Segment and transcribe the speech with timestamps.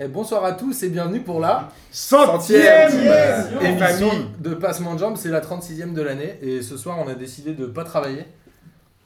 [0.00, 2.90] Et bonsoir à tous et bienvenue pour la Centième
[3.62, 5.16] émission de Passement de Jambes.
[5.16, 8.24] C'est la 36e de l'année et ce soir on a décidé de pas travailler.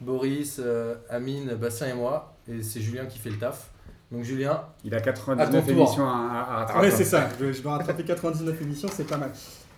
[0.01, 2.33] Boris, euh, Amine, Bastien et moi.
[2.51, 3.69] Et c'est Julien qui fait le taf.
[4.11, 5.77] Donc Julien, Il a À ton 99 tour.
[5.77, 6.79] émissions à, à- à rattraper.
[6.87, 7.29] Ouais, c'est ça.
[7.39, 9.29] Je, je vais rattraper 99 émissions, c'est pas mal.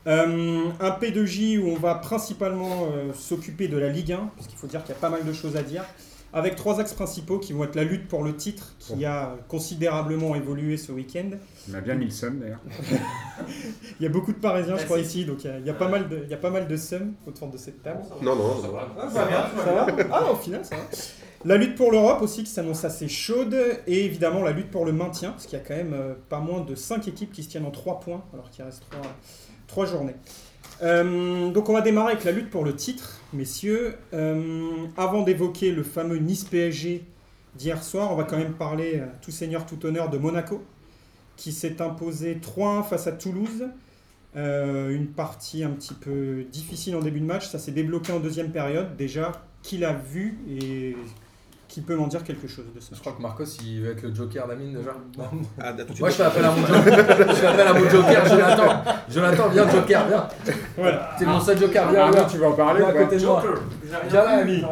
[0.07, 4.67] Euh, un P2J où on va principalement euh, s'occuper de la Ligue 1, puisqu'il faut
[4.67, 5.83] dire qu'il y a pas mal de choses à dire,
[6.33, 10.35] avec trois axes principaux qui vont être la lutte pour le titre, qui a considérablement
[10.35, 11.29] évolué ce week-end.
[11.69, 12.61] On a bien mis le seum d'ailleurs.
[13.99, 15.69] Il y a beaucoup de Parisiens, je crois, ici, donc il y a, il y
[15.69, 18.01] a pas mal de, il y a pas mal de seum autour de cette table.
[18.21, 19.09] Non, non, ça va.
[19.09, 20.81] Ça va, ça va Ah, au final, ça va.
[21.43, 24.91] La lutte pour l'Europe aussi qui s'annonce assez chaude et évidemment la lutte pour le
[24.91, 27.49] maintien parce qu'il y a quand même euh, pas moins de 5 équipes qui se
[27.49, 28.83] tiennent en 3 points alors qu'il reste
[29.67, 30.15] 3, journées.
[30.83, 33.95] Euh, donc on va démarrer avec la lutte pour le titre, messieurs.
[34.13, 37.03] Euh, avant d'évoquer le fameux Nice PSG
[37.55, 40.63] d'hier soir, on va quand même parler euh, tout seigneur tout honneur de Monaco
[41.37, 43.67] qui s'est imposé 3-1 face à Toulouse.
[44.35, 48.19] Euh, une partie un petit peu difficile en début de match, ça s'est débloqué en
[48.19, 48.95] deuxième période.
[48.95, 50.95] Déjà, qui l'a vu et
[51.71, 54.01] qui peut m'en dire quelque chose de ce je crois que Marcos il va être
[54.01, 54.91] le Joker d'Amine déjà.
[55.17, 55.71] Ah.
[55.99, 57.27] Moi je fais appel à mon Joker.
[57.29, 58.83] je fais appel à mon Joker, Jonathan.
[59.09, 60.27] Jonathan, viens Joker, viens.
[60.77, 61.15] Voilà.
[61.17, 62.25] C'est mon seul Joker, viens, Ah, viens.
[62.25, 63.43] tu vas en parler Viens à ou pas côté de moi.
[64.09, 64.57] Viens là, Ami.
[64.57, 64.67] Viens,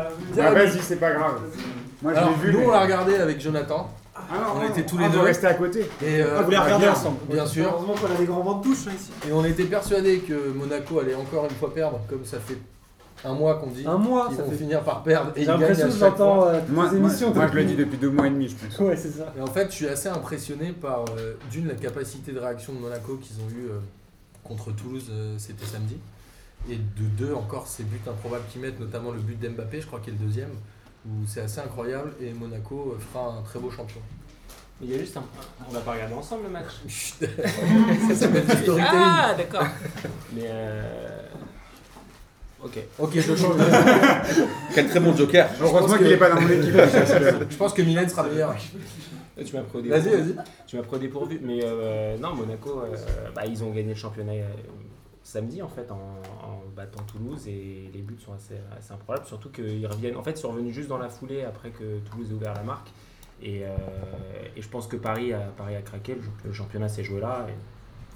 [0.46, 0.56] Ah, Ami.
[0.56, 1.40] Vas-y, c'est pas grave.
[2.02, 2.52] Moi je Alors, l'ai vu.
[2.54, 3.90] nous mais- on l'a regardé avec Jonathan.
[4.16, 4.70] Ah, non, on non.
[4.70, 5.20] était tous Ah, les deux.
[5.22, 5.90] restez à côté.
[6.02, 7.66] Et, euh, Ah, vous les regardez bien- ensemble Bien sûr.
[7.72, 9.12] Heureusement qu'on a des grands vents de douche hein, ici.
[9.28, 12.58] Et on était persuadé que Monaco allait encore une fois perdre, comme ça fait
[13.26, 13.84] un mois qu'on dit.
[13.86, 14.58] Un mois, Ils ça vont fait.
[14.58, 16.10] finir par perdre et J'ai ils gagnent à l'impression que chaque fois.
[16.18, 17.34] j'entends euh, toutes Moi, les moi, émissions.
[17.34, 18.80] moi, je le depuis- dis depuis deux mois et demi, je pense.
[18.80, 19.34] Ouais, c'est ça.
[19.38, 22.80] Et en fait, je suis assez impressionné par, euh, d'une, la capacité de réaction de
[22.80, 23.80] Monaco qu'ils ont eu euh,
[24.44, 25.98] contre Toulouse, euh, c'était samedi.
[26.70, 30.00] Et de deux, encore ces buts improbables qu'ils mettent, notamment le but d'Mbappé, je crois
[30.00, 30.50] qu'il est le deuxième,
[31.08, 32.12] où c'est assez incroyable.
[32.22, 34.02] Et Monaco euh, fera un très beau champion.
[34.82, 35.24] Mais il y a juste un.
[35.70, 36.68] On va pas regarder ensemble le match.
[36.88, 38.86] ça s'appelle du storytelling.
[39.04, 39.66] Ah, d'accord.
[40.34, 41.22] Mais euh.
[42.64, 42.78] Ok.
[43.00, 43.56] Ok, je change.
[44.76, 45.50] Quel très bon joker.
[45.62, 46.74] Heureusement pense qu'il n'est pas dans mon équipe.
[47.50, 48.56] je pense que Mylène sera meilleure.
[49.46, 50.34] Tu m'as pris au Vas-y, dépourvu.
[50.34, 50.46] vas-y.
[50.68, 51.40] Tu m'as pris au dépourvu.
[51.42, 52.96] Mais euh, non, Monaco, euh,
[53.34, 54.44] bah, ils ont gagné le championnat euh,
[55.24, 59.26] samedi en fait en, en battant Toulouse et les buts sont assez, assez improbables.
[59.26, 60.18] Surtout qu'ils reviennent.
[60.18, 62.64] En fait, ils sont revenus juste dans la foulée après que Toulouse ait ouvert la
[62.64, 62.90] marque.
[63.42, 63.70] Et, euh,
[64.58, 66.16] et je pense que Paris a, Paris a craqué.
[66.16, 67.46] Le, le championnat s'est joué là.
[67.48, 67.54] et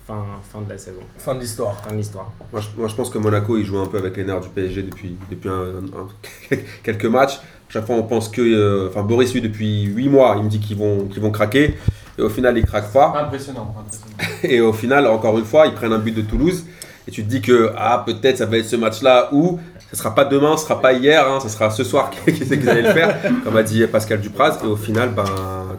[0.08, 1.00] fin, fin de la saison.
[1.18, 1.76] Fin de l'histoire.
[1.84, 2.32] Fin de l'histoire.
[2.52, 4.50] Moi je, moi, je pense que Monaco, il joue un peu avec les nerfs du
[4.50, 5.54] PSG depuis, depuis un-
[5.98, 7.40] un- quelques matchs.
[7.70, 8.42] Chaque fois, on pense que.
[8.42, 11.76] euh, Enfin, Boris, lui, depuis 8 mois, il me dit qu'ils vont, qu'ils vont craquer.
[12.20, 13.14] Et au final, ils craquent pas.
[13.26, 14.38] Impressionnant, impressionnant.
[14.44, 16.66] Et au final, encore une fois, ils prennent un but de Toulouse.
[17.08, 19.60] Et tu te dis que ah, peut-être ça va être ce match-là où
[19.92, 22.70] ce sera pas demain, ce sera pas hier, hein, ce sera ce soir qu'ils qu'ils
[22.70, 24.60] allaient le faire, comme a dit Pascal Dupraz.
[24.64, 25.24] Et au final, ben,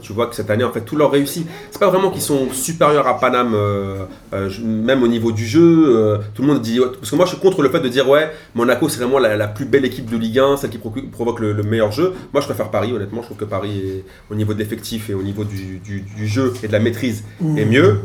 [0.01, 1.47] tu vois que cette année, en fait, tout leur réussit.
[1.71, 5.97] C'est pas vraiment qu'ils sont supérieurs à Paname, euh, euh, même au niveau du jeu.
[5.97, 6.81] euh, tout le monde dit.
[6.99, 9.37] Parce que moi, je suis contre le fait de dire ouais, Monaco, c'est vraiment la,
[9.37, 12.13] la plus belle équipe de Ligue 1, celle qui provoque le, le meilleur jeu.
[12.33, 13.21] Moi, je préfère Paris, honnêtement.
[13.23, 16.27] Je trouve que Paris, est, au niveau de l'effectif et au niveau du, du- du
[16.27, 17.25] jeu et de la maîtrise,
[17.57, 18.01] est mieux.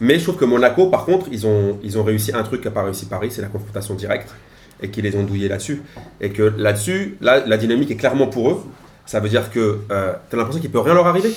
[0.00, 2.70] Mais je trouve que Monaco, par contre, ils ont, ils ont réussi un truc qu'a
[2.70, 4.34] pas réussi Paris, c'est la confrontation directe.
[4.82, 5.80] Et qu'ils les ont douillés là-dessus.
[6.20, 8.56] Et que là-dessus, là, la dynamique est clairement pour eux.
[9.06, 11.30] Ça veut dire que tu as l'impression qu'il peut rien leur arriver.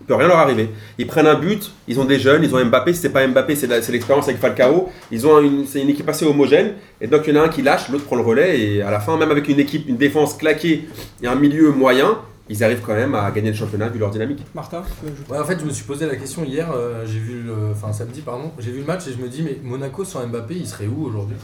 [0.00, 0.70] Il peut rien leur arriver.
[0.96, 2.94] Ils prennent un but, ils ont des jeunes, ils ont Mbappé.
[2.94, 4.88] Si c'est pas Mbappé, c'est l'expérience avec Falcao.
[5.10, 6.72] Ils ont une, c'est une équipe assez homogène.
[7.02, 8.58] Et donc il y en a un qui lâche, l'autre prend le relais.
[8.60, 10.88] Et à la fin, même avec une équipe, une défense claquée
[11.22, 12.16] et un milieu moyen,
[12.48, 14.44] ils arrivent quand même à gagner le championnat vu leur dynamique.
[14.54, 14.82] Martin
[15.28, 17.92] Ouais, en fait, je me suis posé la question hier, euh, j'ai vu le, enfin
[17.92, 20.66] samedi, pardon, j'ai vu le match et je me dis, mais Monaco sans Mbappé, il
[20.66, 21.36] serait où aujourd'hui?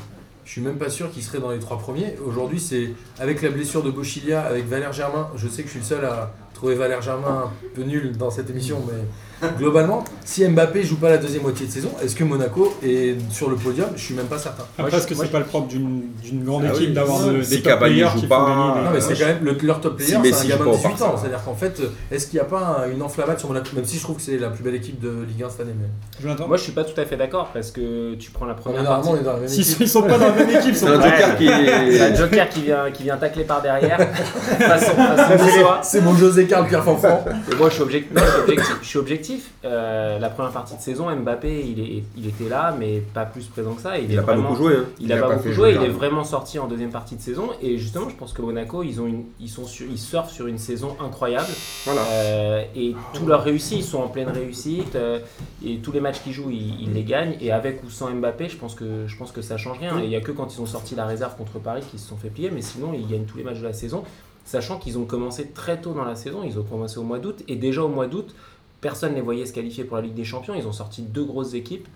[0.46, 2.14] Je suis même pas sûr qu'il serait dans les trois premiers.
[2.24, 5.28] Aujourd'hui, c'est avec la blessure de Bochilia, avec Valère Germain.
[5.36, 8.30] Je sais que je suis le seul à trouver Valère Germain un peu nul dans
[8.30, 12.24] cette émission, mais globalement, si Mbappé joue pas la deuxième moitié de saison, est-ce que
[12.24, 13.88] Monaco est sur le podium?
[13.94, 14.64] Je suis même pas certain.
[14.78, 17.28] Après, est-ce que c'est pas le propre d'une d'une grande Ah équipe oui, d'avoir si-
[17.30, 19.58] de- si des top players qui pas, font des- Non, mais c'est quand même le-
[19.66, 21.14] leur top player, si c'est Messi un gamin de au 18 ans.
[21.20, 23.68] C'est-à-dire qu'en fait, est-ce qu'il n'y a pas un- une enflammade sur Monaco?
[23.76, 25.74] Même si je trouve que c'est la plus belle équipe de Ligue 1 cette année.
[25.78, 25.88] Mais...
[26.22, 28.56] Jonathan Moi, je suis pas tout à fait d'accord parce que tu prends la On
[28.56, 29.18] est première normalement, partie.
[29.18, 29.76] on est dans la même équipe.
[29.80, 31.04] ils sont pas dans la même équipe, C'est un Ouais.
[31.10, 32.16] joker qui C'est un est.
[32.16, 33.98] joker qui vient, qui vient tacler par derrière.
[34.58, 35.80] façon, façon Niçois.
[35.82, 37.24] C'est mon José Carl Pierre Fanfran.
[37.50, 38.78] Et moi, je suis, objec- non, je suis objectif.
[38.82, 39.50] Je suis objectif.
[39.64, 43.44] Euh, la première partie de saison, Mbappé, il, est, il était là, mais pas plus
[43.46, 43.98] présent que ça.
[43.98, 44.74] Il, n'a pas vraiment- beaucoup joué.
[44.76, 44.84] hein.
[45.00, 45.90] Il n'a Il a pas, pas beaucoup joué, il est grave.
[45.90, 47.48] vraiment sorti en deuxième partie de saison.
[47.62, 50.46] Et justement, je pense que Monaco, ils, ont une, ils, sont sur, ils surfent sur
[50.46, 51.48] une saison incroyable.
[51.84, 52.00] Voilà.
[52.02, 54.94] Euh, et tout leur réussite, ils sont en pleine réussite.
[54.96, 55.18] euh,
[55.64, 57.36] et tous les matchs qu'ils jouent, ils, ils les gagnent.
[57.40, 59.98] Et avec ou sans Mbappé, je pense que, je pense que ça change rien.
[59.98, 62.08] Et il n'y a que quand ils ont sorti la réserve contre Paris qu'ils se
[62.08, 62.50] sont fait plier.
[62.50, 64.02] Mais sinon, ils gagnent tous les matchs de la saison.
[64.44, 66.42] Sachant qu'ils ont commencé très tôt dans la saison.
[66.44, 67.42] Ils ont commencé au mois d'août.
[67.48, 68.34] Et déjà au mois d'août,
[68.80, 70.54] personne ne les voyait se qualifier pour la Ligue des Champions.
[70.54, 71.86] Ils ont sorti deux grosses équipes.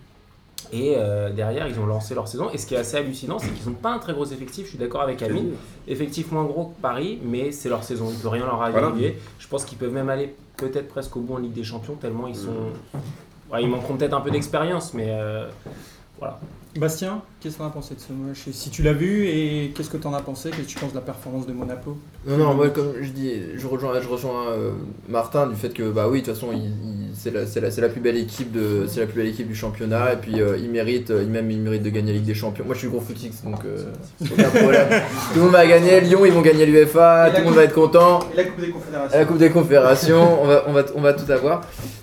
[0.73, 2.51] Et euh, derrière, ils ont lancé leur saison.
[2.51, 4.67] Et ce qui est assez hallucinant, c'est qu'ils n'ont pas un très gros effectif.
[4.67, 5.53] Je suis d'accord avec Amine.
[5.89, 8.09] Effectif moins gros que Paris, mais c'est leur saison.
[8.11, 8.81] Il ne peut rien leur arriver.
[8.81, 9.15] Voilà.
[9.39, 12.29] Je pense qu'ils peuvent même aller peut-être presque au bout en Ligue des Champions, tellement
[12.29, 12.55] ils sont.
[13.53, 15.49] Ouais, ils manqueront peut-être un peu d'expérience, mais euh,
[16.19, 16.39] voilà.
[16.77, 19.91] Bastien, qu'est-ce que t'en as pensé de ce match Si tu l'as vu, et qu'est-ce
[19.91, 21.97] que t'en as pensé Qu'est-ce que tu penses de la performance de Monaco
[22.27, 24.71] Non, non, moi, comme je dis, je rejoins, je rejoins euh,
[25.09, 27.71] Martin du fait que, bah oui, de toute façon, il, il- c'est la, c'est la,
[27.71, 30.41] c'est la plus belle équipe de, c'est la plus belle équipe du championnat, et puis
[30.41, 32.65] euh, il mérite, euh, il même il mérite de gagner la Ligue des Champions.
[32.65, 33.85] Moi, je suis gros footix, donc euh,
[34.33, 34.89] aucun problème.
[35.33, 37.75] tout le monde va gagner, Lyon, ils vont gagner l'UFA, tout le monde va être
[37.75, 38.21] content.
[38.33, 39.19] Et la Coupe des Confédérations.
[39.19, 41.63] la Coupe des Confédérations, on va, on va, on va tout avoir.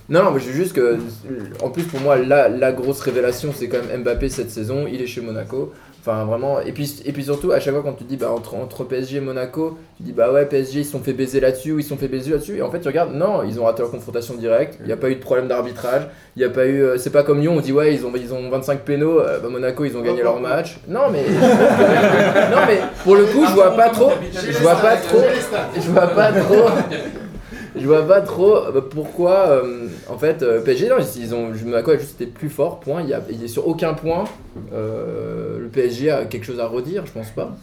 [0.10, 0.98] Non, non, mais je juste que,
[1.62, 4.86] en plus pour moi, la, la grosse révélation, c'est quand même Mbappé cette saison.
[4.88, 5.74] Il est chez Monaco.
[6.00, 6.62] Enfin, vraiment.
[6.62, 9.20] Et puis, et puis surtout, à chaque fois quand tu dis bah, entre, PSG et
[9.20, 11.90] Monaco, tu dis bah ouais, PSG ils se sont fait baiser là-dessus ou ils se
[11.90, 12.58] sont fait baiser là-dessus.
[12.58, 14.78] Et en fait, tu regardes, non, ils ont raté leur confrontation directe.
[14.80, 16.08] Il n'y a pas eu de problème d'arbitrage.
[16.38, 16.82] Il n'y a pas eu.
[16.82, 19.20] euh, c'est pas comme Lyon, on dit ouais, ils ont, ils ont 25 pénaux.
[19.20, 20.78] euh, bah, Monaco, ils ont gagné leur match.
[20.88, 21.24] Non, mais.
[21.30, 24.12] non, mais pour le coup, je vois pas trop.
[24.34, 25.22] Je vois pas trop.
[25.76, 26.70] Je vois pas trop.
[27.80, 31.92] Je vois pas trop euh, pourquoi, euh, en fait, euh, PSG, non, ils ont, Monaco
[31.92, 33.02] a juste été plus fort, point.
[33.02, 34.26] Il y a, il a sur aucun point,
[34.74, 37.56] euh, le PSG a quelque chose à redire, je pense pas.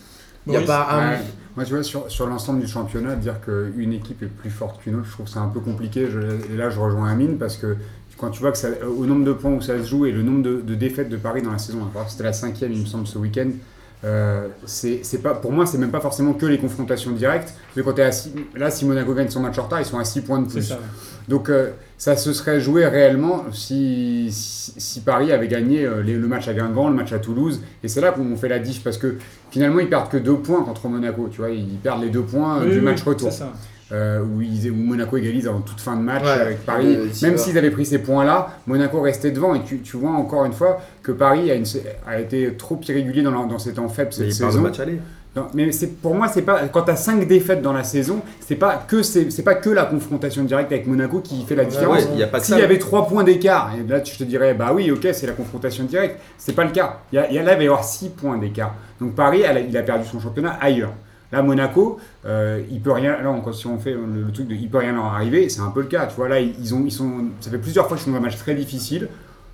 [0.46, 1.10] Il y a pas un.
[1.12, 1.18] Ouais.
[1.56, 4.96] Moi, tu vois, sur, sur l'ensemble du championnat, dire qu'une équipe est plus forte qu'une
[4.96, 6.06] autre, je trouve que c'est un peu compliqué.
[6.10, 7.76] Je- et là, je rejoins Amine parce que
[8.18, 10.22] quand tu vois que ça, au nombre de points où ça se joue et le
[10.22, 11.78] nombre de, de défaites de Paris dans la saison,
[12.08, 13.48] c'était la cinquième, il me semble, ce week-end.
[14.04, 17.94] Euh, c'est pas pour moi c'est même pas forcément que les confrontations directes que quand
[17.94, 20.20] t'es à six- là si Monaco gagne son match en retard ils sont à 6
[20.20, 20.78] points de plus ça.
[21.26, 26.16] donc euh, ça se serait joué réellement si, si, si Paris avait gagné euh, les-
[26.16, 27.62] le match à Guingamp, le match à Toulouse.
[27.82, 29.14] Et c'est là qu'on fait la diff parce que
[29.50, 31.28] finalement ils perdent que deux points contre Monaco.
[31.30, 33.32] Tu vois, ils perdent les deux points Oui, du oui, match retour.
[33.32, 33.52] Ça.
[33.92, 36.96] Euh, où, ils- où Monaco égalise en toute fin de match Ouais, avec Paris.
[37.22, 39.54] Même s'ils avaient pris ces points-là, Monaco restait devant.
[39.54, 41.66] Et tu, tu vois encore une fois que Paris a, une-
[42.06, 44.62] a été trop irrégulier dans, leur- dans ces temps faibles cette saison.
[44.62, 44.98] match aller.
[45.36, 48.20] Non, mais c'est pour moi c'est pas quand tu as 5 défaites dans la saison,
[48.40, 51.64] c'est pas que c'est c'est pas que la confrontation directe avec Monaco qui fait la
[51.64, 52.04] différence.
[52.04, 52.60] Ouais, S'il ça.
[52.60, 55.32] y avait 3 points d'écart, et là je te dirais bah oui, OK, c'est la
[55.32, 57.00] confrontation directe, c'est pas le cas.
[57.12, 58.76] Il y a, y là il va y avoir 6 points d'écart.
[59.00, 60.92] Donc Paris elle il a perdu son championnat ailleurs.
[61.34, 64.54] Là Monaco, euh, il peut rien là on- si on fait le, le truc de
[64.54, 66.82] il peut rien leur arriver, c'est un peu le cas, tu vois là ils ont
[66.86, 67.10] ils sont
[67.40, 69.08] ça fait plusieurs fois qu'ils sont dans un match très difficile.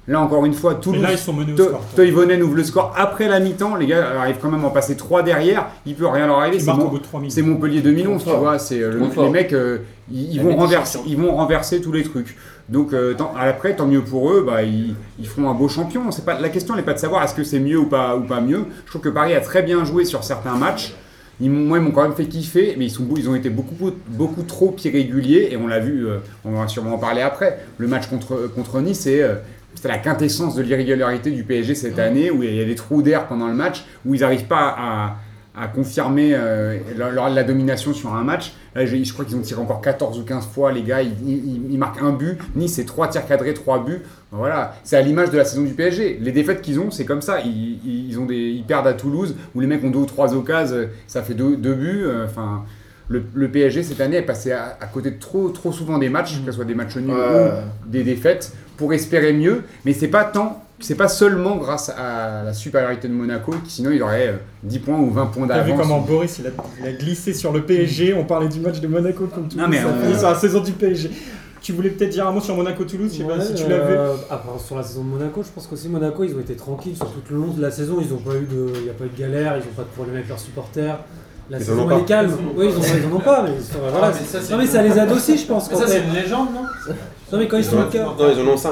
[0.09, 1.85] Là encore une fois Toulouse là, ils sont menés au To- score.
[1.95, 3.77] Toivonen ouvre le score après la mi-temps.
[3.77, 5.67] Les gars arrivent quand même à en passer 3 derrière.
[5.87, 6.59] Il peut rien leur arriver.
[6.59, 7.33] C'est Mon- au bout de 3 minutes.
[7.35, 8.59] c'est Montpellier 2011, Trop tu vois.
[8.59, 9.79] C'est euh, le- les mecs, euh,
[10.11, 12.37] ils, vont renverser, ils vont renverser tous les trucs.
[12.71, 14.43] Donc euh, tant- après, tant mieux pour eux.
[14.45, 16.11] Bah, ils, ils feront un beau champion.
[16.11, 18.23] C'est pas la question n'est pas de savoir est-ce que c'est mieux ou pas ou
[18.23, 18.65] pas mieux.
[18.87, 20.95] Je trouve que Paris a très bien joué sur certains matchs.
[21.41, 23.91] Ils moi, ils m'ont quand même fait kiffer, mais ils, sont, ils ont été beaucoup,
[24.09, 27.59] beaucoup trop irréguliers, et on l'a vu, euh, on va sûrement en parler après.
[27.79, 29.37] Le match contre, contre Nice, c'est, euh,
[29.75, 33.03] c'était la quintessence de l'irrégularité du PSG cette année, où il y a des trous
[33.03, 35.17] d'air pendant le match, où ils n'arrivent pas à,
[35.57, 38.53] à confirmer euh, leur- la domination sur un match.
[38.75, 41.13] Là, je, je crois qu'ils ont tiré encore 14 ou 15 fois, les gars, ils,
[41.27, 42.39] ils- ils marquent un but.
[42.55, 44.03] Nice, c'est 3 tirs cadrés, 3 buts.
[44.31, 46.19] Voilà, c'est à l'image de la saison du PSG.
[46.21, 47.41] Les défaites qu'ils ont, c'est comme ça.
[47.41, 47.81] Ils,
[48.11, 50.77] ils- ont des, ils perdent à Toulouse, où les mecs ont deux ou trois occasions,
[50.77, 52.03] euh, ça fait deux, deux buts.
[52.05, 52.63] euh, Enfin,
[53.09, 56.09] le, le PSG cette année est passé à, à côté de trop, trop souvent des
[56.09, 57.51] matchs, que ce soit des matchs nuls Ouais.
[57.87, 59.65] ou des défaites, pour espérer mieux.
[59.85, 64.03] Mais c'est pas tant, c'est pas seulement grâce à la supériorité de Monaco, sinon il
[64.03, 65.87] aurait euh, 10 points ou 20 points T'as vu d'avance.
[65.87, 68.87] comment Boris il a, il a glissé sur le PSG On parlait du match de
[68.89, 71.11] Monaco comme tout Non, mais ça on- finit sur la saison du PSG.
[71.63, 73.93] Tu voulais peut-être dire un mot sur Monaco-Toulouse Je sais pas si tu l'as vu.
[73.95, 76.97] euh, après, sur la saison de Monaco, je pense qu'aussi Monaco, ils ont été tranquilles
[76.97, 77.99] sur tout le long de la saison.
[78.01, 79.83] Ils n'ont pas eu de, il n'y a pas eu de galère, ils n'ont pas
[79.83, 80.99] de problème avec leurs supporters.
[81.51, 82.33] La Ils saison elle est calme.
[82.57, 83.51] Oui, ils en, ils en ont pas, mais,
[83.91, 84.09] voilà.
[84.09, 85.71] mais ça, c'est- non mais ça les aide aussi, je pense.
[85.71, 86.95] Mais ça, c'est une légende, non?
[87.33, 88.17] Non mais quand ils sont au cœur.
[88.19, 88.71] Non, ils en ont 5.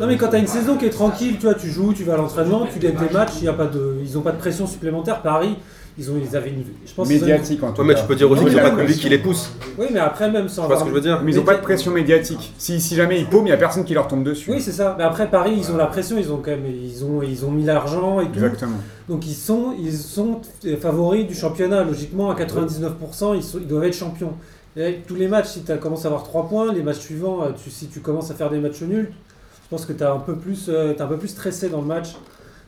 [0.00, 2.14] Non mais quand t'as une saison qui est tranquille, tu vois, tu joues, tu vas
[2.14, 4.38] à l'entraînement, tu gagnes tes matchs, il y a pas de, ils ont pas de
[4.38, 5.20] pression supplémentaire.
[5.22, 5.56] Paris,
[5.96, 7.08] ils ont, ils avaient une, je pense.
[7.08, 8.00] Médiatique en tout Ouais, mais cas.
[8.00, 9.52] tu peux dire aussi qu'ils n'ont pas de public qui les pousse.
[9.78, 10.62] Oui, mais après même sans.
[10.62, 12.52] Tu vois ce que je veux dire Mais ils n'ont pas de pression médiatique.
[12.58, 14.50] Si, si jamais ils paument, il n'y a personne qui leur tombe dessus.
[14.50, 14.94] Oui, c'est ça.
[14.98, 17.50] Mais après Paris, ils ont la pression, ils ont quand même, ils ont, ils ont
[17.52, 18.34] mis l'argent et tout.
[18.34, 18.76] Exactement.
[19.08, 20.40] Donc ils sont, ils sont
[20.80, 21.84] favoris du championnat.
[21.84, 24.32] Logiquement, à 99%, ils, sont- ils doivent être champions.
[24.76, 27.42] Et avec tous les matchs, si tu commences à avoir 3 points, les matchs suivants,
[27.44, 29.12] euh, si tu commences à faire des matchs nuls,
[29.64, 31.86] je pense que tu es un, peu plus, euh, un peu plus stressé dans le
[31.86, 32.16] match.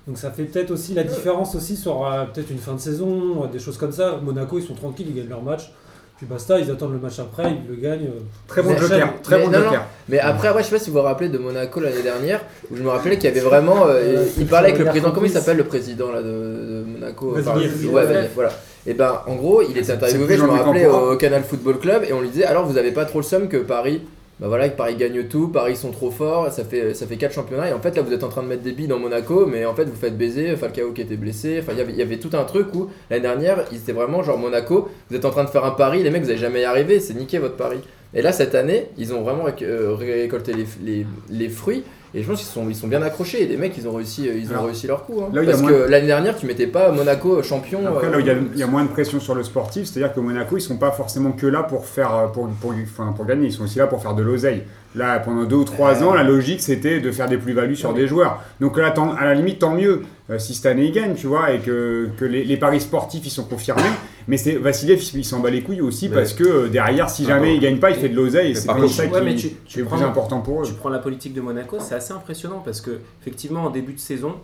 [0.06, 3.46] Donc ça fait peut-être aussi la différence aussi sur euh, peut-être une fin de saison,
[3.46, 4.20] des choses comme ça.
[4.22, 5.72] Monaco, ils sont tranquilles, ils gagnent leur match.
[6.16, 8.06] Puis basta, ils attendent le match après, ils le gagnent.
[8.06, 8.20] euh.
[8.48, 9.12] Très bon Mais- joker.
[9.22, 9.84] Très mais bon joker.
[10.08, 12.76] Mais après, ouais, je sais pas si vous vous rappelez de Monaco l'année dernière, où
[12.76, 13.86] je me rappelais qu'il y avait vraiment.
[13.86, 16.84] euh, Euh, il parlait avec le président, comment il s'appelle le président là, de, de
[16.86, 17.36] Monaco.
[17.38, 18.50] Enfin, Ouais, voilà.
[18.86, 22.04] Et ben, en gros, il était c'est interviewé, je me rappelais, au Canal Football Club,
[22.08, 24.00] et on lui disait alors vous avez pas trop le seum que Paris
[24.38, 27.70] bah voilà, Paris gagne tout, Paris sont trop forts, ça fait, ça fait 4 championnats,
[27.70, 29.64] et en fait là vous êtes en train de mettre des billes dans Monaco, mais
[29.64, 32.44] en fait vous faites baiser Falcao qui était blessé, enfin il y avait- tout un
[32.44, 35.64] truc où l'année dernière, ils étaient vraiment genre Monaco, vous êtes en train de faire
[35.64, 37.78] un pari, les mecs vous allez jamais y c'est niquer votre pari.
[38.14, 40.52] Et là cette année, ils ont vraiment euh, récolté
[40.84, 41.82] les, les fruits,
[42.16, 44.28] et je pense qu'ils sont, ils sont bien accrochés, et les mecs ils ont réussi,
[44.28, 45.20] euh, ils ont Alors, réussi leur coup.
[45.22, 45.28] hein.
[45.32, 47.80] là Parce que l'année dernière tu mettais pas Monaco champion.
[47.86, 49.42] Après, euh, là où il y, a, il y a moins de pression sur le
[49.44, 52.72] sportif, c'est-à-dire que Monaco, ils sont pas forcément que là pour faire euh, pour, pour,
[52.82, 54.62] enfin, pour gagner, ils sont aussi là pour faire de l'oseille.
[54.94, 58.06] Là, pendant deux ou trois ans, la logique c'était de faire des plus-values sur des
[58.08, 58.42] joueurs.
[58.60, 61.52] Donc là, à la limite, tant mieux euh, si cette année ils gagnent, tu vois,
[61.52, 63.82] et que, que les, les paris sportifs ils sont confirmés.
[64.28, 67.24] Mais c'est Vassiliev, il s'en bat les couilles aussi Mais- parce que euh, derrière, si
[67.24, 67.54] jamais Attends.
[67.56, 69.56] il gagne pas, il fait de l'oseille et c'est contre, ça qui, ouais, tu- qui
[69.66, 70.64] tu est prends- plus important pour eux.
[70.66, 74.00] Tu prends la politique de Monaco, c'est assez impressionnant parce que effectivement en début de
[74.00, 74.34] saison,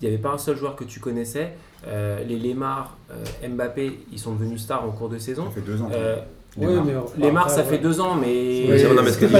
[0.00, 1.52] il n'y avait pas un seul joueur que tu connaissais.
[1.86, 5.44] Euh, les Lemar, euh, Mbappé, ils sont devenus stars en cours de saison.
[5.46, 5.90] Ça fait deux ans.
[5.92, 6.16] Euh,
[6.56, 6.66] Oui,
[7.18, 7.62] Lemar, après, ça ouais.
[7.68, 9.32] fait deux ans, mais Oui, non, mais ce que c'est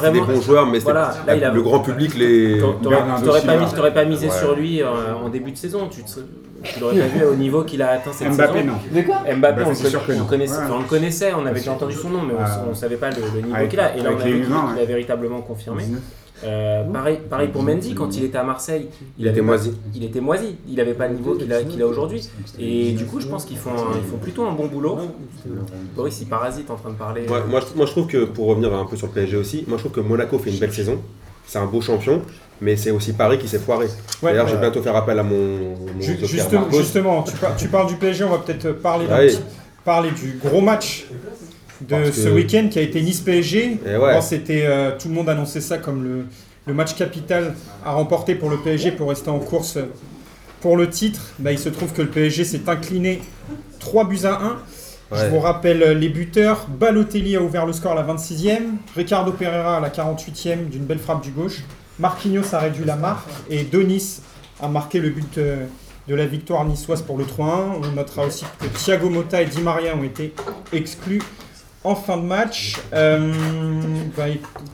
[0.00, 2.58] pas des bons joueurs, mais c'était Voilà, là, il a- le grand public les.
[2.82, 4.32] T'aurais- pas, mis- misé Ouais.
[4.38, 5.88] sur lui en début de saison.
[5.90, 6.20] Tu, te-
[6.62, 8.66] tu l'aurais pas vu au niveau qu'il a atteint cette Mbappé, saison.
[8.66, 8.78] non.
[8.92, 10.22] Mais quoi Mbappé, Bah, on, sûr que non.
[10.22, 10.64] on, connaissait, Ouais.
[10.64, 13.10] enfin, on le connaissait, on avait déjà entendu son nom, mais on, on savait pas
[13.10, 13.96] le, le niveau Avec- qu'il a.
[13.96, 15.82] Et là, on a vu qu'il a véritablement confirmé.
[15.84, 16.00] 19.
[16.44, 18.86] Euh, pareil, pareil pour Mendy, quand il était à Marseille,
[19.18, 19.72] Il était moisi.
[19.92, 20.54] il était moisi.
[20.68, 22.28] Il n'avait pas le niveau qu'il a, qu'il a aujourd'hui.
[22.60, 24.98] Et du coup, je pense qu'ils font, un- ils font plutôt un bon boulot.
[25.96, 27.22] Boris, il parasite en train de parler.
[27.28, 29.64] Ouais, moi, je, moi, je trouve que pour revenir un peu sur le PSG aussi,
[29.66, 30.98] moi je trouve que Monaco fait une belle saison.
[31.48, 32.22] C'est un beau champion,
[32.60, 33.86] mais c'est aussi Paris qui s'est foiré.
[34.22, 37.34] Ouais, D'ailleurs, euh, je vais bientôt faire appel à mon, mon Ju- joker Justement, tu,
[37.36, 39.26] par- tu parles du PSG, on va peut-être parler, oui.
[39.28, 39.40] petit-
[39.84, 41.06] parler du gros match
[41.80, 43.78] de Parce ce que- week-end qui a été Nice-PSG.
[43.84, 43.98] Ouais.
[44.14, 46.26] Bon, c'était, euh, tout le monde annonçait ça comme le,
[46.66, 49.78] le match capital à remporter pour le PSG pour rester en course
[50.60, 51.20] pour le titre.
[51.38, 53.22] Bah, il se trouve que le PSG s'est incliné
[53.78, 54.56] 3 buts à 1.
[55.10, 56.66] Je vous rappelle les buteurs.
[56.68, 58.76] Balotelli a ouvert le score à la 26e.
[58.94, 61.62] Ricardo Pereira à la 48e d'une belle frappe du gauche.
[61.98, 63.28] Marquinhos a réduit la marque.
[63.48, 64.20] Et Donis
[64.60, 65.64] a marqué le but euh,
[66.08, 67.42] de la victoire niçoise pour le 3-1.
[67.82, 70.34] On notera aussi que Thiago Motta et Di Maria ont été
[70.72, 71.22] exclus
[71.84, 72.76] en fin de match.
[72.92, 73.32] Euh,
[74.16, 74.24] bah,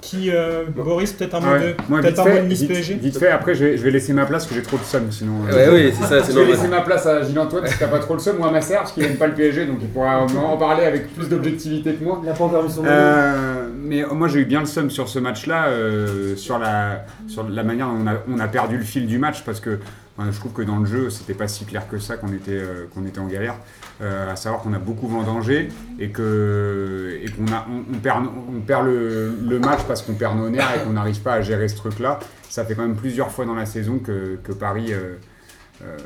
[0.00, 1.60] qui, euh, Boris, peut-être un mot Ouais.
[1.60, 3.76] de, Moi, peut-être un mot fait, de Nice vite- PSG vite fait, après je vais,
[3.76, 5.32] je vais laisser ma place parce que j'ai trop de somme sinon.
[5.50, 6.18] euh, Ouais, oui, c'est ça.
[6.20, 8.44] Je Sinon, vais laisser ma place à Gilles-Antoine si t'as pas trop le seum ou
[8.44, 11.14] à ma sœur parce qu'il aime pas le PSG donc il pourra en parler avec
[11.14, 12.20] plus d'objectivité que moi.
[12.22, 12.88] Il n'a pas encore mis son nom.
[12.90, 17.04] Euh, mais euh, moi j'ai eu bien le seum sur ce match-là, euh, sur, la,
[17.28, 19.78] sur la manière dont on a, on a perdu le fil du match parce que
[20.18, 22.86] je trouve que dans le jeu c'était pas si clair que ça qu'on était, euh,
[23.06, 23.56] était en galère.
[24.00, 25.68] Euh, à savoir qu'on a beaucoup vendangé
[25.98, 30.76] et que et qu'on on, perd on perd le, match parce qu'on perd nos nerfs
[30.76, 32.18] et qu'on n'arrive pas à gérer ce truc-là.
[32.48, 35.16] Ça fait quand même plusieurs fois dans la saison que, que Paris euh,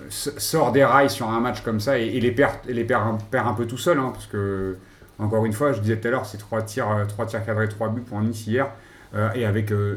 [0.09, 3.47] sort des rails sur un match comme ça et, les perd les perd, un- perd
[3.47, 4.77] un peu tout seul hein, parce que
[5.19, 7.89] encore une fois, je disais tout à l'heure, c'est trois tirs, trois tirs cadrés, trois
[7.89, 8.69] buts pour Nice hier.
[9.15, 9.97] Euh, et avec, euh,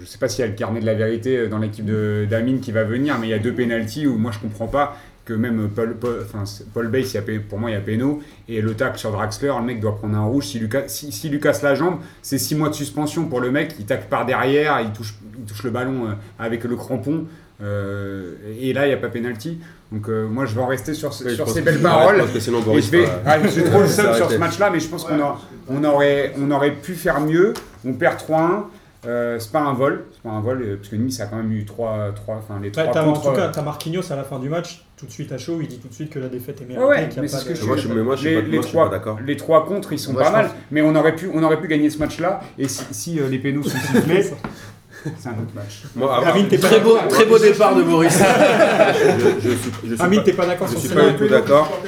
[0.00, 2.60] je sais pas s'il y a le carnet de la vérité euh, dans l'équipe d'Amine
[2.60, 5.34] qui va venir, mais il y a deux pénalties où moi je comprends pas que
[5.34, 7.80] même Paul, Paul, enfin, Paul Bass, il y a pé- pour moi il y a
[7.80, 10.46] péno, et le tacle sur Draxler, le mec doit prendre un rouge.
[10.46, 13.74] S'il lui, si, lui casse la jambe, c'est six mois de suspension pour le mec,
[13.78, 17.26] il tacle par derrière, il touche, il touche le ballon avec le crampon.
[17.62, 19.58] Euh, et là, il n'y a pas pénalty.
[19.92, 22.16] Donc euh, moi, je vais en rester sur, Ouais, je sur ces belles ouais, paroles.
[22.18, 24.30] je pense que sinon, Et Boris je vais, va- ah, j'ai trop le seum sur
[24.30, 25.38] ce match-là, mais je pense qu'on a-
[25.68, 27.54] on aurait, on aurait pu faire mieux.
[27.84, 28.64] On perd 3-1.
[29.06, 31.36] Euh, c'est pas un vol, c'est pas un vol, euh, parce que Nice a quand
[31.38, 33.30] même eu 3, 3 enfin les Ouais, 3 t'as- en contre.
[33.30, 35.68] tout cas, t'as Marquinhos à la fin du match, tout de suite à chaud, il
[35.68, 36.84] dit tout de suite que la défaite est méritée.
[36.84, 38.58] Ouais, ouais, mais c'est ce que je Moi, je, mais moi, je suis les, les
[38.60, 39.18] je trois, d'accord.
[39.26, 41.42] les trois contre, ils sont Moi, pas je mal, pense- mais on aurait pu, on
[41.42, 42.40] aurait pu gagner ce match-là.
[42.58, 44.22] Et si, si, euh, les pénaux sont sifflés,
[45.18, 45.82] c'est un autre match.
[46.26, 48.18] Amine, t'es pas Très beau, très beau départ de Boris.
[48.18, 51.16] je, je suis, je suis Amine, pas- t'es pas d'accord Je sur suis pas du
[51.16, 51.80] tout d'accord.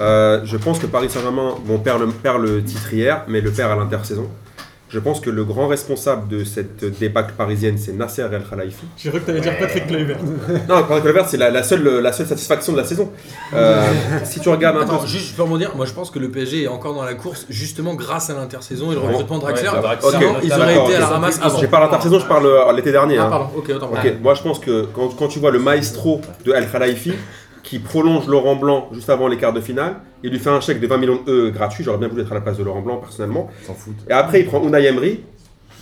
[0.00, 3.50] Euh, je pense que Paris Saint-Germain bon, perd, le, perd le titre hier, mais le
[3.50, 4.28] perd à l'intersaison.
[4.90, 8.86] Je pense que le grand responsable de cette débâcle parisienne, c'est Nasser El Khalifi.
[8.96, 10.16] J'ai cru que t'allais dire Patrick Kluivert.
[10.66, 13.10] Non, Patrick Kluivert, c'est la, la seule, la seule satisfaction de la saison.
[13.52, 13.82] Euh,
[14.24, 15.06] si tu regardes un Attends, peu.
[15.06, 15.76] juste je peux rebondir.
[15.76, 18.90] Moi, je pense que le PSG est encore dans la course justement grâce à l'intersaison
[18.90, 19.08] et le Ouais.
[19.08, 19.68] recrutement de Draxler.
[19.68, 21.58] Ouais, Draxler, Sinon, ok, ils auraient été à la ramasse avant.
[21.58, 23.18] Je parle l'intersaison, je parle euh, l'été dernier.
[23.18, 23.28] Ah, hein.
[23.30, 23.90] pardon, ok, autant.
[23.92, 27.12] Ok, moi je pense que quand, quand tu vois le maestro de El Khalifi
[27.62, 30.80] qui prolonge Laurent Blanc juste avant les quarts de finale, il lui fait un chèque
[30.80, 31.84] de 20 millions de E gratuit.
[31.84, 33.48] J'aurais bien voulu être à la place de Laurent Blanc personnellement.
[33.66, 33.94] S'en fout.
[34.08, 35.20] Et après, il prend Unai Emery,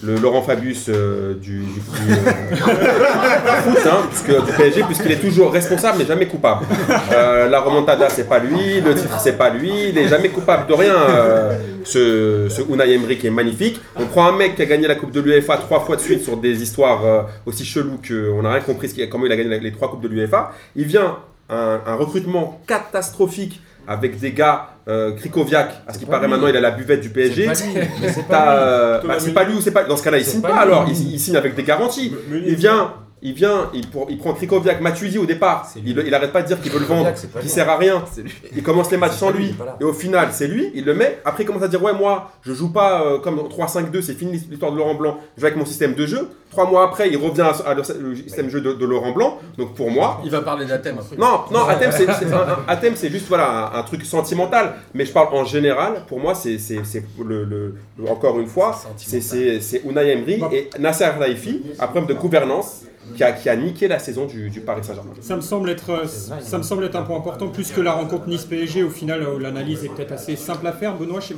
[0.03, 2.57] le Laurent Fabius euh, du, du, du, euh,
[3.63, 6.67] foot, hein, du PSG, puisqu'il est toujours responsable mais jamais coupable.
[7.13, 10.67] Euh, la remontada, c'est pas lui, le titre, c'est pas lui, il est jamais coupable
[10.69, 10.95] de rien.
[10.95, 13.81] euh, ce, ce Unai Emery qui est magnifique.
[13.99, 16.23] On prend un mec qui a gagné la Coupe de l'UEFA trois fois de suite
[16.25, 19.37] sur des histoires euh, aussi cheloues qu'on n'a rien compris ce qu'il- comment il a
[19.37, 20.53] gagné les trois Coupes de l'UEFA.
[20.75, 21.17] Il vient
[21.51, 26.31] un, un recrutement catastrophique avec des gars, euh, Krikoviak, à ce qui paraît lui.
[26.33, 27.49] maintenant, il a la buvette du PSG.
[27.55, 28.61] c'est pas lui.
[28.61, 29.35] euh, bah, c'est Meunier.
[29.35, 29.85] pas lui ou c'est pas.
[29.85, 30.87] Dans ce cas-là, il signe pas alors.
[30.89, 32.13] Il, il signe avec des garanties.
[32.33, 32.95] Il vient,
[33.27, 35.69] il vient, il, pour- il prend Krikoviak, Matuidi au départ.
[35.85, 38.05] Il, il arrête pas de dire qu'il veut le vendre, qu'il sert à rien.
[38.55, 39.55] Il commence les matchs sans lui.
[39.81, 41.19] Et au final, c'est lui, il le met.
[41.25, 44.33] Après, il commence à dire Ouais, moi, je joue pas euh, comme 3-5-2, c'est fini
[44.51, 45.19] l'histoire de Laurent Blanc.
[45.37, 46.29] Je joue avec mon système de jeu.
[46.51, 49.13] Trois mois après, il revient à, à le, le système de jeu de, de Laurent
[49.13, 49.39] Blanc.
[49.59, 51.17] Donc pour moi, Il va parler d'Athème après.
[51.17, 51.91] non, non, Athème,
[52.97, 54.75] c'est, juste voilà, un, un truc sentimental.
[54.95, 56.57] Mais je parle en général, pour moi, c'est,
[57.23, 61.87] le, le- le- encore une fois, c'est, c'est, c'est Unai Emery et Nasser Laifi, un
[61.87, 62.83] problème de gouvernance
[63.15, 65.11] qui a, qui a niqué la saison du, du Paris Saint-Germain.
[65.21, 66.07] Ça me semble être, euh,
[66.41, 68.83] ça me semble être un point important, plus que la rencontre Nice-PSG.
[68.83, 70.95] Au final, euh, l'analyse est peut-être assez simple à faire.
[70.97, 71.35] Benoît, je sais-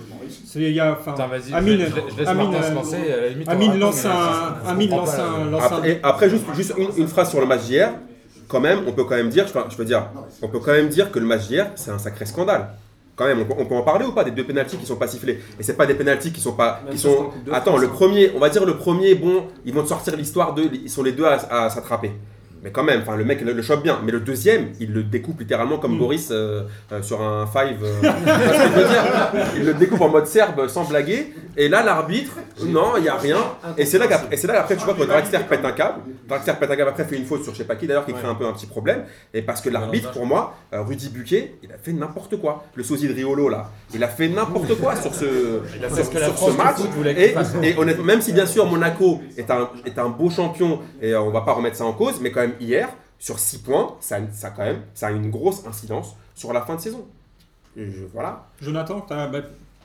[0.47, 2.95] c'est- il y a, enfin, Putain, vas-y, Amine, je, je- je laisse Amine, euh, lance
[2.95, 7.09] un, euh, Amine lance pas, un, lance un- Après, et après, juste, juste une, une
[7.09, 7.93] phrase sur le match d'hier.
[8.49, 10.07] Quand même, on peut quand même dire, je veux dire,
[10.41, 12.69] on peut quand même dire que le match d'hier, c'est un sacré scandale.
[13.19, 14.95] Quand même, on peut, on peut en parler ou pas des deux pénalties qui sont
[14.95, 17.31] pas sifflés Et c'est pas des pénalties qui sont pas, Même qui sont.
[17.51, 20.55] Attends, France, le premier, on va dire le premier, bon, ils vont te sortir l'histoire
[20.55, 22.13] de, ils sont les deux à, à s'attraper.
[22.63, 24.01] Mais quand même, enfin, le mec le, le chope bien.
[24.05, 25.99] Mais le deuxième, il le découpe littéralement comme Mm.
[25.99, 26.63] Boris euh,
[26.93, 27.83] euh, sur un five.
[27.83, 29.05] euh, je veux dire?
[29.57, 31.33] Il le découpe en mode serbe sans blaguer.
[31.57, 32.33] Et là, l'arbitre,
[32.65, 33.39] non, il y a rien.
[33.77, 36.01] Et c'est là qu'après, c'est là qu'après, tu vois que Draxler pète un câble.
[36.29, 38.13] Draxler pète un câble après fait une faute sur je sais pas qui d'ailleurs qui
[38.13, 39.05] crée un peu un petit problème.
[39.35, 42.65] Et parce que l'arbitre, pour moi, Rudy Buquet, il a fait n'importe quoi.
[42.75, 45.25] Le sosie de Riolo là, il a fait n'importe quoi sur ce,
[45.95, 46.77] sur, ce sur match.
[47.17, 51.15] Et, et honnêtement, même si bien sûr Monaco est un, est un beau champion et
[51.17, 52.89] on va pas remettre ça en cause, mais quand même hier,
[53.19, 56.77] sur 6 points, ça, ça quand même, ça a une grosse incidence sur la fin
[56.77, 57.07] de saison.
[57.77, 58.47] Et je- voilà.
[58.61, 59.41] Jonathan, t'as bah,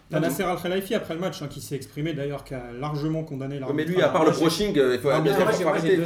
[0.10, 3.24] t'as Nasser Al Khelaifi après le match hein, qui s'est exprimé d'ailleurs, qui a largement
[3.24, 3.92] condamné Mais l'arbitre.
[3.92, 6.06] lui, à part le brushing, euh, il faut mais arrêter de.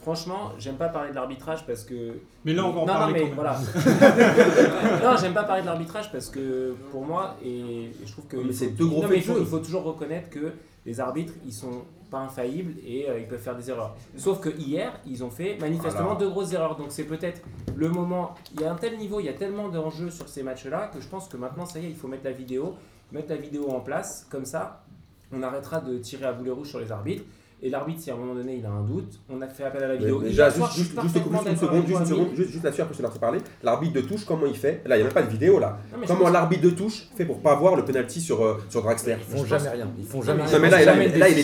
[0.00, 2.14] Franchement, j'aime pas parler de l'arbitrage parce que.
[2.44, 3.56] Mais là, on va en non, parler non, mais quand même.
[4.00, 5.02] voilà.
[5.12, 8.36] non, j'aime pas parler de l'arbitrage parce que pour moi, et je trouve que.
[8.36, 10.52] Mais c'est deux gros non, mais faut, il faut toujours reconnaître que
[10.86, 13.96] les arbitres, ils sont pas infaillibles et euh, ils peuvent faire des erreurs.
[14.16, 16.18] Sauf que hier, ils ont fait manifestement Voilà.
[16.20, 16.76] deux grosses erreurs.
[16.76, 17.42] Donc c'est peut-être
[17.76, 18.34] le moment.
[18.54, 21.00] Il y a un tel niveau, il y a tellement d'enjeux sur ces matchs-là que
[21.00, 22.74] je pense que maintenant, ça y est, il faut mettre la vidéo,
[23.12, 24.26] mettre la vidéo en place.
[24.30, 24.84] Comme ça,
[25.32, 27.24] on arrêtera de tirer à boulet rouge sur les arbitres.
[27.60, 29.82] Et l'arbitre, si à un moment donné il a un doute, on a fait appel
[29.82, 30.20] à la vidéo.
[30.22, 31.22] Mais déjà, juste, je juste, juste, une
[31.56, 33.38] seconde, juste, une seconde, juste, juste là-dessus, après je te laisse parler.
[33.64, 35.78] L'arbitre de touche, comment il fait Là, il n'y a même pas de vidéo là.
[35.92, 39.16] Non, Comment l'arbitre de touche fait pour pas voir le penalty sur, euh, sur Draxler
[39.28, 39.88] Ils font jamais rien.
[39.98, 41.42] Ils font jamais Non, mais là, là, là, il est là, il est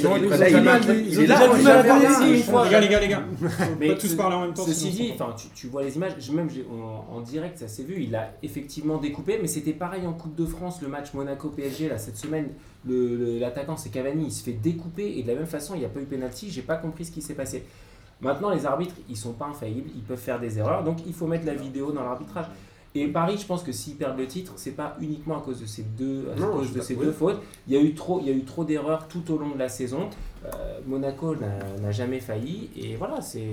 [1.27, 2.27] là, rien.
[2.27, 3.23] Les gars, les gars, les gars,
[3.81, 4.65] Mais on va tous ce- parler en même temps.
[4.65, 6.49] Ceci dit, tu, tu vois les images, j'ai- même
[7.11, 10.47] en, direct, ça s'est vu, il a effectivement découpé, mais c'était pareil en Coupe de
[10.47, 12.49] France, le match Monaco-PSG, là, cette semaine,
[12.87, 15.89] l'attaquant c'est Cavani, il se fait découper, et de la même façon, il n'y a
[15.89, 17.65] pas eu pénalty, j'ai pas compris ce qui s'est passé.
[18.21, 21.27] Maintenant, les arbitres, ils sont pas infaillibles, ils peuvent faire des erreurs, donc il faut
[21.27, 22.47] mettre la vidéo dans l'arbitrage.
[22.97, 25.67] Et Paris, je pense que s'ils perdent le titre, c'est pas uniquement à cause de
[25.67, 27.43] ces deux, à Non, cause de ces deux fautes.
[27.67, 29.59] Il y a eu trop, il y a eu trop d'erreurs tout au long de
[29.59, 30.09] la saison.
[30.45, 33.49] Euh, Monaco n'a- n'a jamais failli et voilà, c'est.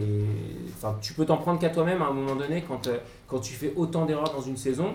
[0.78, 3.54] Enfin, tu peux t'en prendre qu'à toi-même à un moment donné quand, euh, quand tu
[3.56, 4.94] fais autant d'erreurs dans une saison.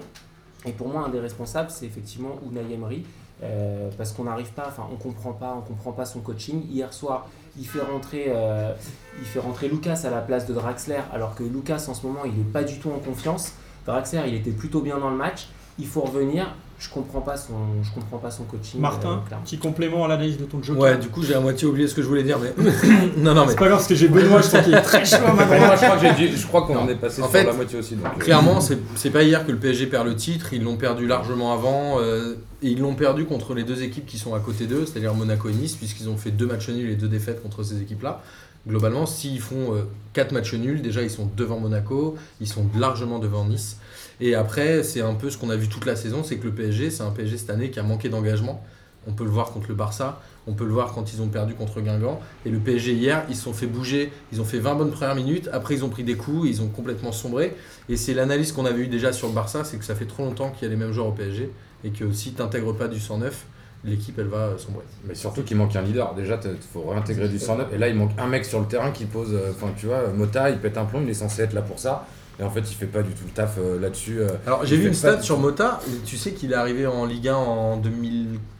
[0.65, 3.03] Et pour moi, un des responsables, c'est effectivement Unai Emery.
[3.43, 6.63] Euh, parce qu'on n'arrive pas, enfin, on comprend pas, comprend pas son coaching.
[6.71, 8.73] Hier soir, il fait rentrer, euh,
[9.19, 12.25] il fait rentrer Lucas à la place de Draxler, alors que Lucas en ce moment,
[12.25, 13.53] il n'est pas du tout en confiance.
[13.85, 15.49] Draxler, il était plutôt bien dans le match.
[15.79, 16.55] Il faut revenir.
[16.79, 18.81] Je comprends pas son, je comprends pas son coaching.
[18.81, 20.83] Martin, euh, petit complément à l'analyse de ton joker.
[20.83, 22.53] Ouais, du coup, j'ai à moitié oublié ce que je voulais dire, mais.
[23.17, 23.53] non, non, mais.
[23.53, 25.17] C'est pas grave parce que j'ai Benoît, je sens qu'il est très chaud.
[25.35, 26.89] Moi, je crois crois qu'on Non.
[26.89, 27.97] est passé En sur fait, la moitié aussi.
[27.97, 30.77] donc, euh, Clairement, c'est c'est pas hier que le PSG perd le titre, ils l'ont
[30.77, 34.41] perdu largement avant, euh, et ils l'ont perdu contre les deux équipes qui sont à
[34.41, 37.43] côté d'eux, c'est-à-dire Monaco et Nice, puisqu'ils ont fait deux matchs nuls et deux défaites
[37.43, 38.23] contre ces équipes-là.
[38.69, 43.19] Globalement, s'ils font euh, quatre matchs nuls, déjà ils sont devant Monaco, ils sont largement
[43.19, 43.79] devant Nice.
[44.21, 46.53] Et après, c'est un peu ce qu'on a vu toute la saison, c'est que le
[46.53, 48.65] PSG, c'est un PSG cette année qui a manqué d'engagement.
[49.09, 51.55] On peut le voir contre le Barça, on peut le voir quand ils ont perdu
[51.55, 52.19] contre Guingamp.
[52.45, 55.15] Et le PSG hier, ils se sont fait bouger, ils ont fait 20 bonnes premières
[55.15, 57.55] minutes, après ils ont pris des coups, ils ont complètement sombré.
[57.89, 60.25] Et c'est l'analyse qu'on avait eue déjà sur le Barça, c'est que ça fait trop
[60.25, 61.51] longtemps qu'il y a les mêmes joueurs au PSG,
[61.85, 63.45] et que si tu n'intègres pas du 109,
[63.85, 64.83] l'équipe elle va sombrer.
[65.07, 66.13] Mais surtout qu'il manque un leader.
[66.15, 67.73] Déjà, il faut réintégrer du 109.
[67.73, 69.29] Et là, il manque un mec sur le terrain qui pose.
[69.33, 71.79] euh, Enfin, tu vois, Mota, il pète un plomb, il est censé être là pour
[71.79, 72.07] ça.
[72.39, 74.21] Et en fait, il fait pas du tout le taf euh, là-dessus.
[74.21, 74.29] euh.
[74.47, 75.39] Alors j'ai vu une stat du sur.
[75.39, 77.77] Mota, tu sais qu'il est arrivé en Ligue 1 en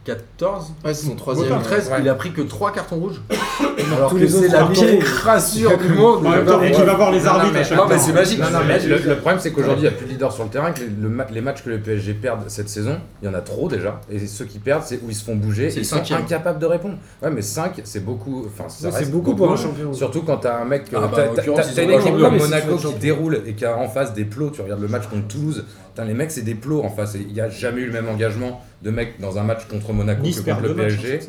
[0.07, 1.47] 2014 Ouais, c'est son troisième.
[1.49, 1.97] 2013, ouais.
[2.01, 3.21] il a pris que 3 cartons rouges.
[3.95, 6.23] Alors tous que les c'est autres la pire crassure du monde.
[6.23, 8.03] Même temps, et tu vas voir les Non, non, arbitres à chaque non, mais fois.
[8.05, 8.39] c'est magique.
[8.39, 9.07] Non, non, mais c'est le, magique.
[9.07, 10.71] le problème, c'est qu'aujourd'hui, il n'y a plus de leader sur le terrain.
[10.71, 13.33] Que les, le ma- les matchs que le PSG perdent cette saison, il y en
[13.33, 14.01] a trop déjà.
[14.11, 15.67] Et ceux qui perdent, c'est où ils se font bouger.
[15.67, 16.95] Et Ils sont incapables de répondre.
[17.21, 18.45] Ouais, mais 5, c'est beaucoup.
[18.47, 19.93] Enfin, ça Ouais, reste C'est beaucoup pour un champion.
[19.93, 21.43] Surtout quand t'as un mec, Ah bah, t'as-
[21.83, 24.49] une équipe comme Monaco qui déroule et qui t'as en face des plots.
[24.49, 25.65] Tu regardes le match contre Toulouse,
[25.97, 27.15] putain, les mecs, c'est des plots en face.
[27.19, 30.21] Il n'y a jamais eu le même engagement de mecs dans un match contre Monaco
[30.21, 31.21] Nice que contre le PSG.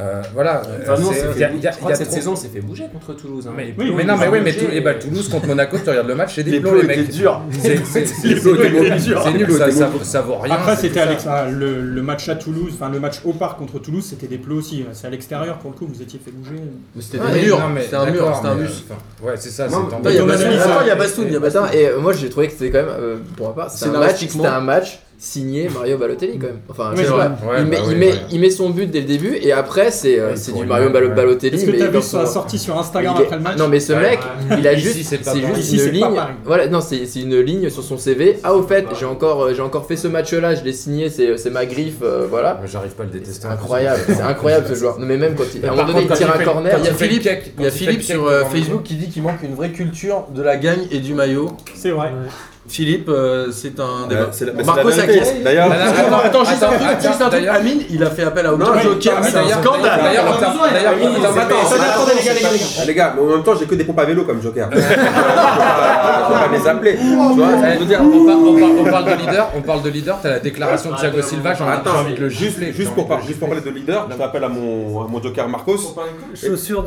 [0.00, 0.62] Euh, voilà.
[0.82, 1.90] Enfin, nous, on C'est- s'est il y a- fait- il y a- je il crois
[1.90, 3.46] y a que cette trop- saison, on s'est fait bouger contre Toulouse.
[3.48, 3.52] hein.
[3.56, 6.06] Mais, oui, mais non, mais oui, mais, tout- et bah, Toulouse contre Monaco, tu regardes
[6.06, 7.10] le match, c'est des Les plots, les mecs.
[7.10, 7.40] durs.
[7.50, 10.54] C'est c'est- nul, ça, ça, ça vaut rien.
[10.54, 11.04] Après, c'est c'était
[11.50, 14.56] le, le match à Toulouse, enfin le match au parc contre Toulouse, c'était des plots
[14.58, 14.84] aussi.
[14.92, 16.62] C'est à l'extérieur pour le coup, vous étiez fait bouger.
[17.00, 18.84] C'était des murs, c'était un mur, c'était un bus.
[19.22, 19.66] Ouais, c'est ça.
[20.04, 21.64] Il y a Bastoun, il y a Bastoun.
[21.72, 23.90] et euh, moi j'ai trouvé que c'était quand même, euh, pour ma part, c'était
[24.46, 26.60] un, match, Signé Mario Balotelli quand même.
[26.68, 27.48] Enfin, Oui, je sais c'est pas, vrai.
[27.48, 28.18] Ouais, il, met, bah il, met, ouais.
[28.30, 31.08] il met son but dès le début et après c'est euh, du Mario ouais.
[31.08, 31.56] Balotelli.
[31.56, 33.66] Est-ce que mais tu as vu sa son- sortie sur Instagram après le match Non
[33.66, 34.00] mais ce Ouais.
[34.10, 34.20] mec,
[34.58, 36.20] il a juste, c'est juste Ici, une ligne.
[36.44, 38.38] Voilà, non, c'est c'est une ligne sur son CV.
[38.44, 41.36] Ah au fait, j'ai encore, euh, j'ai encore fait ce match-là, je l'ai signé, c'est
[41.36, 42.58] c'est ma griffe, euh, voilà.
[42.62, 43.40] Mais J'arrive pas à le détester.
[43.42, 44.98] C'est incroyable, c'est incroyable ce joueur.
[45.00, 46.76] Non mais même quand il, à un moment donné, il tire un corner.
[46.78, 47.28] Il y a Philippe,
[47.58, 50.42] il y a Philippe sur euh, Facebook qui dit qu'il manque une vraie culture de
[50.42, 51.50] la gagne et du maillot.
[51.74, 52.12] C'est vrai.
[52.68, 54.28] Philippe, euh, c'est un Ouais, débat.
[54.30, 55.24] c'est la- mais c'est Marco la vérité.
[55.24, 55.42] Sakis.
[55.42, 57.46] D'ailleurs, Attends, attends, juste un Attends, truc, juste un truc.
[57.46, 60.00] Amine, il a fait appel à mais- joker, c'est un d'ailleurs- scandale.
[60.02, 62.64] D'ailleurs, Attendez les gars, les gars, les gars.
[62.80, 64.68] Ah, les gars, mais en même temps, j'ai que des pompes à vélo comme Joker.
[64.68, 66.96] Peux pas les appeler.
[66.96, 67.32] Tu vois,
[67.74, 68.00] je veux dire.
[68.02, 70.90] on, par- on par- on parle de leader, on parle de leader, t'as la déclaration
[70.92, 72.72] de Thiago Silva, j'ai Attends, envie de le juste, gifler.
[72.72, 75.94] juste, pour, par- juste pour parler de leader, je fais appel à mon, Joker Marcos.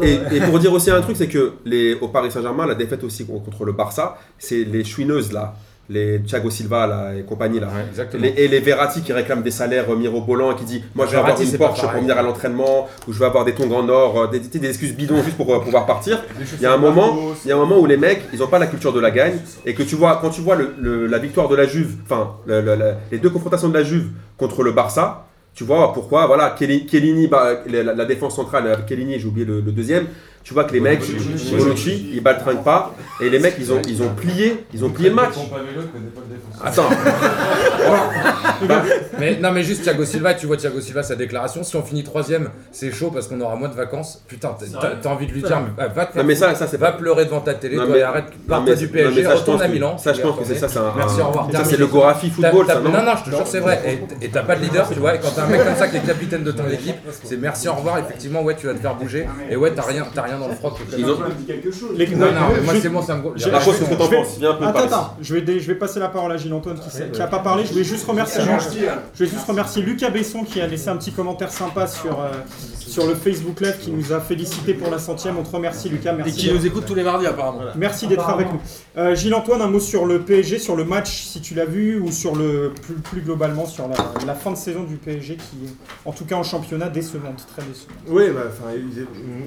[0.02, 3.04] Et, et pour dire aussi un truc, c'est que les, au Paris Saint-Germain, la défaite
[3.04, 5.54] aussi contre le Barça, c'est les chouineuses là,
[5.92, 7.68] les Thiago Silva là, et compagnie là.
[7.68, 7.86] Ouais.
[8.20, 11.12] Les- et les Verratti qui réclament des salaires euh, mirobolants et qui dit Moi je
[11.12, 13.88] vais avoir une Porsche pour venir à l'entraînement, ou je vais avoir des tongs en
[13.90, 16.24] or, euh, des, des, excuses bidons juste pour euh, pouvoir partir.
[16.58, 18.48] Il y a un moment, il y a un moment où les mecs, ils n'ont
[18.48, 21.08] pas la culture de la gagne et que tu vois, quand tu vois le- le-
[21.08, 24.08] la victoire de la Juve, enfin le- le- le- les deux confrontations de la Juve
[24.38, 29.26] contre le Barça, tu vois pourquoi, voilà, Chiellini, bah, la, la défense centrale, Chiellini, j'ai
[29.28, 30.06] oublié le deuxième.
[30.44, 31.02] Tu vois que les mecs,
[31.52, 35.10] Bonucci, ils baltringuent pas et les mecs, ils ont, ils ont plié, ils ont plié
[35.10, 35.36] le match.
[36.64, 36.90] Attends,
[39.20, 41.64] Mais non, mais juste Thiago Silva, tu vois Thiago Silva, sa déclaration.
[41.64, 44.24] Si on finit troisième, c'est chaud parce qu'on aura moins de vacances.
[44.28, 44.56] Putain,
[45.02, 46.98] t'as- envie de lui dire, mais, va, non mais ça, ça c'est va pas.
[46.98, 49.40] pleurer devant ta télé, toi, et arrête, non, pars du non, PSG, mais ça, je
[49.42, 49.98] retourne pense à Milan.
[49.98, 50.94] Ça, je pense que c'est ça, c'est un.
[50.96, 51.50] Merci, au revoir.
[51.52, 54.00] Ça, c'est le Gorafi football, ça, non non, non, je te jure, c'est vrai.
[54.22, 55.16] Et- t'as pas de leader, tu vois.
[55.16, 57.68] Et quand t'as un mec comme ça qui est capitaine de ton équipe, c'est merci,
[57.68, 57.98] au revoir.
[58.00, 59.28] Effectivement, ouais, tu vas te faire bouger.
[59.50, 60.74] Et ouais, t'as rien, t'as rien dans le froc.
[60.98, 61.18] Ils ont-
[61.96, 63.96] Les- Non, non, mais moi, je- c'est bon, ça me go- je- Marcos, qu'est-ce que
[63.96, 66.08] t'en Je vais- penses Viens un peu Attends, je vais, dé- je vais passer la
[66.10, 67.66] parole à Gilles Antoine qui n'a qui a pas parlé.
[67.66, 68.42] Je voulais juste remercier,
[69.14, 72.30] je vais juste remercier Lucas Besson qui a laissé un petit commentaire sympa sur, euh,
[72.80, 75.38] sur le Facebook Live qui nous a félicité pour la centième.
[75.38, 76.34] On te remercie Lucas, Et merci.
[76.34, 77.62] qui nous écoute tous les mardis apparemment.
[77.76, 78.60] Merci d'être avec nous.
[78.98, 82.00] Euh, Gilles Antoine, un mot sur le PSG, sur le match si tu l'as vu,
[82.00, 85.66] ou sur le plus, plus globalement sur la, la fin de saison du PSG qui
[85.66, 87.96] est en tout cas en championnat décevante, très décevante.
[88.08, 88.42] Oui, bah,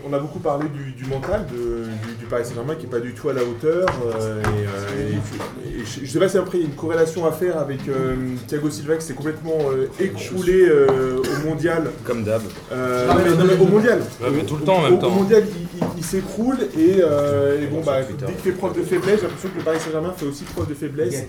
[0.08, 3.00] on a beaucoup parlé du, du mental de- du, du Paris Saint-Germain qui n'est pas
[3.00, 3.86] du tout à la hauteur.
[4.16, 6.74] euh, et, euh, et- et je ne sais pas si après il y a une
[6.74, 8.14] corrélation à faire avec euh,
[8.46, 11.90] Thiago Silva qui s'est complètement euh, écroulé euh, au mondial.
[12.04, 12.42] Comme d'hab.
[12.72, 14.00] Euh, non, mais, non, mais au mondial.
[14.46, 17.80] tout le temps en Au, au mondial, il, il- il s'écroule et, euh, et bon,
[17.82, 20.44] bah, dès qu'il fait preuve de faiblesse, j'ai l'impression que le Paris Saint-Germain fait aussi
[20.44, 21.24] preuve de faiblesse.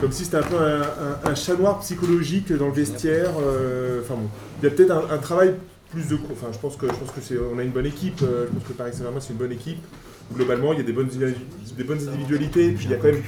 [0.00, 3.30] Comme si c'était un peu un, un- un chat noir psychologique dans le vestiaire.
[3.42, 4.28] euh, Enfin bon,
[4.62, 5.54] il y a peut-être un, un travail
[5.90, 6.18] plus de.
[6.32, 8.20] Enfin, je pense que je pense que c'est, on a une bonne équipe.
[8.22, 9.78] euh, je pense que Paris Saint-Germain c'est une bonne équipe.
[10.34, 12.70] Globalement, il y a des bonnes, des bonnes individualités.
[12.70, 13.22] Puis il y a quand même.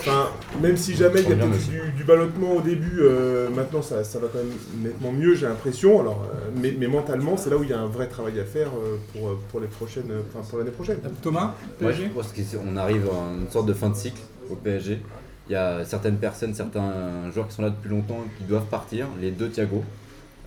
[0.00, 0.28] Enfin,
[0.62, 4.04] même si jamais il y a peut-être du, du ballottement au début, euh, maintenant ça,
[4.04, 6.00] ça va quand même nettement mieux, j'ai l'impression.
[6.00, 8.44] Alors, euh, mais, mais mentalement, c'est là où il y a un vrai travail à
[8.44, 8.68] faire
[9.12, 10.98] pour, pour les prochaines, enfin, pour l'année prochaine.
[11.22, 14.20] Thomas, Moi, je PSG pense qu'on arrive à une sorte de fin de cycle
[14.50, 15.00] au PSG.
[15.48, 19.06] Il y a certaines personnes, certains joueurs qui sont là depuis longtemps qui doivent partir,
[19.18, 19.82] les deux Thiago.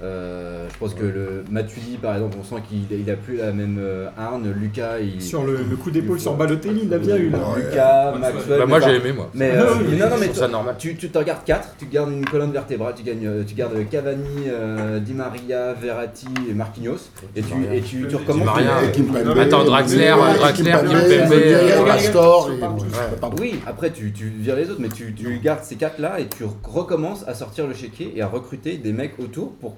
[0.03, 3.51] Euh, je pense que le Matuidi, par exemple, on sent qu'il il a plus la
[3.51, 4.51] même euh, harne.
[4.51, 5.21] Lucas, il.
[5.21, 7.39] Sur le, le coup d'épaule sur Balotelli, il l'a bien eu là.
[7.55, 8.59] Lucas, Maxwell.
[8.59, 9.29] Bah, moi, j'ai aimé, moi.
[9.33, 10.75] Mais, euh, non, non, mais ça normal.
[10.77, 13.73] tu, tu te regardes 4, tu gardes une colonne vertébrale, tu, gagnes, euh, tu gardes
[13.89, 18.45] Cavani, euh, Di Maria, Verratti et Marquinhos, et tu, et tu, tu recommences.
[18.45, 18.91] Maria, ouais.
[18.91, 21.77] Kimpembe, Attends, Draxler, Draxler, Kimpembe, euh,
[22.15, 23.29] euh.
[23.39, 26.43] Oui, après tu, tu vires les autres, mais tu, tu gardes ces quatre-là et tu
[26.63, 29.75] recommences à sortir le chéquier et à recruter des mecs autour pour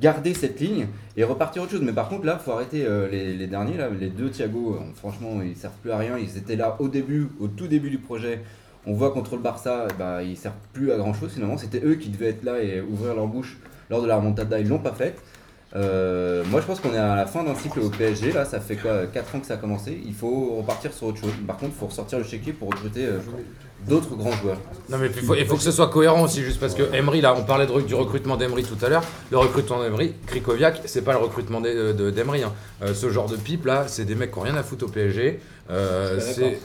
[0.00, 1.82] garder cette ligne et repartir autre chose.
[1.82, 5.40] Mais par contre, là, faut arrêter euh, les, derniers, là, les deux Thiago, euh, franchement,
[5.42, 6.18] ils servent plus à rien.
[6.18, 8.40] Ils étaient là au début, au tout début du projet.
[8.86, 11.58] On voit contre le Barça, bah, ils servent plus à grand chose finalement.
[11.58, 13.58] C'était eux qui devaient être là et ouvrir leur bouche
[13.90, 14.60] lors de la remontada.
[14.60, 15.20] Ils l'ont pas faite.
[15.76, 18.32] Euh, moi, je pense qu'on est à la fin d'un cycle au PSG.
[18.32, 20.00] Là, ça fait quoi 4 ans que ça a commencé.
[20.06, 21.30] Il faut repartir sur autre chose.
[21.46, 23.18] Par contre, il faut ressortir le chéquier pour recruter euh,
[23.86, 24.56] d'autres grands joueurs.
[24.88, 27.20] Non mais il faut, il faut que ce soit cohérent aussi, juste parce que Emery,
[27.20, 29.02] là, on parlait de- du recrutement d'Emery tout à l'heure.
[29.30, 32.42] Le recrutement d'Emery, Krikoviak, c'est pas le recrutement d'E- de- d'Emery.
[32.42, 32.52] hein.
[32.82, 34.88] Euh, ce genre de pipe là, c'est des mecs qui ont rien à foutre au
[34.88, 35.40] PSG.
[35.70, 36.58] Euh, c'est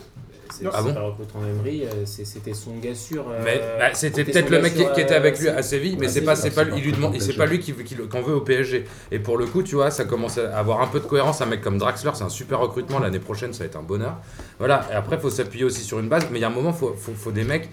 [0.52, 3.26] c'est Ah bon pas d'Emery, euh, c'était son gars sûr.
[3.30, 6.08] euh, Mais bah, c'était peut-être le mec qui, était euh, avec lui à Séville, mais
[6.08, 8.86] c'est pas, c'est pas, lui c'est pas lui qui, qui le- qu'on veut au PSG.
[9.12, 11.42] Et pour le coup, tu vois, ça commence à avoir un peu de cohérence.
[11.42, 13.00] Un mec comme Draxler, c'est un super recrutement.
[13.00, 14.18] L'année prochaine, ça va être un bonheur.
[14.60, 14.86] Voilà.
[14.92, 16.28] Et après, faut s'appuyer aussi sur une base.
[16.32, 17.70] Mais il y a un moment, faut, faut, faut des mecs.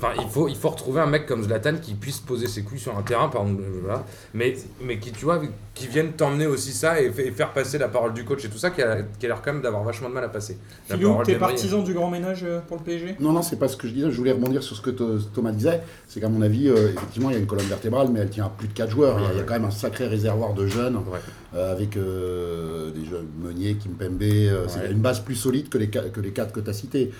[0.00, 2.78] Enfin, il faut, il faut retrouver un mec comme Zlatan qui puisse poser ses couilles
[2.78, 4.04] sur un terrain, pardon, voilà.
[4.32, 5.40] mais, mais qui, tu vois,
[5.74, 8.48] qui vienne t'emmener aussi ça et, fa- et faire passer la parole du coach et
[8.48, 10.56] tout ça, qui a, qui a l'air quand même d'avoir vachement de mal à passer.
[10.88, 13.76] Philou, t'es partisan du grand ménage euh, pour le PSG Non, non, c'est pas ce
[13.76, 14.08] que je disais.
[14.12, 15.80] Je voulais rebondir sur ce que Thomas disait.
[16.06, 18.46] C'est qu'à mon avis, euh, effectivement, il y a une colonne vertébrale, mais elle tient
[18.46, 19.18] à plus de 4 joueurs.
[19.18, 21.18] Il y a- il y, a quand même un sacré réservoir de jeunes, Ouais.
[21.56, 24.22] euh, avec euh, des jeunes Meunier, Kimpembe.
[24.22, 27.10] euh, c'est une base plus solide que les, que les 4 que tu as cités.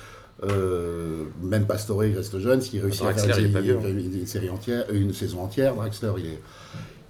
[0.44, 2.61] Euh, même Pastore, il reste jeune.
[2.61, 5.40] S'il réussit à faire il est une, pas vieux, une- une série entière, une saison
[5.42, 6.40] entière, Draxler, il est.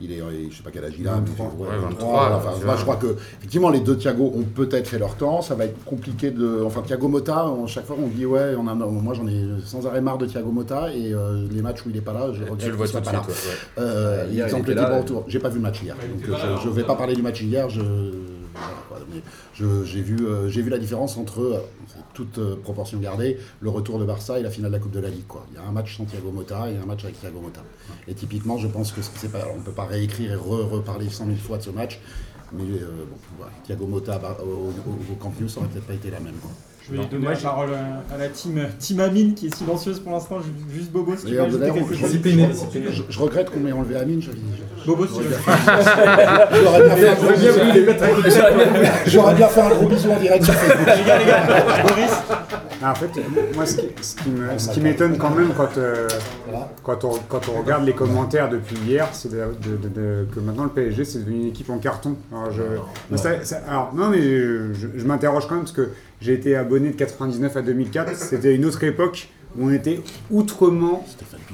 [0.01, 1.53] Il est, je sais pas quel âge il a, 23.
[1.59, 2.77] mais Ouais, 23, 23, enfin, tu moi, vois.
[2.77, 5.43] je crois que effectivement les deux Thiago ont peut-être fait leur temps.
[5.43, 6.62] Ça va être compliqué de.
[6.64, 9.85] Enfin, Thiago Motta, on- chaque fois on dit ouais, on a, moi j'en ai sans
[9.88, 12.43] arrêt marre de Thiago Motta et euh, les matchs où il est pas là, je
[12.45, 13.23] regrette Tu le vois qu'il soit pas suite.
[13.77, 13.83] là.
[13.83, 13.91] ouais, ouais.
[13.91, 15.01] Euh, il était là, Libre ouais.
[15.01, 15.25] Retour.
[15.27, 17.43] J'ai pas vu le match hier, donc euh, je, je vais pas parler du match
[17.43, 17.69] hier.
[17.69, 17.81] Je,
[19.55, 21.59] j'ai vu, euh, vu la différence entre euh,
[22.14, 25.01] toute euh, proportion gardée, le retour de Barça et la finale de la Coupe de
[25.01, 25.27] la Ligue.
[25.27, 25.47] Quoi.
[25.51, 27.62] Il y a un match sans Thiago Motta et un match avec Thiago Motta.
[28.07, 31.27] Et typiquement, je pense que c'est pas, on peut pas réécrire et re- reparler 100
[31.27, 32.01] 000 fois de ce match.
[32.53, 36.21] Mais bon, Thiago Motta à Bar- au, au- Camp ça aurait peut-être pas été la
[36.21, 36.35] même.
[36.90, 39.55] Je vais Non, donner moi, la parole à, à la team, team Amine qui est
[39.55, 40.38] silencieuse pour l'instant.
[40.40, 42.18] Ju- Juste Bobo, si tu veux ajouter quelque je- chose.
[42.24, 44.22] je, je- je regrette qu'on m'ait enlevé Amine.
[44.22, 45.37] je- je- Bobo, si tu veux.
[46.62, 48.40] J'aurais bien fait un gros bisou.
[49.07, 50.87] J'aurais bien fait un gros bisou en direct sur Facebook.
[50.96, 51.42] Les gars, les gars,
[51.83, 52.12] Boris,
[52.83, 53.11] en fait,
[53.55, 56.07] moi, ce qui, ce qui me- ce qui m'étonne quand même quand, euh,
[56.83, 60.41] quand, on, quand on regarde les commentaires depuis hier, c'est de- de- de- de- que
[60.41, 62.17] maintenant le PSG c'est devenu une équipe en carton.
[62.33, 62.62] Alors, je,
[63.11, 66.57] moi, ça- ça- alors, non, mais je, je m'interroge quand même parce que j'ai été
[66.57, 68.14] abonné de 99 à 2004.
[68.17, 71.05] C'était une autre époque où on était outrement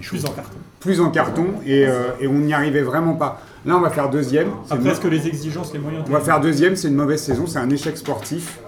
[0.02, 0.58] plus en carton.
[0.80, 3.40] plus en carton et, euh, et on n'y arrivait vraiment pas.
[3.64, 4.48] Là, on va faire deuxième.
[4.66, 7.22] C'est Après, est-ce que les exigences, les moyens on va faire deuxième, c'est une mauvaise
[7.22, 8.58] saison, c'est un échec sportif.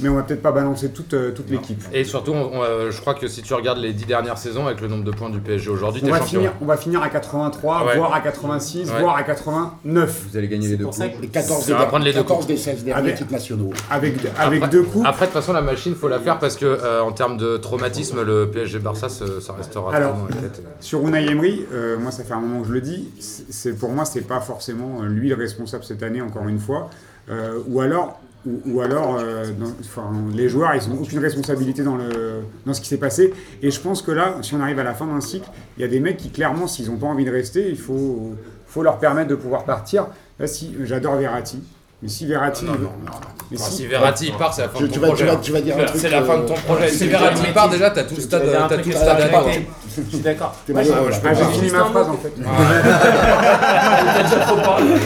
[0.00, 1.80] Mais on va peut-être pas balancer toute, euh, toute l'équipe.
[1.92, 4.66] Et surtout, on- on, euh, je crois que si tu regardes les dix dernières saisons
[4.66, 6.40] avec le nombre de points du PSG aujourd'hui, On t'es va, champion.
[6.40, 7.96] finir, on va finir à 83, Ouais.
[7.96, 9.00] voire à 86, Ouais.
[9.00, 10.24] voire à 89.
[10.30, 10.98] Vous allez gagner les deux coups.
[11.20, 12.48] Les 14 On va prendre les deux 14 coupes.
[12.48, 13.70] des 16 derniers Avec- titres nationaux.
[13.90, 15.04] Avec, avec Après- deux coups.
[15.06, 17.56] Après, de toute façon, la machine, faut la faire parce que euh, en termes de
[17.58, 19.24] traumatisme, le PSG Barça, ça,
[19.56, 20.62] restera Alors, dans la tête.
[20.80, 23.90] Sur Unai Emery, euh, moi ça fait un moment que je le dis, c'est pour
[23.90, 26.88] moi c'est pas forcément lui le responsable cette année encore une fois,
[27.30, 31.96] Euh, ou alors, ou, ou alors euh, dans- les joueurs ils n'ont aucune responsabilité dans,
[31.96, 34.84] le, dans ce qui s'est passé, et je pense que là, si on arrive à
[34.84, 37.24] la fin d'un cycle, il y a des mecs qui clairement s'ils n'ont pas envie
[37.24, 38.32] de rester, il faut,
[38.66, 40.06] faut leur permettre de pouvoir partir.
[40.38, 41.62] Là si, j'adore Verratti,
[42.02, 42.64] mais si Verratti...
[42.64, 43.12] Non, veut- non, non.
[43.50, 45.06] mais Enfin, si- si Verratti il part, c'est la fin Tu- de tu ton vas-
[45.08, 45.26] tu projet.
[45.26, 46.88] vas- tu vas dire un truc, C'est la fin de ton euh, projet.
[46.88, 49.66] Si Verratti il part, déjà, t'as tout le stade, péter.
[49.94, 50.54] Je suis d'accord.
[50.74, 50.82] Ah,
[51.34, 52.32] j'ai fini ma phrase en fait.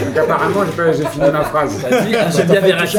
[0.05, 0.61] Donc apparemment
[0.95, 1.71] j'ai fini ma phrase.
[2.35, 2.97] J'aime bien Verratti.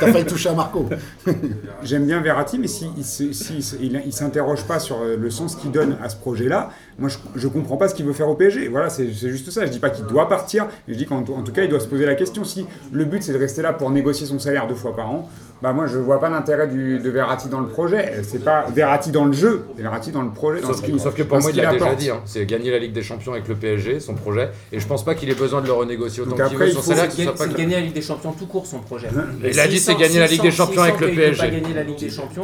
[0.00, 0.88] T'as failli toucher à Marco.
[1.82, 5.30] J'aime bien Verratti, mais s'il si, si, si- il, il s'interroge pas sur euh, le
[5.30, 8.28] sens qu'il donne à ce projet-là, moi je, je comprends pas ce qu'il veut faire
[8.28, 8.68] au PSG.
[8.68, 9.64] Voilà, c'est c'est juste ça.
[9.66, 11.68] Je dis pas qu'il doit partir, mais je dis qu'en tout- en tout cas il
[11.68, 12.44] doit se poser la question.
[12.44, 15.28] Si le but c'est de rester là pour négocier son salaire deux fois par an,
[15.60, 18.20] bah moi je vois pas l'intérêt du- de Verratti dans le projet.
[18.22, 20.60] C'est pas Verratti dans le jeu, c'est Verratti dans le projet.
[20.60, 22.20] Dans Sauf, ce qu'il- sauf que pour moi, il l'a qu'il déjà dit, hein.
[22.24, 25.14] c'est gagner la Ligue des Champions avec le PSG, son projet, et je pense pas
[25.16, 27.74] qu'il ait besoin de le renégocier autant qu'il veut il son salaire, C'est que gagner
[27.74, 29.08] la Ligue des Champions tout court son projet.
[29.44, 31.50] Il a dit, c'est gagner la Ligue des Champions avec le PSG.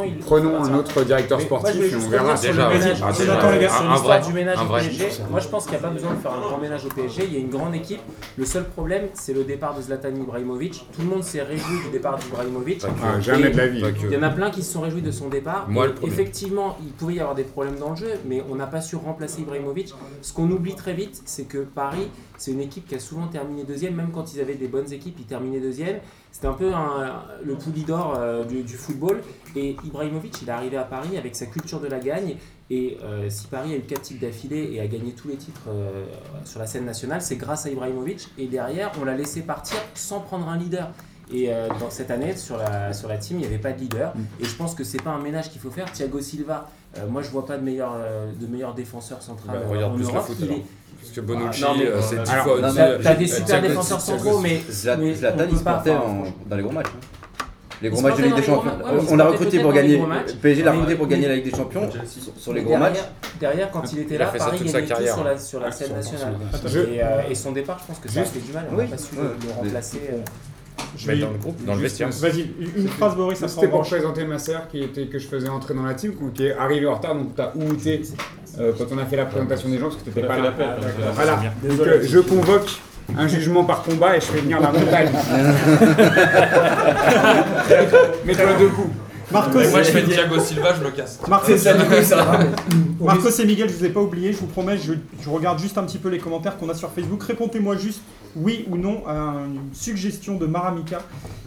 [0.05, 2.35] il- Prenons un autre directeur sportif et on verra.
[2.35, 4.81] Déjà, un vrai, du ménage un au vrai.
[4.81, 5.07] PSG.
[5.29, 7.23] Moi, je pense qu'il n'y a pas besoin de faire un grand ménage au PSG.
[7.27, 8.01] Il y a une grande équipe.
[8.37, 10.64] Le seul problème, c'est le départ de Zlatan Ibrahimovic.
[10.71, 12.83] Tout le monde s'est réjoui du départ d'Ibrahimovic.
[13.03, 13.83] Ah, jamais de la vie.
[14.03, 15.67] Il y en a plein qui se sont réjouis de son départ.
[15.69, 18.67] Moi, le effectivement, il pouvait y avoir des problèmes dans le jeu, mais on n'a
[18.67, 19.93] pas su remplacer Ibrahimovic.
[20.21, 23.63] Ce qu'on oublie très vite, c'est que Paris, c'est une équipe qui a souvent terminé
[23.63, 25.97] deuxième, même quand ils avaient des bonnes équipes, ils terminaient deuxième.
[26.31, 29.21] C'était un peu un- le poulidor euh, du, du football.
[29.55, 32.35] Et Ibrahimovic, il est arrivé à Paris avec sa culture de la gagne.
[32.71, 35.61] Et euh, si Paris a eu 4 titres d'affilée et a gagné tous les titres
[35.69, 36.05] euh,
[36.45, 38.27] sur la scène nationale, c'est grâce à Ibrahimovic.
[38.39, 40.89] Et derrière, on l'a laissé partir sans prendre un leader.
[41.31, 43.79] Et euh, dans cette année, sur la, sur la team, il n'y avait pas de
[43.79, 44.13] leader.
[44.39, 45.91] Et je pense que c'est pas un ménage qu'il faut faire.
[45.91, 49.67] Thiago Silva, euh, moi je vois pas de meilleur, euh, de meilleur défenseur central Bah,
[49.69, 50.25] regarde en plus le Europe.
[50.25, 50.57] foot, Il alors.
[50.57, 50.63] est-
[51.01, 54.01] Parce que Bonucci, Ah, euh, c'est euh, 10 alors, fois T'as des super Thiago- défenseurs
[54.01, 56.63] centraux, mais Zlat- mais Zlatan, on il peut se pas- portait enfin, en- dans les
[56.63, 56.87] gros matchs.
[56.87, 57.14] hein.
[57.81, 58.71] Les gros matchs de portait Ligue des Champions.
[59.09, 60.01] On l'a recruté pour gagner.
[60.41, 61.89] PSG l'a recruté pour gagner la Ligue des Champions
[62.37, 62.99] sur- les gros matchs.
[63.39, 65.71] derrière- quand il était Il a là, Paris toute sa gagnait sur la, sur la
[65.71, 66.35] scène nationale.
[66.93, 68.65] Et, euh, et son départ, je pense que ça a Juste- fait du mal.
[68.71, 69.99] On n'a pas su le, le remplacer.
[70.11, 70.17] euh.
[70.97, 72.09] Je vais- dans le groupe, dans le vestiaire.
[72.09, 75.49] Vas-y, une phrase, Boris, ça C'était pour présenter ma sœur qui était, que je faisais
[75.49, 78.01] entrer dans la team, qui est arrivée en retard, donc tu as outé
[78.59, 80.53] euh, quand on a fait la présentation des gens parce que a pas fait là.
[80.59, 82.69] euh, Voilà, donc euh, je convoque
[83.17, 85.11] un jugement par combat et je fais venir la montagne.
[88.25, 88.89] Mets-toi debout.
[89.31, 91.19] Marcos, Et moi je fais Thiago Silva, je me casse.
[91.27, 92.39] Marcos, va.
[92.99, 95.77] Marcos et Miguel, je vous ai pas oublié, je vous promets, je, je regarde juste
[95.77, 97.23] un petit peu les commentaires qu'on a sur Facebook.
[97.23, 98.01] Répondez-moi juste
[98.35, 100.99] oui ou non à une suggestion de Maramika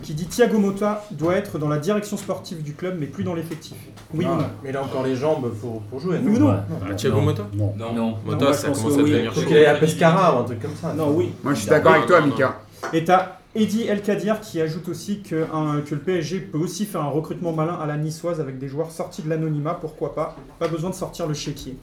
[0.03, 3.35] qui dit Thiago Motta doit être dans la direction sportive du club mais plus dans
[3.35, 3.77] l'effectif.
[4.15, 6.19] Oui ou non Mais il a encore les jambes pour, pour jouer.
[6.23, 6.57] Oui ou non
[6.91, 7.23] Ah, Thiago Non.
[7.23, 7.75] Motta Non.
[7.77, 7.93] Non.
[7.93, 9.11] Non, Motta, moi, ça commence à oui.
[9.11, 9.43] devenir chaud.
[9.43, 10.95] qu'il aille à Pescara ou un truc comme ça.
[10.95, 11.33] Non, oui.
[11.45, 12.61] Moi je suis d'accord avec toi, Mika.
[12.93, 16.85] Et t'as Eddie El Kadir qui ajoute aussi que, un- que le PSG peut aussi
[16.85, 20.37] faire un recrutement malin à la niçoise avec des joueurs sortis de l'anonymat, pourquoi pas?
[20.59, 21.77] Pas besoin de sortir le chéquier.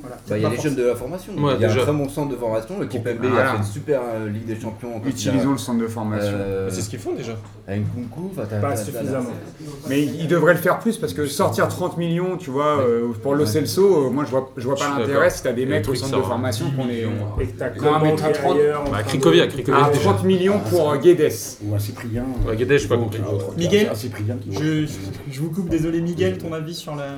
[0.00, 0.16] Voilà.
[0.28, 1.32] Bah, il y a les jeunes de la formation.
[1.34, 1.80] Ouais, il y a déjà.
[1.80, 2.80] un très bon centre de formation.
[2.80, 3.50] L'équipe MB Voilà.
[3.50, 5.00] a fait une super euh, Ligue des Champions.
[5.04, 6.32] a- Utilisons le centre de formation.
[6.34, 7.32] euh, C'est ce qu'ils font déjà.
[7.68, 7.82] avec
[8.50, 9.30] t'as- Pas suffisamment.
[9.88, 13.34] Mais il devrait le faire plus parce que sortir 30 millions, tu vois, euh, pour
[13.36, 15.92] le Celso, euh, moi je vois, je vois pas l'intérêt si t'as des mecs le
[15.92, 17.06] au centre de sort, formation qu'on est.
[17.40, 18.98] Et que t'as Non, comment mais t'as qui est 30 ailleurs, en Bah.
[19.72, 21.32] Ah, 30 millions pour Guedes.
[21.64, 22.24] Ou un Cyprien.
[22.46, 23.20] Ouais, Guedes, j'ai pas compris.
[23.56, 24.86] Miguel, Un Cyprien qui Je,
[25.30, 27.16] je vous coupe, désolé Miguel, ton avis sur la...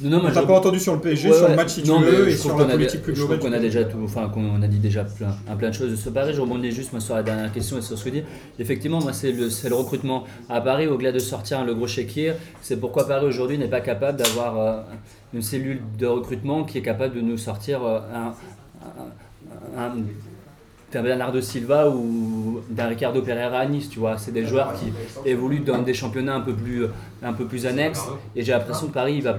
[0.00, 1.88] Non, moi, T'as je- pas entendu sur le PSG, Ouais, sur le match si tu
[1.88, 3.38] Non, mais veux, je et sur la a politique dé- plus Je globale.
[3.38, 5.94] qu'on a déjà tout, enfin qu'on a dit déjà plein, un plein de choses de
[5.96, 6.32] ce Paris.
[6.34, 8.24] Je rebondis juste moi sur la dernière question et sur ce que dit.
[8.58, 12.32] Effectivement, moi c'est le, recrutement à Paris au-delà de sortir le gros chéquier.
[12.60, 14.80] C'est pourquoi Paris aujourd'hui n'est pas capable d'avoir euh,
[15.32, 18.34] une cellule de recrutement qui est capable de nous sortir euh, un,
[19.78, 19.94] un- un-
[20.94, 24.16] d'un Bernardo Silva ou d'un Ricardo Pereira à Nice, tu vois.
[24.16, 24.92] C'est des joueurs qui
[25.28, 26.86] évoluent dans des championnats un peu plus,
[27.22, 28.06] un peu plus annexes.
[28.34, 29.36] Et j'ai l'impression que Paris, il va.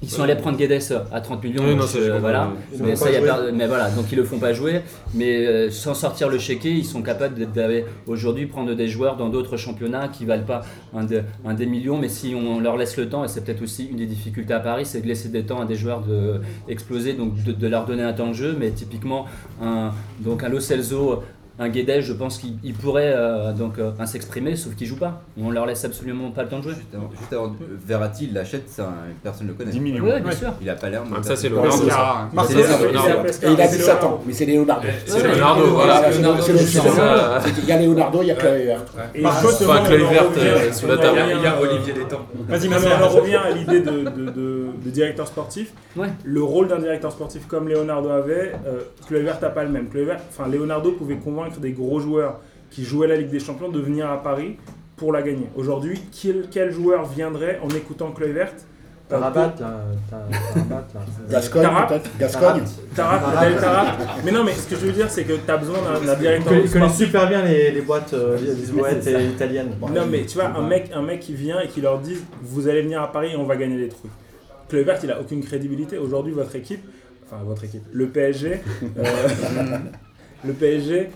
[0.00, 0.80] Ils sont allés prendre Guedes
[1.10, 2.50] à 30 millions, Oui, non, donc, ça, j'ai euh, voilà.
[2.72, 3.28] Ils Mais, vont ça, pas y a jouer.
[3.28, 4.82] per- mais voilà, donc ils le font pas jouer.
[5.14, 7.34] Mais euh, sans sortir le chéquier, ils sont capables
[8.06, 10.62] aujourd'hui prendre des joueurs dans d'autres championnats qui valent pas
[10.94, 11.98] un, de- un des millions.
[11.98, 14.60] Mais si on leur laisse le temps, et c'est peut-être aussi une des difficultés à
[14.60, 17.84] Paris, c'est de laisser des temps à des joueurs de exploser, donc de, de leur
[17.84, 18.56] donner un temps de jeu.
[18.58, 19.26] Mais typiquement,
[19.60, 21.24] un, donc un Lo Celso,
[21.60, 25.22] un Guedes, je pense qu'il il pourrait euh, donc euh, s'exprimer, sauf qu'il joue pas.
[25.40, 26.74] On leur laisse absolument pas le temps de jouer.
[26.74, 28.92] Juste avant, juste avant, Verratti, il l'achète, ça,
[29.24, 29.72] personne ne le connaît.
[29.72, 30.04] 10 millions.
[30.04, 30.52] Ouais, bien sûr.
[30.60, 31.02] Il a pas l'air.
[31.12, 34.06] Ah, ça, c'est Leonardo, Et il a c'est 17 Leonardo.
[34.06, 34.88] ans, mais c'est Leonardo.
[35.06, 36.10] C'est Leonardo, voilà.
[36.10, 38.76] Qu'il y a Leonardo, il y a
[39.20, 41.18] Marcos, justement, Enfin, verte revient- euh, sous la table.
[41.36, 42.20] Il y a Olivier Létang.
[42.48, 45.72] Vas-y, on en revient à l'idée de, directeur sportif.
[46.24, 48.52] Le rôle d'un directeur sportif comme Leonardo avait,
[49.08, 49.88] Kluivert n'a pas le même.
[50.50, 54.22] Leonardo pouvait convaincre des gros joueurs qui jouaient la Ligue des Champions de venir à
[54.22, 54.56] Paris
[54.96, 55.48] pour la gagner.
[55.56, 58.52] Aujourd'hui, quel, quel joueur viendrait en écoutant Kluivert
[59.10, 59.84] euh, Rabat là.
[61.30, 62.62] Gascogne, peut-être Gascogne.
[64.22, 66.48] Mais non, mais ce que je veux dire, c'est que tu as besoin d'un directeur
[66.48, 67.06] connaît, il connaît sportif.
[67.06, 69.70] super bien les, les boîtes euh, lisboètes et italiennes.
[69.80, 72.68] Non, mais tu vois, un mec, un mec qui vient et qui leur dit Vous
[72.68, 74.10] allez venir à Paris et on va gagner des trucs.
[74.68, 75.96] Kluivert, il a aucune crédibilité.
[75.96, 76.84] Aujourd'hui, votre équipe,
[77.24, 78.60] enfin, votre équipe, le PSG,
[78.98, 79.04] euh,
[80.44, 81.08] le PSG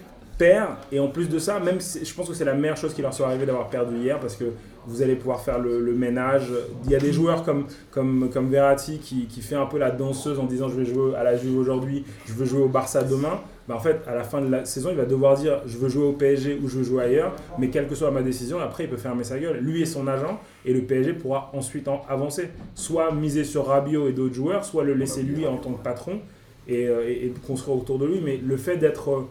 [0.90, 3.14] Et en plus de ça, même je pense que c'est la meilleure chose qui leur
[3.14, 4.44] soit arrivée d'avoir perdu hier parce que
[4.86, 6.48] vous allez pouvoir faire le, ménage.
[6.84, 9.90] Il y a des joueurs comme, comme, comme Verratti qui, qui fait un peu la
[9.90, 13.02] danseuse en disant Je vais jouer à la Juve aujourd'hui, je veux jouer au Barça
[13.02, 13.40] demain.
[13.68, 15.88] Bah, en fait, à la fin de la saison, il va devoir dire je veux
[15.88, 18.84] jouer au PSG ou je veux jouer ailleurs, mais quelle que soit ma décision, après
[18.84, 19.58] il peut fermer sa gueule.
[19.58, 22.48] Lui et son agent, et le PSG pourra ensuite en avancer.
[22.74, 26.20] Soit miser sur Rabiot et d'autres joueurs, soit le laisser lui en tant que patron
[26.66, 28.20] et, euh, construire autour de lui.
[28.20, 29.28] Mais le fait d'être.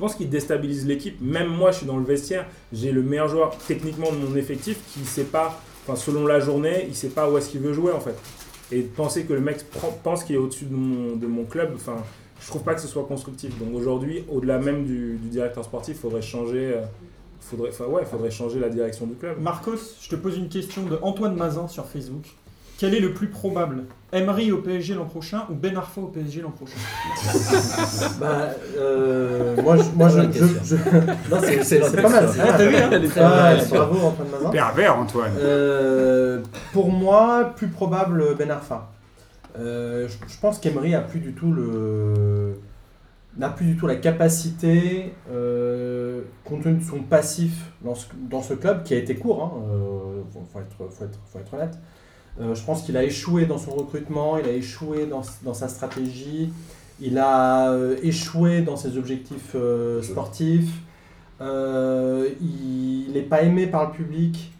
[0.00, 1.20] Je pense qu'il déstabilise l'équipe.
[1.20, 4.78] Même moi, je suis dans le vestiaire, j'ai le meilleur joueur techniquement de mon effectif
[4.94, 7.92] qui sait pas, enfin selon la journée, il sait pas où est-ce qu'il veut jouer
[7.92, 8.16] en fait.
[8.72, 9.58] Et penser que le mec
[10.02, 11.96] pense qu'il est au-dessus de mon, club, enfin,
[12.40, 13.58] je trouve pas que ce soit constructif.
[13.58, 16.84] Donc aujourd'hui, au-delà même du, directeur sportif, il faudrait changer, euh,
[17.42, 19.38] faudrait, ouais, faudrait changer la direction du club.
[19.38, 22.24] Marcos, je te pose une question de Antoine Mazin sur Facebook.
[22.80, 23.84] Quel est le plus probable?
[24.10, 26.78] Emery au PSG l'an prochain ou Ben Arfa au PSG l'an prochain?
[28.18, 30.60] Bah, euh, moi, je, moi, je, Bonne je, question.
[30.64, 32.30] je- non, c'est, c'est, c'est pas mal.
[32.32, 32.88] c'est Ah, t'as vu, hein?
[33.68, 34.48] Bravo Antoine Mazin.
[34.48, 35.32] Pervers, Antoine.
[35.38, 36.40] Euh,
[36.72, 38.90] pour moi, plus probable Ben Arfa.
[39.58, 42.54] Euh, je, je pense qu'Emery a plus du tout le
[43.36, 48.42] n'a plus du tout la capacité, euh, compte tenu de son passif dans ce, dans
[48.42, 51.54] ce club qui a été court, hein, euh, faut, faut être, faut, être, faut être
[51.54, 51.78] honnête.
[52.38, 55.68] Euh, je pense qu'il a échoué dans son recrutement, il a échoué dans, dans sa
[55.68, 56.52] stratégie,
[57.00, 60.70] il a euh, échoué dans ses objectifs euh, sportifs,
[61.40, 64.52] il n'est pas aimé par le public,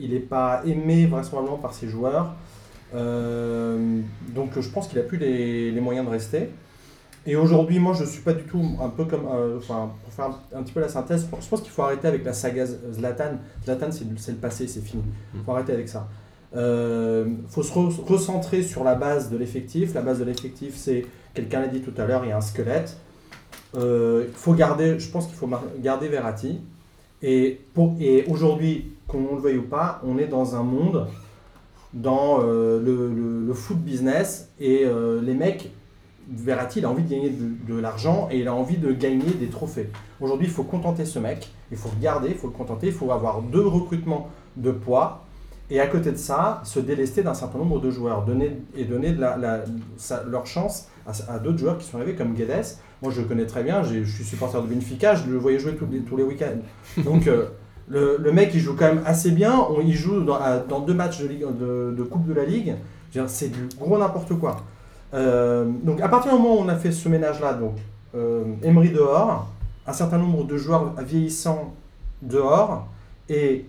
[0.00, 2.34] il n'est pas aimé vraisemblablement par ses joueurs.
[2.92, 6.50] Donc je pense qu'il a plus les, les moyens de rester.
[7.26, 9.26] Et aujourd'hui, moi, je suis pas du tout un peu comme.
[9.56, 12.22] Enfin, pour faire un, un petit peu la synthèse, je pense qu'il faut arrêter avec
[12.22, 13.38] la saga Zlatan.
[13.64, 15.02] Zlatan, c'est le- c'est le passé, c'est fini.
[15.34, 16.06] Il faut arrêter avec ça.
[16.56, 19.94] Euh, faut se re- recentrer sur la base de l'effectif.
[19.94, 22.40] La base de l'effectif, c'est, quelqu'un l'a dit tout à l'heure, il y a un
[22.40, 22.96] squelette.
[23.76, 25.48] Euh, faut garder, je pense qu'il faut
[25.80, 26.60] garder Verratti.
[27.22, 27.60] Et,
[28.28, 31.08] aujourd'hui, qu'on le veuille ou pas, on est dans un monde,
[31.92, 35.70] dans euh, le, le- le foot business, et euh, les mecs,
[36.30, 39.30] Verratti, il a envie de gagner de, de l'argent et il a envie de gagner
[39.38, 39.90] des trophées.
[40.20, 43.10] Aujourd'hui, il faut contenter ce mec, il faut regarder, il faut le contenter, il faut
[43.12, 45.23] avoir deux recrutements de poids,
[45.70, 49.14] et à côté de ça, se délester d'un certain nombre de joueurs, donner, et donner
[49.14, 52.76] leur chance à, d'autres joueurs qui sont arrivés comme Guedes.
[53.02, 55.74] Moi, je le connais très bien, je suis supporter de Benfica, je le voyais jouer
[55.74, 57.02] tous les, tous week-ends.
[57.02, 57.46] Donc, euh,
[57.88, 59.66] le, mec, il joue quand même assez bien.
[59.84, 62.74] Il joue dans, deux matchs de, Coupe de la Ligue.
[63.26, 64.56] C'est du gros n'importe quoi.
[65.14, 67.76] Euh, donc, à partir du moment où on a fait ce ménage-là, donc
[68.14, 69.50] euh, Emery dehors,
[69.86, 71.74] un certain nombre de joueurs vieillissants
[72.22, 72.88] dehors,
[73.28, 73.66] et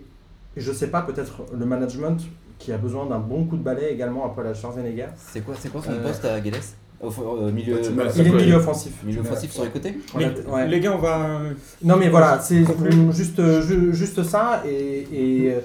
[0.56, 2.18] je sais pas, peut-être le management
[2.58, 5.08] qui a besoin d'un bon coup de balai également après la Schwarzenegger.
[5.16, 6.56] C'est quoi, c'est quoi son Euh, poste à Guedes?
[6.98, 7.10] Au
[7.52, 7.78] milieu,
[8.16, 8.92] Il est milieu offensif.
[9.04, 10.66] Milieu offensif sur les côtés Mais- ouais.
[10.66, 11.40] Les gars, on va.
[11.84, 12.64] Non mais voilà, c'est
[13.12, 15.60] juste, euh, ju- juste ça et, et, euh,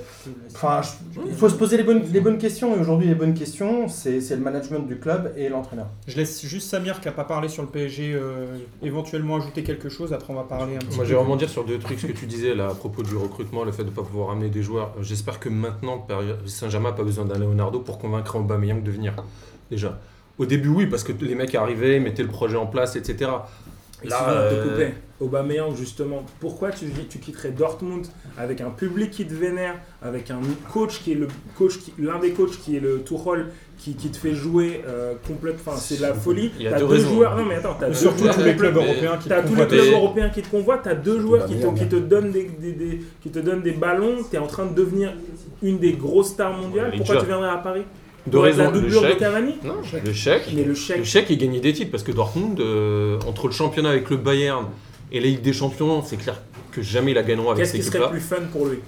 [0.53, 3.33] enfin, je- il faut se poser les bonnes, les bonnes questions et aujourd'hui les bonnes
[3.33, 5.87] questions c'est c'est le management du club et l'entraîneur.
[6.05, 8.47] Je laisse juste Samir qui n'a pas parlé sur le PSG euh,
[8.83, 10.11] éventuellement ajouter quelque chose.
[10.11, 11.09] Après, on va parler un petit Moi, peu.
[11.09, 13.63] j'ai vraiment dire sur deux trucs ce que tu disais là à propos du recrutement,
[13.63, 14.93] le fait de ne pas pouvoir ramener des joueurs.
[14.99, 16.05] Euh, J'espère que maintenant,
[16.45, 19.13] Saint-Germain n'a pas besoin d'un Leonardo pour convaincre Aubameyang de venir.
[19.69, 19.97] Déjà.
[20.37, 23.29] Au début, oui, parce que les mecs arrivaient, mettaient le projet en place, etc.
[24.03, 24.93] Là, te couper.
[25.19, 28.07] Aubameyang, justement, pourquoi tu, tu quitterais Dortmund
[28.39, 30.39] avec un public qui te vénère, avec un
[30.73, 33.45] coach qui est le coach, qui- l'un des coachs qui est le Tuchel,
[33.77, 36.51] qui, qui te fait jouer euh, complète, enfin c'est de la folie.
[36.57, 38.75] Il y a T'as deux joueurs, non mais attends, t'as surtout joueurs tous les clubs
[38.75, 41.53] européens qui te T'as tous les clubs européens qui te convoitent, t'as deux joueurs qui
[41.59, 44.65] te, qui te donnent des, des- des- qui te donnent des ballons, t'es en train
[44.65, 45.13] de devenir
[45.61, 46.89] une des grosses stars mondiales.
[46.89, 47.83] Ouais, Pourquoi tu viendrais à Paris?
[48.31, 48.71] La raisons.
[48.71, 49.17] Le doublure de chèque.
[49.17, 50.43] Cavani Non, le chèque.
[50.53, 50.97] Mais le chèque.
[50.97, 54.17] Le chèque, il gagnait des titres parce que Dortmund, euh, entre le championnat avec le
[54.17, 54.65] Bayern
[55.11, 56.41] et la Ligue des Champions, c'est clair
[56.71, 58.79] que jamais ils la gagneront avec Qu'est-ce qui serait plus fun pour lui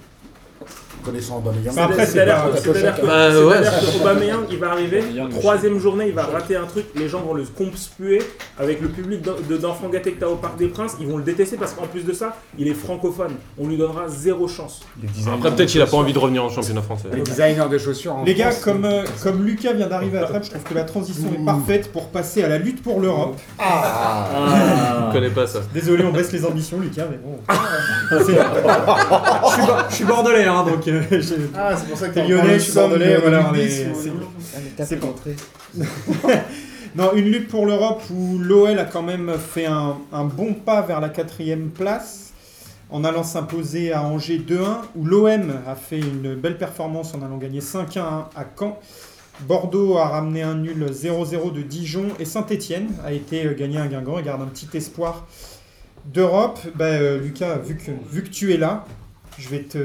[1.04, 1.74] Connaissant Aubameyang.
[1.74, 3.54] Mais après, C'est-à-dire que- Bah, ouais.
[3.62, 5.02] c'est-à-dire que Aubameyang, il va arriver,
[5.38, 8.22] troisième journée, il va rater un truc, les gens vont le conspuer
[8.58, 11.16] avec le public d'en- de- d'enfants gâtés que t'as au Parc des Princes, ils vont
[11.18, 13.32] le détester parce qu'en plus de ça, il est francophone.
[13.58, 14.82] On lui donnera zéro chance.
[15.32, 17.08] Après, peut-être qu'il a pas envie de revenir en championnat français.
[17.12, 20.44] Les designers de chaussures Les gars, comme, euh, comme Lucas vient d'arriver à la table,
[20.44, 23.36] je trouve que la transition est parfaite pour passer à la lutte pour l'Europe.
[23.58, 25.60] Je connais pas ça.
[25.72, 27.38] Désolé, on baisse les ambitions, Lucas, mais bon.
[28.10, 30.86] Je, suis bo- je suis bordelais, hein, donc.
[31.56, 33.94] Ah, c'est pour ça que T'es lyonnais, je suis bordelais, de voilà, on est- c'est-
[34.02, 34.26] c'est bon.
[36.96, 40.80] Non, une lutte pour l'Europe où l'OL a quand même fait un, un bon pas
[40.82, 42.32] vers la quatrième place
[42.90, 47.38] en allant s'imposer à Angers 2-1, où l'OM a fait une belle performance en allant
[47.38, 47.98] gagner 5-1
[48.36, 48.78] à Caen.
[49.40, 53.88] Bordeaux a ramené un nul 0-0 de Dijon et Saint-Etienne a été euh, gagné à
[53.88, 55.26] Guingamp et garde un petit espoir
[56.04, 56.60] d'Europe.
[56.76, 58.84] Ben, euh, Lucas, vu que, vu que tu es là,
[59.36, 59.78] je vais te,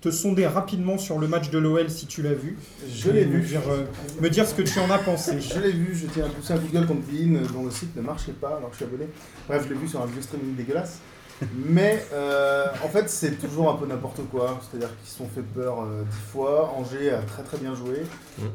[0.00, 2.56] te sonder rapidement sur le match de l'OL si tu l'as vu.
[2.88, 3.40] Je l'ai vu.
[3.40, 3.84] dire, euh,
[4.20, 5.40] me dire ce que tu en as pensé.
[5.40, 7.64] Je l'ai vu, je tiens à pousser un coup de gueule contre Bein euh, dont
[7.64, 9.08] le site ne marchait pas alors que je suis abonné.
[9.48, 10.98] Bref, je l'ai vu sur un vieux streaming dégueulasse.
[11.66, 14.60] Mais euh, en fait, c'est toujours un peu n'importe quoi.
[14.60, 16.72] C'est-à-dire qu'ils se sont fait peur euh, dix fois.
[16.76, 18.02] Angers a très très bien joué.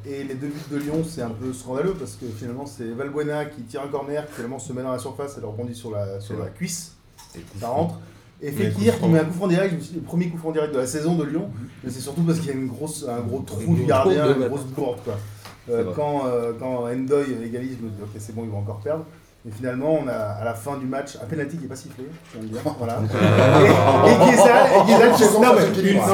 [0.05, 3.45] Et les deux buts de Lyon, c'est un peu scandaleux parce que finalement, c'est Valbuena
[3.45, 6.19] qui tire un corner, qui finalement se met dans la surface, elle rebondit sur la,
[6.19, 6.95] sur la cuisse.
[7.59, 7.99] Ça rentre.
[8.43, 10.37] Et Fekir qui met un coup franc direct, je me suis dit, le premier coup
[10.37, 11.49] franc direct de la saison de Lyon.
[11.83, 14.47] Mais c'est surtout parce qu'il y a une grosse, un gros trou du gardien, une
[14.47, 14.99] grosse bourde.
[15.05, 15.17] Quoi.
[15.69, 18.81] Euh, quand, euh, quand Endoy égalise, je me dis ok c'est bon, ils vont encore
[18.81, 19.05] perdre.
[19.45, 22.05] Et finalement, on a à la fin du match un penalty qui n'est pas sifflé,
[22.33, 22.61] je viens de dire.
[22.79, 23.01] Voilà.
[24.07, 24.35] et, et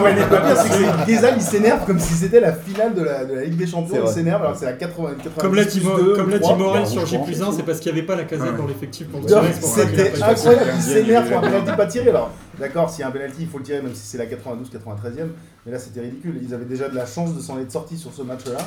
[0.04, 3.44] mais, mais le Guézal, il s'énerve comme si c'était la finale de la, de la
[3.44, 4.02] Ligue des Champions.
[4.04, 6.30] Il s'énerve alors que c'est la 80, 90 Comme l'a dit, plus Mo- 2, comme
[6.32, 6.58] l'a dit 3.
[6.58, 8.58] Morel Bah, sur J franchement, plus 1, c'est parce qu'il n'y avait pas la casette
[8.58, 12.10] dans l'effectif pour a C'était incroyable, il s'énerve pour un penalty pas tiré.
[12.10, 14.26] Alors, d'accord, s'il y a un penalty, il faut le tirer, même si c'est la
[14.26, 15.28] 92-93e.
[15.68, 16.40] Mais là, c'était ridicule.
[16.42, 18.58] Ils avaient déjà de la chance de s'en être sortis sur ce match-là.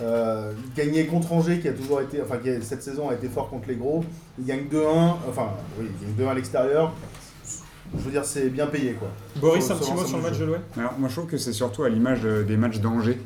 [0.00, 3.28] Euh, gagner contre Angers, qui a toujours été, enfin, qui a- cette saison a été
[3.28, 4.02] fort contre les gros.
[4.38, 6.92] Ils gagnent 2-1, enfin, oui, ils gagnent 2-1 à l'extérieur.
[7.94, 9.08] Je veux dire, c'est bien payé, quoi.
[9.36, 11.52] Boris, un petit mot sur le match de l'OL Alors, moi, je trouve que c'est
[11.52, 13.18] surtout à l'image des matchs d'Angers.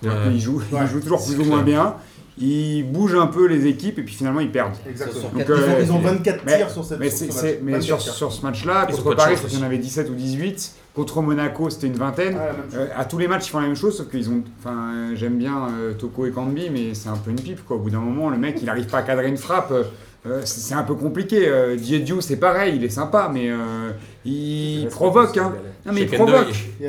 [0.00, 0.32] C'est-à-dire Ouais.
[0.32, 0.86] qu'ils jouent, ils Ouais.
[0.86, 1.96] jouent toujours plus ou moins bien.
[2.36, 4.74] ils bougent un peu les équipes et puis finalement ils perdent.
[4.90, 5.28] Exactement.
[5.28, 7.60] Donc, Ils ont- euh, ils ont 24 mais- tirs sur cette- Mais, sur ce match.
[7.62, 10.10] 24 sur, sur ce match-là, Ils ont contre Paris, chance il y en avait 17
[10.10, 10.72] ou 18.
[10.94, 12.36] Contre Monaco, c'était une vingtaine.
[12.38, 12.76] Ah.
[12.76, 14.42] Euh, à tous les matchs, ils font la même chose, sauf qu'ils ont.
[14.60, 17.76] Enfin, euh, j'aime bien euh, Toko et Kambi, mais c'est un peu une pipe, quoi.
[17.76, 19.72] Au bout d'un moment, le mec, il n'arrive pas à cadrer une frappe.
[19.72, 19.82] euh,
[20.26, 21.48] euh, c'est un peu compliqué.
[21.48, 23.90] Euh, Diédiou, c'est pareil, il est sympa, mais euh,
[24.24, 25.36] il provoque.
[25.36, 25.52] Hein.
[25.84, 26.46] Non, mais il provoque.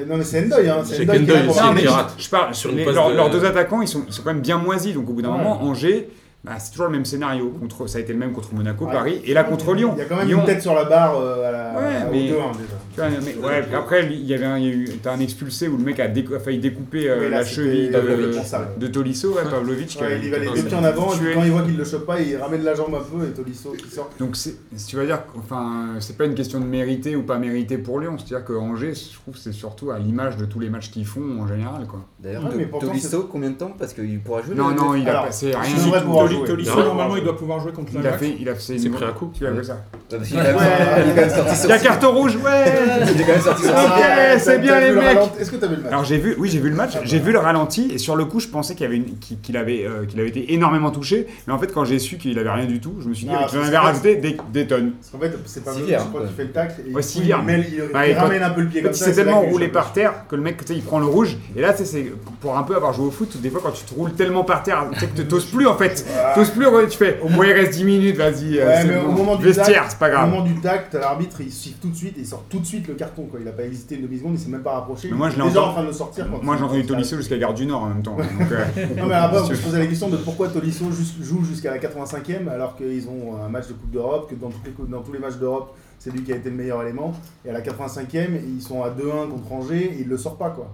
[0.08, 0.70] Non, mais c'est Endoy.
[0.70, 0.82] Hein.
[0.86, 1.84] C'est Endoy qui est Non, mais
[2.18, 4.42] je parle Sur les- leurs, de- leurs deux attaquants, ils sont, ils sont quand même
[4.42, 4.94] bien moisis.
[4.94, 5.38] Donc au bout d'un Ouais.
[5.40, 6.10] moment, Angers,
[6.46, 7.50] bah, c'est toujours le même scénario.
[7.60, 8.94] Contre, ça a été le même contre Monaco, Ouais.
[8.94, 9.94] Paris, et là contre Lyon.
[9.98, 12.08] Il y a quand même Lyon, une tête sur la barre euh, à la, Ouais,
[12.08, 12.75] au mais- 2-1 déjà.
[12.96, 15.14] Tu vois, mais ouais, puis après, il y avait un, il y a eu, t'as
[15.14, 16.08] un expulsé où le mec a,
[16.40, 19.98] failli découper euh, là, la cheville de, de Tolisso, ouais, Pavlovic.
[20.02, 22.06] Ouais, il va les deux pieds en avant, et quand il voit qu'il le chope
[22.06, 24.10] pas, il ramène la jambe un peu et Tolisso qui sort.
[24.18, 27.24] Donc c'est, si tu vas dire, que- enfin, c'est pas une question de mériter ou
[27.24, 28.16] pas mériter pour Lyon.
[28.18, 31.42] C'est-à-dire que Angers, je trouve, c'est surtout à l'image de tous les matchs qu'ils font
[31.42, 32.00] en général, quoi.
[32.20, 33.74] D'ailleurs, Tolisso, combien de temps?
[33.78, 36.28] Parce qu'il pourra jouer Non, non, il a passé il rien.
[36.28, 36.46] du tout.
[36.46, 38.24] Tolisso, normalement, il doit pouvoir jouer contre Il a l'Ajax.
[38.24, 38.78] fait, il a fait.
[38.78, 39.32] Une- pris un coup.
[39.34, 42.36] Tu as vu ça il est quand même sorti sur Il y a carton rouge,
[42.38, 42.66] ouais.
[43.16, 45.04] Il est quand même sorti sur Ah, t'as- c'est bien les mecs.
[45.04, 46.94] ralenti Est-ce que t'as vu le match Alors j'ai vu, oui j'ai vu le match,
[47.04, 49.40] j'ai vu le ralenti et sur le coup je pensais qu'il y avait une- qu'il
[49.40, 52.38] qu'il avait, euh, qu'il avait été énormément touché, mais en fait quand j'ai su qu'il
[52.40, 54.38] avait rien du tout, je me suis dit Ah, parce j'en que- avais rajouté des,
[54.54, 54.92] des tonnes.
[55.00, 56.28] Parce qu'en fait, c'est pas Sivir, Pavlovic, je crois, ouais.
[56.28, 56.82] qui fait le tacle.
[56.90, 57.38] Et Ouais, Sivir.
[57.42, 59.16] il, mêle- il- Ouais, quand- ramène un peu le pied comme il s'est c'est là
[59.26, 61.72] tellement roulé par terre que le mec tu sais, il prend le rouge et là
[61.74, 62.12] tu sais, c'est
[62.42, 64.64] pour un peu avoir joué au foot, des fois quand tu te roules tellement par
[64.64, 66.06] terre, tu sais que tu t'oses plus en fait,
[66.36, 68.96] t'oses plus, ouais, tu fais, ouais il reste 10 minutes, vas-y, euh, Ouais, c'est mais
[69.00, 69.10] bon.
[69.10, 70.30] au moment du vestiaire, c'est pas Au grave.
[70.30, 72.66] moment du tac, t'as l'arbitre, il siffle tout de suite et il sort tout de
[72.76, 73.24] suite le carton.
[73.26, 73.40] Quoi.
[73.42, 75.10] Il a pas hésité une demi-seconde, il s'est même pas rapproché.
[75.12, 76.28] Mais moi, je l'ai déjà en train de le sortir.
[76.30, 78.16] quand Moi j'ai entendu Tolisso jusqu'à Gare du Nord en même temps.
[78.18, 78.66] donc, euh,
[78.98, 80.86] Non, mais après, si on se posait la question de pourquoi Tolisso
[81.22, 84.66] joue jusqu'à la 85e alors qu'ils ont un match de Coupe d'Europe, que dans, toutes
[84.66, 87.14] les coupes- dans tous les matchs d'Europe, c'est lui qui a été le meilleur élément.
[87.46, 90.50] Et à la 85e, ils sont à 2-1 contre Angers et il le sort pas.
[90.52, 90.72] quoi.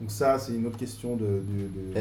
[0.00, 1.24] Donc, ça, c'est une autre question de.
[1.24, 2.00] de, de-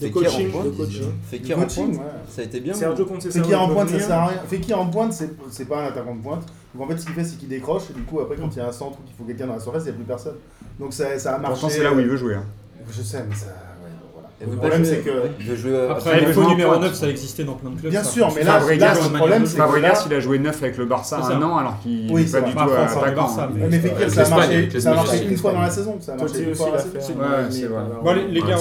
[0.00, 1.02] Eh, De coaching, pointe, de coaching.
[1.30, 1.94] Fekir en pointe,
[2.30, 2.72] ça a été bien.
[2.72, 4.38] Sergio Fekir en pointe, ça sert à rien.
[4.48, 6.46] Fekir en pointe, c'est c'est pas un attaquant de pointe.
[6.76, 7.84] Donc en fait, ce qu'il fait, c'est qu'il décroche.
[7.90, 9.54] Et du coup, après, quand il y a un centre ou qu'il faut quelqu'un dans
[9.54, 10.36] la surface, il n'y a plus personne.
[10.78, 11.52] Donc ça, ça a marché.
[11.60, 12.34] Pourtant c'est là où il veut jouer.
[12.34, 12.44] hein.
[12.90, 13.46] Je sais, mais ça.
[14.38, 15.10] Le problème, c'est que.
[15.44, 16.82] veut jouer euh, Après, le faux numéro pointe.
[16.82, 17.90] 9, ça existait dans plein de clubs.
[17.90, 18.10] Bien ça.
[18.10, 19.58] sûr, mais là, Fabregas, là, le problème, c'est que.
[19.58, 22.40] Fabregas, là- il a joué neuf avec le Barça un an alors qu'il n'est pas
[22.42, 23.14] du tout du attaquant.
[23.22, 25.96] Barça, mais- Fekir, ça a marché, une fois dans la saison.
[26.00, 26.82] Ça a marché une aussi fois dans l'a
[28.14, 28.56] les, gars,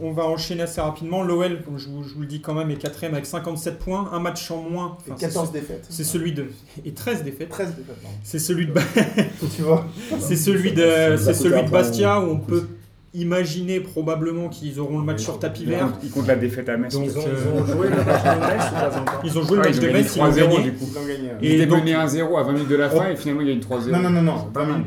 [0.00, 1.22] on va, enchaîner assez rapidement.
[1.22, 4.50] L'OL, comme je vous, le dis quand même, est quatrième avec 57 points, un match
[4.50, 4.96] en moins.
[5.06, 5.86] Et Enfin, c'est 14 ce- défaites.
[5.90, 6.46] C'est celui de.
[6.84, 7.48] Et 13 défaites.
[7.50, 8.16] 13 défaites, pardon.
[8.22, 8.72] C'est celui de,
[9.54, 9.84] Tu vois
[10.18, 10.82] c'est celui de,
[11.66, 12.66] de Bastia où on peut
[13.14, 15.80] imaginer probablement qu'ils auront le match sur tapis vert.
[15.86, 16.92] compte- Il compte la défaite à Metz.
[16.94, 19.42] Donc, Ils ont, ils ont joué le match de Metz ou pas encore Ils ont
[19.42, 20.62] joué le match ils de gagné Metz, ils ont 3-0 gagné.
[20.64, 20.84] du coup.
[20.90, 21.28] Ils ont gagné.
[21.40, 23.48] Il Et était donc- mené 1-0 à 20 minutes de la fin et finalement il
[23.48, 23.90] y a eu 3-0.
[23.92, 24.34] Non, non, non, non.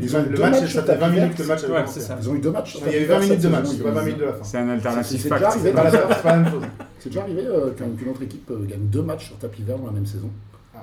[0.01, 1.35] Ils ont Le deux match, tapis 20 minutes vert.
[1.35, 1.99] que le match avait Ouais, commencé.
[1.99, 2.17] c'est ça.
[2.21, 2.75] Ils ont eu deux matchs.
[2.75, 4.01] Il y avait tapis 20 vert minutes de match, saison, c'est ils pas ont 20
[4.01, 4.43] eu- minutes de la fin.
[4.43, 5.39] C'est un alternatif C'est fact.
[5.41, 6.63] déjà arrivé C'est pas la- c'est pas la même chose.
[6.99, 9.77] C'est déjà arrivé euh, qu'un- qu'une autre équipe euh, gagne deux matchs sur tapis vert
[9.77, 10.29] dans la même saison.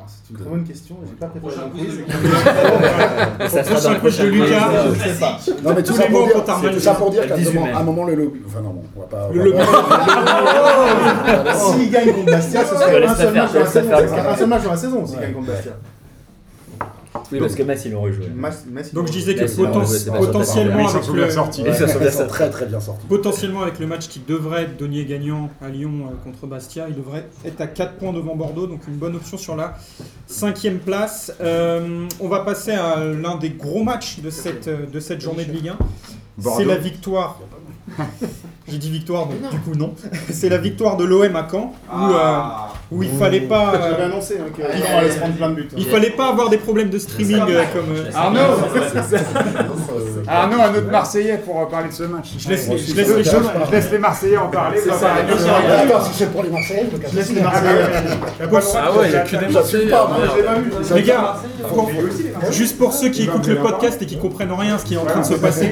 [0.07, 0.96] C'est une très bonne question.
[1.07, 3.50] J'ai pas préparé Prochain mon quiz.
[3.50, 4.68] Ça sera dans le Prochain quiz prochain de Lucas.
[4.68, 4.94] quiz.
[4.94, 5.38] Je sais pas.
[5.62, 6.44] Non, mais tout ça pour dire,
[6.74, 7.72] tout ça pour dire qu'à un 18 moment, mai.
[7.72, 8.40] à un moment, le lobby.
[8.46, 9.28] Enfin, non, bon, on va pas.
[9.32, 9.59] Le lobby.
[11.57, 12.64] S'il gagne contre Bastia.
[12.64, 13.14] Ce serait un
[14.36, 15.72] seul match dans la saison s'il gagne contre Bastia.
[17.32, 18.26] Oui, parce que Metz, ils l'ont rejoué.
[18.26, 21.06] Ils Donc je disais que Metz, ils l'ont poten- rejoué, c'est pas sur potentiellement avec
[21.06, 21.12] le,
[21.98, 26.24] bien très très bien potentiellement avec le match qui devrait donner gagnant à Lyon euh,
[26.24, 29.56] contre Bastia, il devrait être à 4 points devant Bordeaux, donc une bonne option sur
[29.56, 29.76] la
[30.26, 31.32] cinquième place.
[31.40, 35.44] Euh, on va passer à l'un des gros matchs de cette, euh, de cette journée
[35.44, 35.78] de Ligue 1.
[36.38, 36.60] Bordeaux.
[36.60, 37.40] C'est la victoire.
[38.66, 39.92] J'ai dit victoire, donc du coup non.
[40.32, 42.38] C'est la victoire de l'OM à Caen, où, euh,
[42.92, 43.72] où il fallait pas.
[43.74, 45.68] euh, J'avais annoncé hein, que Lyon allait se prendre plein de buts.
[45.70, 45.74] hein.
[45.76, 47.94] il fallait pas avoir des problèmes de streaming euh, comme.
[47.94, 49.18] euh, Arnaud Euh,
[50.26, 52.28] Arnaud, un autre Marseillais pour euh, parler de ce match.
[52.38, 53.50] Je laisse, Ouais, je laisse les choses.
[53.60, 54.78] je Je laisse les Marseillais en parler.
[54.82, 55.10] C'est ça
[56.04, 57.82] si c'est pour les Marseillais, je laisse les Marseillais.
[58.76, 59.92] Ah ouais, il y a que des Marseillais.
[60.94, 61.36] Les gars,
[61.68, 61.90] pour-
[62.50, 65.04] juste pour ceux qui écoutent le podcast et qui comprennent rien ce qui est en
[65.04, 65.70] train de se passer,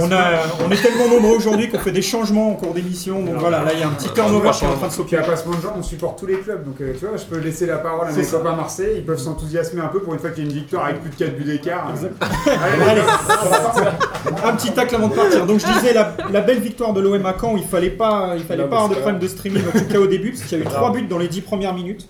[0.00, 0.24] on, a,
[0.66, 3.22] on est tellement nombreux aujourd'hui qu'on fait des changements en cours d'émission.
[3.22, 5.22] Donc voilà, là il y a un petit turnover qui est en train de s'opérer.
[5.22, 6.64] de Gens, on supporte tous les clubs.
[6.64, 8.94] Donc euh, tu vois, je peux laisser la parole à mes copains Marseille.
[8.98, 11.10] Ils peuvent s'enthousiasmer un peu pour une fois qu'il y a une victoire avec plus
[11.10, 11.88] de 4 buts d'écart.
[11.88, 13.02] Allez,
[14.44, 15.46] un petit tacle avant de partir.
[15.46, 18.44] Donc je disais la, la belle victoire de l'OM à Caen, il fallait pas, il
[18.44, 20.58] fallait Non, pas avoir de problème de streaming en tout cas au début, parce qu'il
[20.58, 22.06] y a eu 3 buts dans les 10 premières minutes.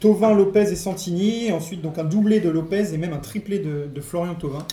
[0.00, 1.50] Tovin, Lopez et Santini.
[1.52, 4.64] Ensuite, donc un doublé de Lopez et même un triplé de, de Florian Tovin.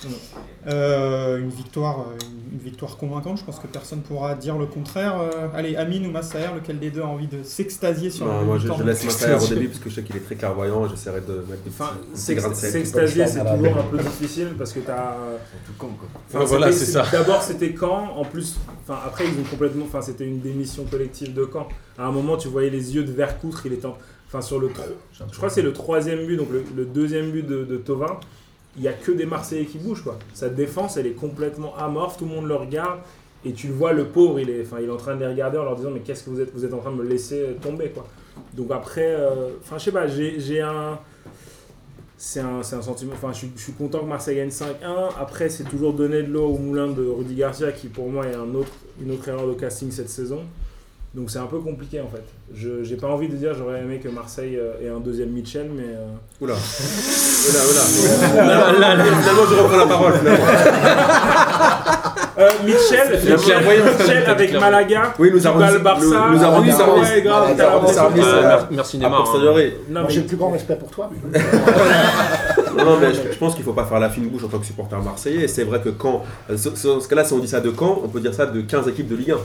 [0.68, 2.18] Euh, une, victoire, euh,
[2.52, 3.38] une victoire convaincante.
[3.38, 5.20] Je pense que personne pourra dire le contraire.
[5.20, 8.42] Euh, allez, Amine ou Massaer, lequel des deux a envie de s'extasier sur Non, la
[8.42, 10.88] moi je, laisse Massaer au début parce que je sais qu'il est très clairvoyant et
[10.88, 15.14] j'essaierai de mettre des Enfin, s'extasier, c'est toujours un peu difficile parce que t'as.
[15.78, 16.08] con, quoi.
[16.28, 17.04] Enfin, Ouais, voilà, c'est ça.
[17.12, 21.32] D'abord, c'était quand, en plus, enfin après ils ont complètement, enfin c'était une démission collective
[21.34, 21.68] de Caen.
[21.98, 23.96] À un moment, tu voyais les yeux de Vercoutre, il était, en-
[24.36, 24.68] enfin sur le,
[25.12, 28.18] je crois que c'est le troisième but, donc le, le deuxième but de, de Tovin.
[28.76, 30.18] Il y a que des Marseillais qui bougent quoi.
[30.34, 32.98] Sa défense, elle est complètement amorphe, tout le monde le regarde.
[33.44, 35.26] Et tu le vois, le pauvre, il est, enfin, il est en train de les
[35.28, 37.04] regarder en leur disant mais qu'est-ce que vous êtes, vous êtes en train de me
[37.04, 38.06] laisser tomber quoi.
[38.54, 40.98] Donc après, euh, enfin je sais pas, j'ai un,
[42.18, 43.12] c'est un, c'est un sentiment.
[43.14, 44.64] Enfin, je, suis- je suis content que Marseille gagne 5-1.
[45.20, 48.34] Après, c'est toujours donner de l'eau au moulin de Rudy Garcia, qui pour moi est
[48.34, 50.40] un autre, une autre erreur de casting cette saison.
[51.16, 52.22] Donc c'est un peu compliqué en fait.
[52.54, 55.68] Je j'ai pas envie de dire j'aurais aimé que Marseille euh, ait un deuxième Mitchell,
[55.74, 55.84] mais.
[55.84, 56.06] euh,
[56.42, 56.52] Oula.
[57.48, 58.44] Oula, oula.
[58.44, 60.12] Là, là, là, Finalement, je reprends la parole.
[62.38, 63.32] Euh, Mitchell, Mitchell.
[63.98, 64.52] Mitchell avec.
[64.60, 66.04] Malaga, Oui, nous qui avons le Barça.
[66.04, 67.08] nous- nous avons dit service.
[67.14, 69.24] euh, Merci a Neymar.
[69.24, 69.72] posteriori.
[69.88, 71.08] Non, mais- j'ai le plus grand respect pour toi.
[71.32, 71.40] mais-
[72.76, 74.58] Non, non, mais je, je pense qu'il faut pas faire la fine bouche en tant
[74.58, 75.44] que supporter marseillais.
[75.44, 76.22] Et c'est vrai que quand,
[76.54, 78.46] ce- ce- dans ce cas-là, si on dit ça de Caen, on peut dire ça
[78.46, 79.34] de 15 équipes de Ligue 1.
[79.34, 79.40] Non.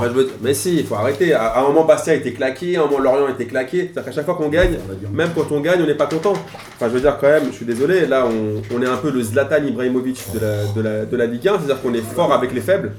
[0.00, 1.32] Enfin, je veux dire- mais si, il faut arrêter.
[1.34, 3.78] À, à un moment, Bastia était claqué, à un moment, Lorient était claqué.
[3.92, 4.78] C'est-à-dire qu'à chaque fois qu'on gagne,
[5.12, 6.32] même quand on gagne, on n'est pas content.
[6.32, 9.10] Enfin, je veux dire, quand même, je suis désolé, là, on, on est un peu
[9.10, 11.52] le Zlatan Ibrahimovic de la, de la, de la Ligue 1.
[11.58, 12.92] C'est-à-dire qu'on est fort avec les faibles.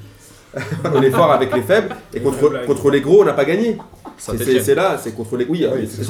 [0.93, 1.95] on est fort avec les faibles.
[2.13, 3.77] Et contre, contre les gros, on n'a pas gagné.
[4.17, 5.45] C'est- là, c'est contre les.
[5.45, 6.03] Oui, Oui, c'est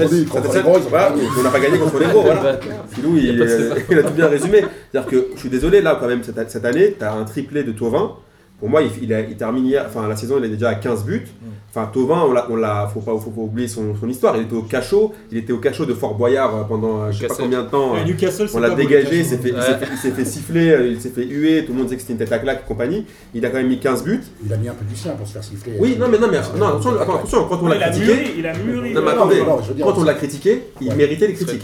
[0.90, 2.22] voilà, on n'a pas gagné contre les gros.
[2.22, 2.60] Voilà.
[2.92, 3.24] Philou, il,
[3.90, 4.64] il a tout bien résumé.
[4.92, 7.64] C'est-à-dire que je suis désolé, là, quand même, cette, cette année, tu as un triplé
[7.64, 8.14] de Tovin.
[8.60, 10.76] Pour moi, il, il, a- il termine hier, enfin, la saison, il est déjà à
[10.76, 11.28] 15 buts.
[11.70, 14.38] Enfin, Tovin, on l'a, on l'a, faut pas, faut pas oublier son, son histoire.
[14.38, 17.20] Il était au cachot, il était au cachot de Fort Boyard euh, pendant euh, je
[17.20, 17.94] sais pas combien de temps.
[17.94, 20.12] Ouais, euh, Newcastle, c'est on l'a dégagé, il s'est fait, il s'est fait- il s'est
[20.12, 22.38] fait siffler, il s'est fait huer, tout le monde disait que c'était une tête à
[22.40, 23.06] claque et compagnie.
[23.34, 24.22] Il a quand même mis 15 buts.
[24.46, 25.74] Il a mis un peu du sien pour se faire siffler.
[25.80, 28.14] Oui, non, mais non, mais non, attention, attends, attention, quand on il l'a a critiqué.
[28.14, 28.94] mûri, il a mûri.
[28.94, 29.42] Non, mais attendez,
[29.82, 30.96] quand on l'a critiqué, il Ouais.
[30.96, 31.64] méritait les critiques.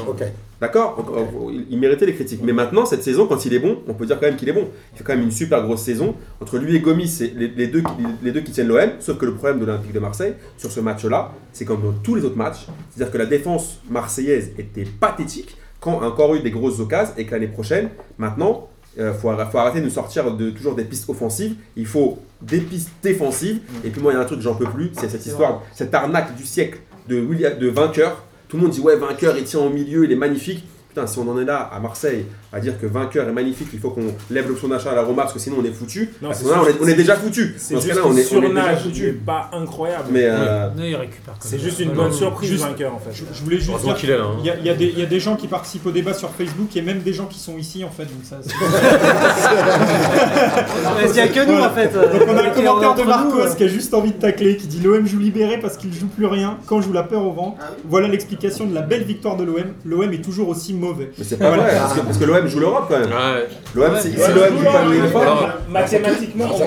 [0.62, 2.42] D'accord euh, il- Il méritait les critiques.
[2.44, 4.54] Mais maintenant, cette saison, quand il est bon, on peut dire quand même qu'il est
[4.54, 4.68] bon.
[4.94, 6.16] Il fait quand même une super grosse saison.
[6.42, 7.88] Entre lui et Gomis, c'est les, les deux, qui-
[8.24, 8.90] les deux qui tiennent l'OM.
[9.00, 12.16] Sauf que le problème de l'Olympique de Marseille, sur ce match-là, c'est comme dans tous
[12.16, 12.68] les autres matchs.
[12.92, 17.26] C'est-à-dire que la défense marseillaise était pathétique quand a encore eu des grosses occasions et
[17.26, 20.84] que l'année prochaine, maintenant, il faut, arr- faut arrêter de nous sortir de toujours des
[20.84, 21.56] pistes offensives.
[21.78, 23.60] Il faut des pistes défensives.
[23.86, 25.62] Et puis moi, il y a un truc que j'en peux plus, c'est cette histoire,
[25.74, 28.26] cette arnaque du siècle de, William, de vainqueur.
[28.50, 30.64] Tout le monde dit ouais, vainqueur, il tient au milieu, il est magnifique.
[30.88, 33.80] Putain, si on en est là à Marseille à dire que vainqueur est magnifique, il
[33.80, 36.10] faut qu'on lève l'option d'achat à la Roma parce que sinon on est foutu.
[36.22, 37.54] Non, À ce c'est moment-là, on est, on déjà foutu.
[37.58, 39.22] C'est Dans ce juste cas-là, on est, on est déjà foutu.
[39.26, 40.06] pas incroyable.
[40.12, 43.12] Mais euh, Non, il récupère C'est juste une bonne surprise, Juste- vainqueur en fait.
[43.14, 44.38] Je, je voulais juste dire qu'il est là, hein.
[44.40, 46.30] Il y, y a des- il y a des gens qui participent au débat sur
[46.32, 48.04] Facebook et même des gens qui sont ici en fait.
[48.06, 48.54] Donc ça, c'est-
[51.06, 51.94] Il n'y a que nous en fait.
[51.94, 54.80] Donc on a le commentaire de Marcos qui a juste envie de tacler, qui dit
[54.80, 57.58] l'OM joue libéré parce qu'il joue plus rien quand joue la peur au vent.
[57.88, 59.64] Voilà l'explication de la belle victoire de l'OM.
[59.86, 61.12] L'OM est toujours aussi mauvais.
[61.18, 63.10] mais c'est pas vrai, parce que, l'OM joue l'Europe quand même.
[63.10, 63.48] Ouais.
[63.76, 66.66] L'OM, si, l'OM joue pas Mathématiquement, on va-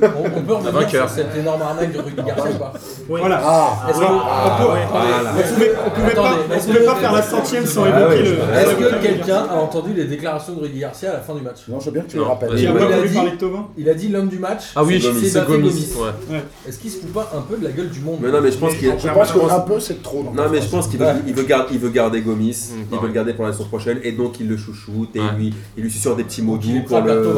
[0.00, 1.08] On, on peut revenir vainqueur.
[1.08, 2.72] sur cette énorme arnaque de Rudy Garcia ou pas.
[3.08, 3.36] Voilà.
[3.88, 5.32] Est-ce que- On peut- voilà.
[5.36, 7.84] on pouvait, on pouvait pas, Attendez, on est-ce pouvait que- pas faire la centième sans
[7.84, 8.28] Ah évoquer le.
[8.30, 11.56] Est-ce que quelqu'un a entendu les déclarations de Rudy Garcia à la fin du match?
[11.68, 12.50] Non, je veux bien que tu le Non, rappelles.
[12.50, 12.60] vas-y.
[12.60, 14.62] Qui a Il a voulu dit- parler de Tovin Il a dit l'homme du match.
[14.76, 15.28] Ah oui, Gomis.
[15.28, 15.88] c'est Gomis.
[16.30, 16.42] Ouais.
[16.68, 18.18] Est-ce qu'il se fout pas un peu de la gueule du monde?
[18.20, 20.22] Mais non, mais je pense qu'il Je pense qu'un peu, c'est trop.
[20.22, 22.98] dans Non mais je pense qu'il veut, il veut, garder, il veut garder Gomis, il
[22.98, 25.32] veut le garder pour la saison prochaine et donc il le chouchoute et Ouais.
[25.36, 27.34] lui, il lui susurre des petits mots Il doux pour le...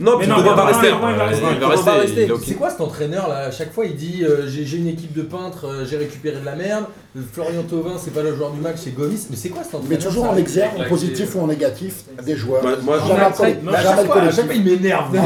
[0.00, 0.88] Non, Mais non, mais il va rester.
[0.88, 3.36] Il va Thauvin rester, C'est quoi cet entraîneur là?
[3.46, 6.40] À chaque fois il dit euh, j'ai j'ai une équipe de peintres, euh, j'ai récupéré
[6.40, 6.84] de la merde.
[7.32, 9.26] Florian Thauvin c'est pas le joueur du match, c'est Gomis.
[9.30, 12.04] Mais c'est quoi cet Mais entraîneur toujours ça en exergue, en positif ou en négatif,
[12.24, 12.62] des joueurs.
[12.62, 14.44] Moi- moi, jamais le collectif.
[14.56, 15.16] il m'énerve.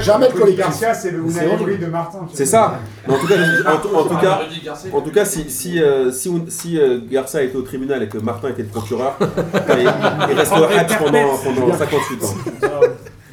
[0.00, 0.58] Jamais le collectif.
[0.64, 2.26] Garcia, c'est le Unai de Martin.
[2.34, 2.80] C'est ça.
[3.06, 3.34] Mais en tout cas,
[3.66, 3.96] en, tout-
[4.92, 8.68] en tout cas, si si euh, Garcia était au tribunal et que Martin était le
[8.68, 12.34] procureur, il, resterait pendant pendant 58 ans.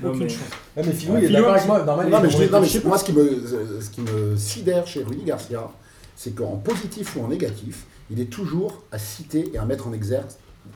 [0.04, 1.84] Non, mais- Ouais, mais Philou il est d'accord avec moi.
[1.84, 4.02] Non, mais je dis- pour non, mais les je- moi, ce qui, me, ce qui
[4.02, 5.70] me sidère chez Rudy Garcia,
[6.16, 9.94] c'est qu'en positif ou en négatif, il est toujours à citer et à mettre en
[9.94, 10.26] exergue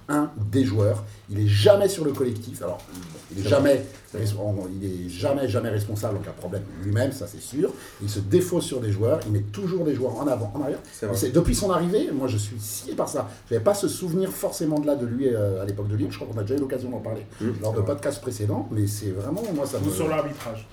[0.09, 1.03] un des joueurs.
[1.29, 2.61] Il est jamais sur le collectif.
[2.61, 2.79] Alors,
[3.35, 3.83] il est jamais,
[4.13, 7.71] il est jamais, jamais responsable en cas de problème lui-même, ça c'est sûr.
[8.01, 9.19] Il se défausse sur des joueurs.
[9.25, 10.79] Il met toujours des joueurs en avant, en arrière.
[11.33, 13.27] Depuis son arrivée, moi je suis scié par ça.
[13.49, 16.07] Je n'avais pas ce souvenir forcément de là de lui euh, à l'époque de Lille.
[16.11, 17.47] Je crois qu'on a déjà eu l'occasion d'en parler Mmh.
[17.61, 19.91] lors de podcasts précédents, mais c'est vraiment moi ça Ou me.
[19.91, 20.67] sur l'arbitrage.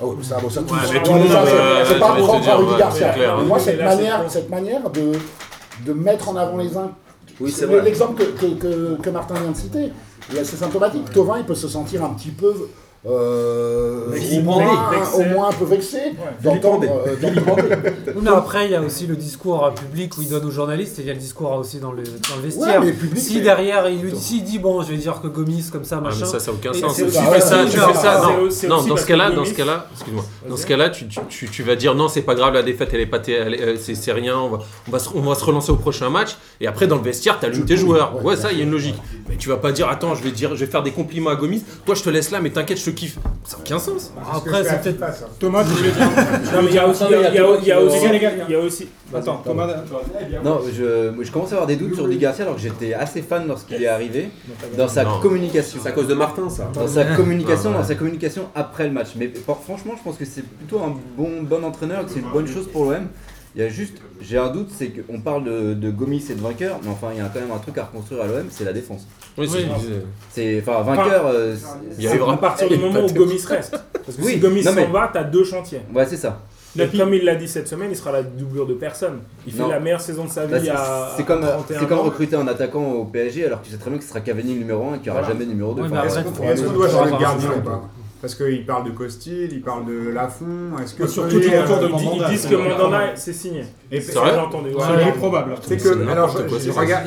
[0.00, 2.56] Oh, ça, bon, ça, tout, Ouais, tout euh, c'est pas je vais te propre à
[2.56, 3.14] Rudy Garcia.
[3.38, 5.12] Mais moi, cette manière, cette manière de,
[5.86, 6.90] de mettre en avant les uns
[7.40, 7.82] Oui, c'est vrai.
[7.82, 9.92] l'exemple que, que, que, que Martin vient de citer.
[10.30, 11.10] C'est symptomatique.
[11.12, 12.68] Tovin, il peut se sentir un petit peu.
[13.04, 14.06] Euh,
[14.38, 15.14] au, moins, Vexé.
[15.16, 15.98] au moins un peu vexé
[16.42, 16.84] d'entendre.
[17.08, 17.16] euh,
[18.14, 20.50] Oui, mais après, il y a aussi le discours euh, public où il donne aux
[20.50, 22.80] journalistes et il y a le discours aussi dans le, dans le vestiaire.
[22.80, 25.68] Ouais, public, si mais- derrière, il, lui- s'il dit bon, je vais dire que Gomis
[25.72, 26.18] comme ça, Ah, machin.
[26.20, 26.94] mais ça, ça n'a aucun sens.
[26.94, 28.68] Tu fais ça, tu fais ça.
[28.68, 31.62] Non, dans ce cas-là, dans ce cas-là, excuse-moi, dans ce cas-là, tu, tu, tu, tu
[31.64, 34.38] vas dire non, c'est pas grave, la défaite, elle est pas, euh, c'est c'est rien,
[34.38, 36.36] on va, on va, se, on va se relancer au prochain match.
[36.60, 38.24] Et après, dans le vestiaire, t'allumes tes joueurs.
[38.24, 38.94] Ouais, ça, il y a une logique.
[39.32, 41.36] Mais tu vas pas dire, attends, je vais dire, je vais faire des compliments à
[41.36, 41.64] Gomis.
[41.86, 43.16] Toi, je te laisse là, mais t'inquiète, je te kiffe.
[43.46, 44.12] Ça n'a aucun sens.
[44.30, 45.38] Après, c'est peut-être.
[45.38, 46.06] Thomas, tu voulais dire
[46.54, 47.02] Non, mais il y a aussi.
[47.08, 48.88] Il y a- aussi.
[49.14, 49.68] Attends, Thomas.
[50.44, 53.46] Non, je, commence à avoir des doutes sur Di Garcia alors que j'étais assez fan
[53.48, 54.28] lorsqu'il est arrivé
[54.76, 55.20] dans sa Non.
[55.20, 55.80] communication.
[55.82, 56.70] C'est à cause de Martin, ça.
[56.74, 57.82] Dans sa communication, Ah, ouais.
[57.82, 59.08] dans sa communication après le match.
[59.16, 59.32] Mais
[59.64, 62.46] franchement, je pense que c'est plutôt un bon, bon entraîneur et que c'est une bonne
[62.46, 63.06] chose pour l'OM.
[63.54, 66.40] Il y a juste, j'ai un doute, c'est qu'on parle de, de Gomis et de
[66.40, 68.64] vainqueur, mais enfin, il y a quand même un truc à reconstruire à l'OM, c'est
[68.64, 69.06] la défense.
[69.36, 70.02] Oui, c'est ce que je disais.
[70.30, 71.26] C'est, enfin, vainqueur.
[71.26, 71.54] euh,
[71.98, 73.78] Il y c'est- aura À partir du moment où Gomis reste.
[73.92, 75.82] Parce que Oui, si Gomis mais- s'en va, t'as deux chantiers.
[75.94, 76.40] Ouais, c'est ça.
[76.78, 79.18] Et comme il l'a dit cette semaine, il sera la doublure de personne.
[79.46, 79.68] Il fait Non.
[79.68, 82.02] la meilleure saison de sa Bah, vie c'est- à c'est comme, 31 c'est comme ans.
[82.04, 84.54] recruter un attaquant au PSG alors que tu sais très bien que ce sera Cavani
[84.54, 85.34] le numéro 1 et qu'il n'y aura Voilà.
[85.34, 85.82] jamais de numéro 2.
[85.82, 87.82] Oui, Enfin, mais Est-ce qu'on faut- est-ce qu'on doit changer un gardien ou pas?
[88.22, 90.78] Parce qu'il parle de Costil, il parle de Lafont.
[90.80, 92.48] Est-ce que Ouais, surtout Pelé, du retour de euh, Ils disent- Mandanda, Ils disent c'est
[92.50, 93.64] que Mandanda, c'est signé.
[93.90, 94.68] Et C'est vrai j'ai entendu.
[94.68, 94.74] ouais.
[94.80, 95.54] C'est il est probable.
[95.60, 97.06] C'est que, alors, je, regarde,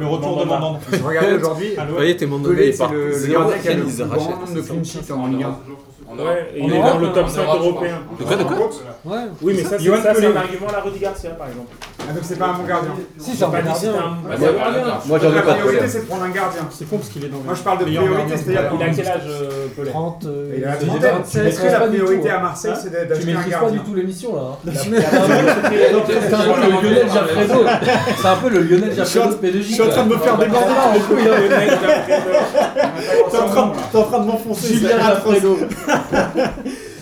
[0.00, 0.80] Le retour de Mandanda.
[0.92, 1.68] je regardais aujourd'hui.
[1.88, 4.18] Vous voyez, t'es Mandanda, Pelé, c'est le, gardien qui a le ils plus rachètent.
[4.26, 5.58] grand nombre de clean sheets en Ligue 1.
[6.10, 6.24] Ouais,
[6.62, 7.98] En il est dans le top en 5 Europe, européen.
[8.18, 8.56] De quoi, de quoi
[9.04, 9.18] Ouais.
[9.42, 11.68] Oui, mais ça, c'est c'est un argument à la Rudy Garcia, par exemple.
[12.00, 12.90] Ah, donc c'est pas un bon gardien.
[13.18, 13.90] Si, c'est un Pas bon gardien.
[13.90, 14.72] un- Bah, c'est c'est gardien.
[14.72, 14.98] gardien.
[15.06, 15.88] Moi j'en La pas de priorité, Pelé.
[15.90, 16.62] c'est de prendre un gardien.
[16.70, 17.44] C'est con parce qu'il est dans le.
[17.44, 18.36] Moi, je parle de priorité, gardien.
[18.36, 21.38] c'est-à-dire Il a quel âge, euh, Pelé Trente, euh, Il a la il a Est-ce
[21.38, 22.42] 27, que la priorité à hein.
[22.42, 24.42] Marseille, c'est Tu d'acheter un maîtrises pas gardien du tout l'émission là.
[24.42, 24.56] hein.
[24.64, 27.64] Tu T'es un peu le Lionel Jaffredo.
[28.16, 30.74] C'est un peu le Lionel Jaffredo de Je suis en train de me faire déborder
[33.30, 34.74] T'es en train de- t'es en train de m'enfoncer.
[34.74, 34.98] Julien.
[34.98, 35.58] Jaffredo.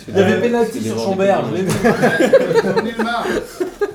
[0.09, 1.43] Il y avait pénalty sur Chambert.
[1.51, 1.73] je l'ai vu.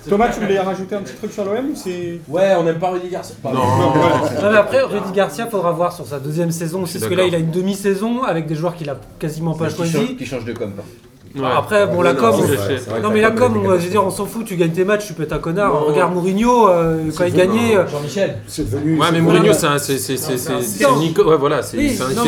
[0.10, 2.20] Thomas, tu voulais rajouter un petit truc sur l'OM ou c'est.
[2.28, 3.36] Ouais, on n'aime pas Rudy Garcia.
[3.42, 3.60] Pardon.
[3.60, 7.24] Non, mais après, Rudy Garcia, faudra voir sur sa deuxième saison aussi, parce que là,
[7.26, 9.96] il a une demi-saison avec des joueurs qu'il a quasiment pas choisis.
[10.18, 10.74] qui change de com.
[11.36, 11.42] Ouais.
[11.58, 12.32] Après, bon, la com,
[13.02, 15.14] non mais la com, je veux dire, on s'en fout, tu gagnes tes matchs, tu
[15.14, 15.74] peux être un connard.
[15.74, 15.86] Non.
[15.86, 17.78] Regarde Mourinho, euh, quand il gagnait.
[17.78, 18.38] euh, Jean-Michel.
[18.48, 19.00] C'est devenu.
[19.00, 20.18] Ouais, mais Mourinho, c'est un- c'est c'est-
[20.94, 21.62] une Ouais, voilà,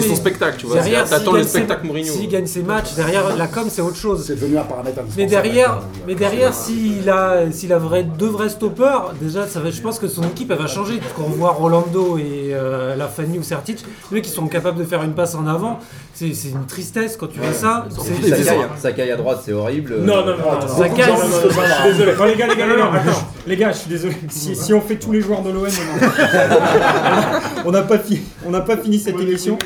[0.01, 0.75] son spectacle, tu vois.
[1.09, 2.13] T'attends le spectacle Mourinho.
[2.13, 4.23] S'il gagne ses matchs, derrière la com, c'est autre chose.
[4.25, 8.49] C'est devenu un paramètre Mais derrière, mais derrière, s'il a, s'il a vrai, deux vrais
[8.49, 10.99] stoppers, déjà, ça va, je pense que son équipe elle va changer.
[11.15, 14.77] Quand on voit Rolando et euh, la Fanny ou Sertic, les mecs qui sont capables
[14.77, 15.79] de faire une passe en avant,
[16.13, 17.85] c'est c'est une tristesse quand tu vois ça.
[17.89, 19.95] C'est- Sakai, à droite, c'est horrible.
[20.01, 20.67] Non, non, non, non.
[20.67, 22.13] Sakai, non, non, non, c'est- non, non, je suis désolé.
[22.17, 23.27] Non, les gars, les gars, les gars, attends.
[23.47, 24.15] Les gars, je suis désolé.
[24.29, 25.65] Si, si on fait tous les joueurs de l'OM,
[27.65, 29.57] on n'a pas, fi- on pas fini cette émission.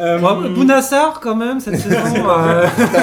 [0.00, 1.96] Euh, Bon, Bounassar, quand même, cette saison.
[2.28, 3.02] euh, Putain,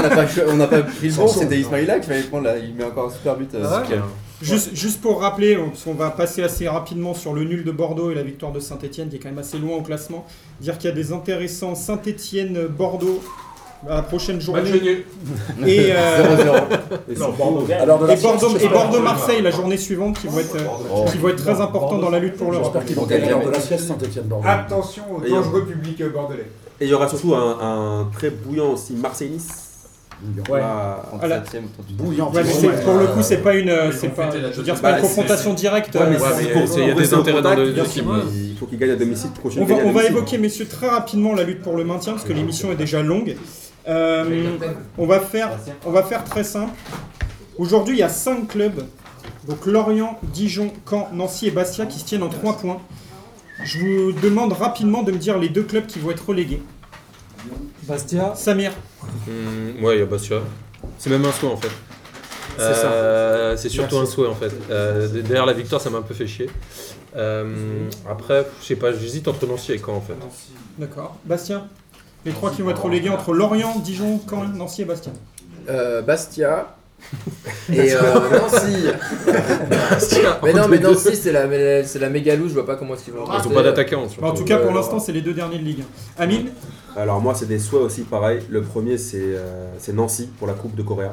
[0.49, 2.57] on n'a pas, pas pris le bon, c'était Ismaïla qui fallait prendre là.
[2.57, 3.53] Il met encore un super but.
[3.55, 3.99] euh, Ah ouais.
[4.41, 8.09] Juste, juste pour rappeler, parce qu'on va passer assez rapidement sur le nul de Bordeaux
[8.09, 10.25] et la victoire de Saint-Etienne, qui est quand même assez loin au classement.
[10.61, 13.21] Dire qu'il y a des intéressants Saint-Etienne-Bordeaux
[13.87, 14.71] la prochaine Match journée.
[14.71, 15.03] nul.
[15.67, 16.35] Et, euh,
[17.15, 17.19] 0-0.
[17.19, 17.81] Non, Bordeaux gagne.
[17.81, 20.57] Alors, de la et Bordeaux- sieste, et Bordeaux-Marseille la journée suivante qui vont être,
[20.93, 21.05] Oh.
[21.11, 22.65] qui vont être très importants dans la lutte pour l'Europe.
[22.73, 24.47] J'espère qu'ils vont gagner lors de la sieste Saint-Etienne Bordeaux.
[24.47, 26.49] Attention au Et- dangereux public bordelais.
[26.81, 29.65] Et il y aura surtout un, un très bouillant aussi Marseille-Nice.
[30.49, 30.59] Ouais.
[30.59, 31.95] Là, 37e, 38e.
[31.95, 32.29] Bouillant.
[32.33, 34.81] Ouais, mais c'est- pour le coup, c'est pas une, c'est pas, je veux dire, c'est
[34.81, 35.95] pas Bah, une confrontation directe.
[35.95, 37.41] Ouais, mais Ouais, c'est mais pour- c'est- il y a pour des rester au intérêts
[37.41, 38.05] dans contact, les deux il- équipes.
[38.51, 39.29] Il faut qu'il gagne à domicile.
[39.39, 42.25] Prochaine On va, on va évoquer, messieurs, très rapidement la lutte pour le maintien, parce
[42.25, 43.37] que l'émission est déjà longue.
[43.87, 44.57] Euh,
[44.97, 45.51] on, va faire,
[45.85, 46.73] on va faire très simple.
[47.57, 48.85] Aujourd'hui, il y a 5 clubs,
[49.47, 52.81] donc Lorient, Dijon, Caen, Nancy et Bastia, qui se tiennent en 3 points.
[53.63, 56.61] Je vous demande rapidement de me dire les deux clubs qui vont être relégués.
[57.83, 58.33] Bastia.
[58.35, 58.71] Samir,
[59.27, 60.39] Hum, ouais, il y a Bastia.
[60.97, 61.71] C'est même un souhait en fait.
[62.57, 64.51] C'est Euh, C'est surtout un souhait en fait.
[64.69, 66.49] Euh, derrière la victoire, ça m'a un peu fait chier.
[67.15, 70.13] Euh, après, je sais pas, j'hésite entre Nancy et Caen en fait.
[70.77, 71.17] d'accord.
[71.25, 71.67] Bastien
[72.25, 75.11] Les trois qui vont être relégués entre Lorient, Dijon, Caen, Nancy et Bastia.
[75.69, 76.75] Euh, Bastia.
[77.71, 78.87] Et euh, Nancy.
[80.43, 82.95] mais non, mais Nancy, c'est la, mais c'est la méga louche, je vois pas comment
[82.95, 83.23] est-ce qu'ils vont.
[83.25, 83.53] Ils ont rester.
[83.53, 84.05] pas d'attaquant.
[84.19, 85.83] Bah, en tout cas, pour l'instant, c'est les deux derniers de Ligue
[86.17, 86.23] 1.
[86.23, 86.49] Amine
[86.97, 88.41] Alors moi c'est des souhaits aussi pareil.
[88.49, 91.07] Le premier c'est euh, c'est Nancy pour la Coupe de Corée.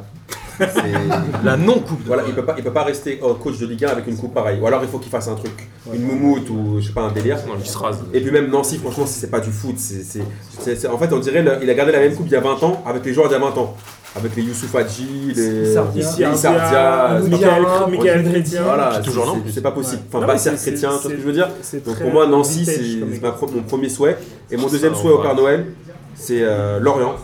[0.58, 2.00] C'est- La non-coupe.
[2.06, 4.34] Voilà, il peut pas il peut pas rester coach de Ligue 1 avec une coupe
[4.34, 4.58] pareille.
[4.60, 7.12] Ou alors il faut qu'il fasse un truc, une moumoute ou je sais pas un
[7.12, 7.36] délire.
[7.46, 7.98] Non, il se rase.
[8.12, 9.76] Et puis même Nancy franchement c'est pas du foot.
[9.78, 12.62] c'est en fait on dirait il a gardé la même coupe il y a 20
[12.62, 13.76] ans avec les joueurs d'il y a 20 ans.
[14.18, 17.18] avec les Youssouf Hadji, les Sardia.
[17.90, 18.62] Michael- Chrétien.
[18.64, 20.02] Voilà, toujours en c'est- pas possible.
[20.08, 20.20] Enfin,
[20.56, 21.48] c'est- chrétien, tu vois ce c'est- que je veux dire?
[21.84, 22.80] Donc pour moi, Nancy, c'est
[23.54, 24.16] mon premier souhait.
[24.50, 25.66] Et mon deuxième souhait au Père Noël,
[26.14, 27.14] c'est euh, Lorient.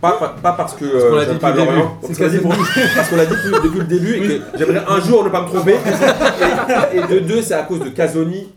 [0.00, 2.06] Pas, pas, pas parce que qu'on euh, l'a j'aime dit pas depuis le Lorient, début.
[2.06, 2.56] parce qu'on l'a dit pour-
[2.96, 5.42] parce qu'on l'a dit depuis, depuis le début et que j'aimerais un jour ne pas
[5.42, 5.74] me tromper.
[6.94, 8.52] Et, et de deux, c'est à cause de Casoni.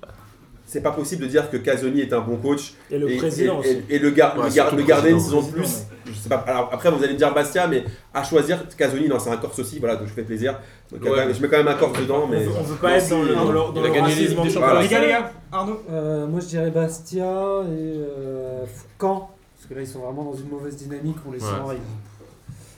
[0.65, 2.73] C'est pas possible de dire que Casoni est un bon coach.
[2.89, 3.83] Et le et, président et- aussi.
[3.89, 5.83] et- et le, gar- Ouais, le, gar- surtout le le garder une saison de plus.
[6.05, 6.43] Je sais pas.
[6.47, 7.83] Alors après, vous allez me dire Bastia, mais
[8.13, 9.79] à choisir, Casoni, non, c'est un Corse aussi.
[9.79, 10.55] Voilà, donc je fais plaisir.
[10.91, 11.25] Donc, Ouais.
[11.25, 12.43] même- je mets quand même un Corse dedans, On mais.
[12.43, 14.37] veut, on veut pas être dans le, dans le, racisme.
[14.43, 18.63] Les gars, les gars, Arnaud Euh, moi je dirais Bastia et euh,
[18.99, 19.29] Caen.
[19.63, 21.15] Parce que là ils sont vraiment dans une mauvaise dynamique.
[21.25, 21.45] On les sent.
[21.65, 21.77] Ouais.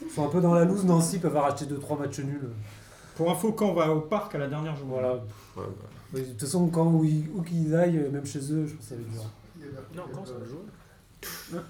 [0.05, 0.85] Ils sont un peu dans la loose.
[0.85, 2.49] Nancy peuvent avoir acheté 2-3 matchs nuls.
[3.17, 5.13] Pour info, quand on va au parc à la dernière journée Voilà.
[5.13, 5.63] Ouais,
[6.13, 6.19] bah.
[6.19, 8.85] De toute façon, quand où, ils- où qu'ils aillent, euh, même chez eux, je pense
[8.85, 9.21] que ça va être dur.
[9.95, 11.61] Non, quand ça va jouer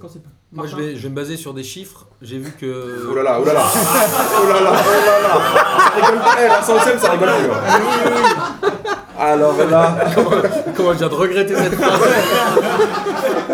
[0.00, 0.28] Quand c'est pas.
[0.52, 2.06] Moi, je vais, je vais me baser sur des chiffres.
[2.22, 3.06] J'ai vu que.
[3.10, 5.40] Oh là là, oh là là Oh là là, oh là là
[5.88, 7.50] Ça rigole pas, eh, ça rigole plus.
[7.52, 8.70] hein.
[9.18, 10.30] Alors là, comment,
[10.76, 12.00] comment je viens de regretter cette phrase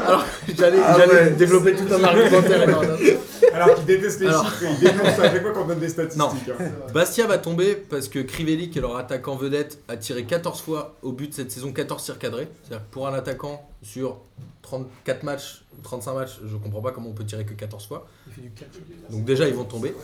[0.07, 0.25] Alors
[0.59, 1.31] j'allais Ah j'allais ouais.
[1.33, 2.69] développer tout un argumentaire.
[2.69, 2.81] non.
[3.53, 5.89] Alors qu'il déteste les Alors- chiffres et il dénonce à chaque fois qu'on donne des
[5.89, 6.19] statistiques.
[6.21, 6.31] Non.
[6.61, 6.65] hein.
[6.93, 10.97] Bastia va tomber parce que Crivelli, qui est leur attaquant vedette, a tiré 14 fois
[11.03, 12.49] au but cette saison, 14 tirs cadrés.
[12.65, 14.19] C'est-à-dire que pour un attaquant sur
[14.63, 18.07] 34 matchs, 35 matchs, je comprends pas comment on peut tirer que 14 fois.
[19.11, 19.95] Donc déjà, ils vont tomber.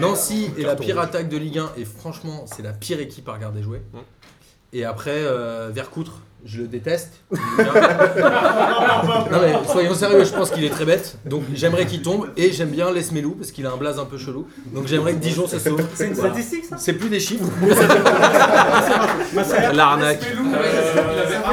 [0.00, 3.34] Nancy est la pire attaque de Ligue 1 et franchement, c'est la pire équipe à
[3.34, 3.82] regarder jouer.
[4.76, 7.14] Et après, euh, Vercoutre, je le déteste.
[9.30, 11.16] Non mais soyons sérieux, je pense qu'il est très bête.
[11.24, 14.18] Donc j'aimerais qu'il tombe et j'aime bien Lesmelou parce qu'il a un blaze un peu
[14.18, 14.46] chelou.
[14.74, 15.82] Donc j'aimerais que Dijon se sauve.
[15.94, 16.34] C'est une Voilà.
[16.34, 17.44] statistique ça C'est plus des chiffres.
[19.74, 20.22] L'arnaque.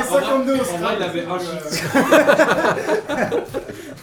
[0.09, 0.57] 52
[0.97, 1.37] il avait un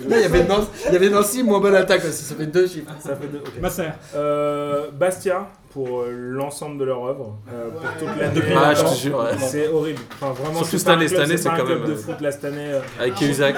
[0.08, 2.24] Là, il y avait Nancy, il y avait Nancy moins bonne attaque aussi.
[2.24, 2.90] Ça fait deux chiffres.
[3.00, 3.38] Ça fait deux.
[3.38, 3.60] ok.
[3.60, 3.88] Masser.
[4.14, 7.36] Euh, Bastia pour euh, l'ensemble de leur œuvre.
[7.52, 9.30] euh, pour toute la depuis Ah, je te jure, ouais.
[9.38, 10.00] C'est horrible.
[10.20, 11.58] Enfin, vraiment, Surtout c'est cette pas un année, club- cette année, c'est c'est pas un
[11.58, 12.56] quand club même, de euh, foot là cette année.
[12.72, 13.54] euh, Avec Cahuzac.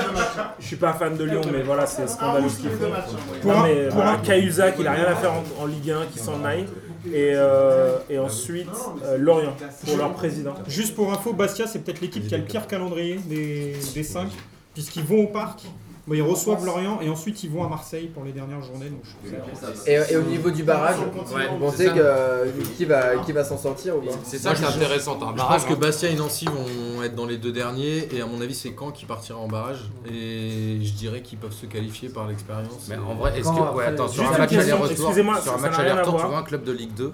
[0.61, 2.91] Je suis pas fan de Lyon, mais voilà, c'est scandaleux ce qu'ils font.
[3.41, 5.67] Pour Non, un- mais pour voilà, un- Cahuzac, il a rien à faire en, en
[5.67, 6.67] Ligue 1, qui s'en aille.
[7.07, 8.69] Et, euh, et ensuite,
[9.05, 10.55] euh, Lorient pour leur président.
[10.69, 14.29] Juste pour info, Bastia, c'est peut-être l'équipe qui a le pire calendrier des, des 5,
[14.75, 15.63] puisqu'ils vont au parc,
[16.07, 18.89] bon, ils reçoivent Lorient et ensuite ils vont à Marseille pour les dernières journées.
[18.91, 22.47] Donc je trouve ça- Et, et au niveau du barrage, vous pensez que euh,
[22.77, 25.19] qui va, qui va s'en sortir ou C'est ça qui est intéressant.
[25.37, 25.77] Je pense que hein.
[25.81, 28.91] Bastia et Nancy vont être dans les deux derniers et à mon avis c'est Caen
[28.91, 32.87] qui partira en barrage et je dirais qu'ils peuvent se qualifier par l'expérience.
[32.89, 33.55] Mais en vrai, est-ce que.
[33.55, 34.53] après- Ouais, attends, sur un match
[35.79, 37.13] aller-retour, tu vois un club de Ligue 2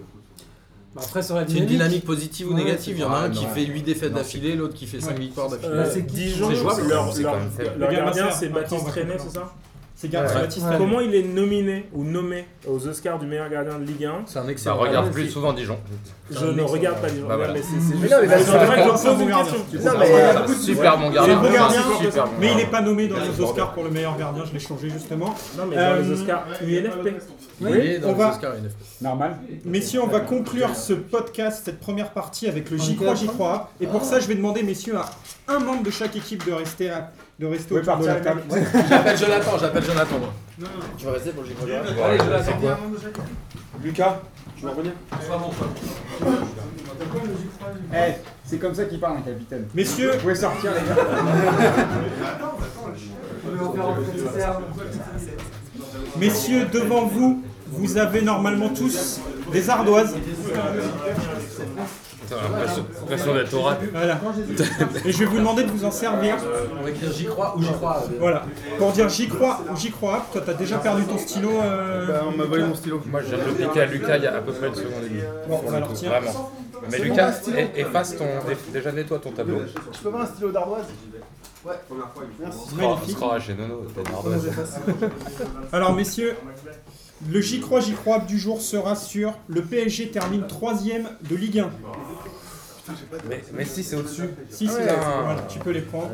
[0.95, 2.97] Bah, après, C'est une dynamique, positive ou Ouais, négative.
[2.97, 3.51] Il y en a c'est- un qui non.
[3.51, 5.21] fait 8 défaites d'affilée, l'autre qui fait 5 Ouais.
[5.21, 5.71] victoires d'affilée.
[5.73, 7.37] Euh, c'est qui- Dijon, c'est jouable, leur, c'est leur-
[7.79, 9.53] leur gardien, c'est Baptiste René, c'est ça
[10.01, 10.33] C'est Gar- Ouais.
[10.43, 10.77] Baptiste Ouais.
[10.79, 14.39] Comment il est nominé ou nommé aux Oscars du meilleur gardien de Ligue 1 C'est
[14.39, 14.77] un excellent.
[14.77, 15.77] regarde ouais, plus souvent Dijon.
[16.31, 17.27] Je ne regarde pas Dijon.
[17.27, 17.55] Bah voilà.
[17.55, 19.91] mais c'est Mais juste- non, mais parce c'est que- vrai que je pose une question.
[19.93, 21.39] Non, mais- Super bon gardien.
[21.39, 23.91] un bon gardien, Super bon mais il n'est pas nommé dans les Oscars pour le
[23.91, 25.35] meilleur gardien, je l'ai changé justement.
[25.57, 27.15] Non, mais dans Euh, les Oscars UNFP.
[27.61, 28.73] Oui, Oui, dans les Oscars INF.
[29.01, 29.37] Normal.
[29.65, 33.71] Messieurs, on va conclure ce podcast, cette première partie avec le J'y crois, J'y crois.
[33.81, 35.07] Et pour ça, je vais demander, messieurs, à
[35.49, 38.43] un membre de chaque équipe de rester, à- de rester autour de la table.
[38.89, 40.19] J'appelle Jonathan, j'appelle Jonathan.
[40.19, 40.33] moi.
[40.99, 42.53] Tu vas rester pour le Gibraltar Allez, Jonathan.
[43.83, 44.21] Lucas,
[44.57, 44.93] tu veux revenir?
[47.95, 48.13] Eh,
[48.45, 49.69] c'est comme ça qu'il parle un capitaine.
[49.73, 50.97] Messieurs, Vous pouvez sortir les gars.
[56.19, 59.21] messieurs, devant vous, vous avez normalement tous
[59.53, 60.17] des ardoises.
[62.31, 63.81] L'impression d'être au rap.
[63.93, 64.21] Voilà.
[65.05, 66.37] Et je vais vous demander de vous en servir.
[66.79, 68.03] On va écrire J'y crois ou J'y crois.
[68.05, 68.45] euh, Voilà.
[68.79, 70.27] Pour dire j'y crois ou j'y crois.
[70.33, 71.51] Toi, t'as déjà perdu ton stylo.
[71.63, 73.01] euh, Bah, on m'a volé mon stylo.
[73.07, 75.09] Moi, de le piquer à Lucas il y a à peu près une seconde et
[75.09, 75.23] demie.
[75.49, 76.11] Bon, alors tiens.
[76.11, 76.51] Vraiment.
[76.91, 77.33] Mais Lucas,
[77.77, 78.27] efface ton.
[78.73, 79.61] Déjà nettoie ton tableau.
[79.93, 80.85] Je peux avoir un stylo d'ardoise?
[81.65, 81.75] Ouais.
[82.39, 82.75] Merci.
[82.77, 83.17] Magnifique.
[83.17, 84.49] Scora chez Nono, t'as une ardoise.
[85.73, 86.37] Alors, messieurs,
[87.27, 91.61] le j'y crois, j'y crois du jour sera sur le PSG termine troisième de Ligue
[91.61, 91.71] 1.
[93.29, 94.31] Mais, mais si, c'est au-dessus.
[94.51, 94.95] Si, si, Putain.
[95.23, 96.11] voilà, tu peux les prendre.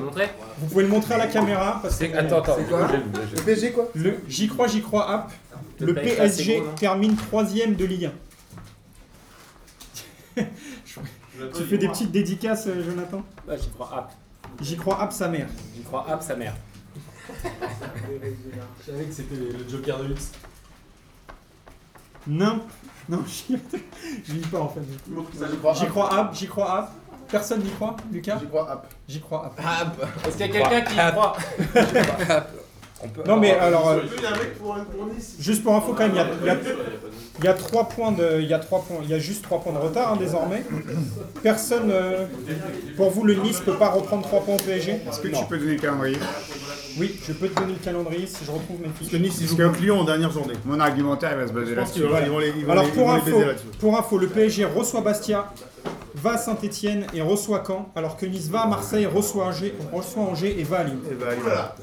[0.00, 1.80] Montrer Vous pouvez le montrer à la caméra.
[1.82, 2.56] Parce que C'est- Attends, attends.
[2.58, 3.42] C'est quoi Le.
[3.42, 5.32] PSG quoi Le J'y crois, j'y crois app.
[5.80, 8.10] Le Le PSG, PSG c'est gros, non termine troisième de Ligue
[10.36, 10.42] 1.
[11.56, 14.12] Tu fais des petites dédicaces, euh, Jonathan Bah, j'y crois app.
[14.60, 15.48] J'y crois app sa mère.
[15.76, 16.54] J'y crois app sa mère.
[17.28, 20.32] Je savais que c'était le Joker de luxe.
[22.26, 22.60] Non.
[23.08, 23.58] Non, j'y
[24.24, 24.80] j'y lis pas en fait.
[24.88, 25.74] J'y crois.
[25.74, 26.92] J'y crois app, j'y crois app.
[27.28, 28.86] Personne n'y croit, Lucas J'y crois, hop.
[29.08, 29.54] J'y crois.
[29.56, 29.62] bah,
[30.26, 31.36] Est-ce qu'il y a quelqu'un qui y croit
[33.02, 34.00] On peut- Non mais alors, euh,
[35.38, 36.54] juste pour info quand même, il y a, il y a-
[37.38, 39.42] il y a trois points de, il y a trois points, il y a juste
[39.42, 40.62] trois points de retard hein, désormais.
[41.42, 42.26] Personne, euh,
[42.96, 45.40] pour vous, le Nice peut pas reprendre trois points au PSG Est-ce que Non.
[45.40, 46.18] tu peux donner le calendrier?
[46.96, 49.10] Oui, je peux te donner le calendrier si je retrouve mes Parce fiches.
[49.10, 50.54] que Nice, ils jouent contre Lyon en dernière journée.
[50.64, 51.92] Mon argumentaire il va se baser là-dessus.
[51.94, 53.44] qu'ils vont, ils vont les, ils vont Alors les- ils pour vont les info, baiser
[53.46, 53.66] là-dessus.
[53.80, 55.52] pour info, le PSG reçoit Bastia,
[56.14, 60.22] va à Saint-Etienne et reçoit Caen, alors que Nice va à Marseille, reçoit Angers, reçoit
[60.22, 60.90] Angers et va à bah,
[61.32, 61.74] allez, Voilà.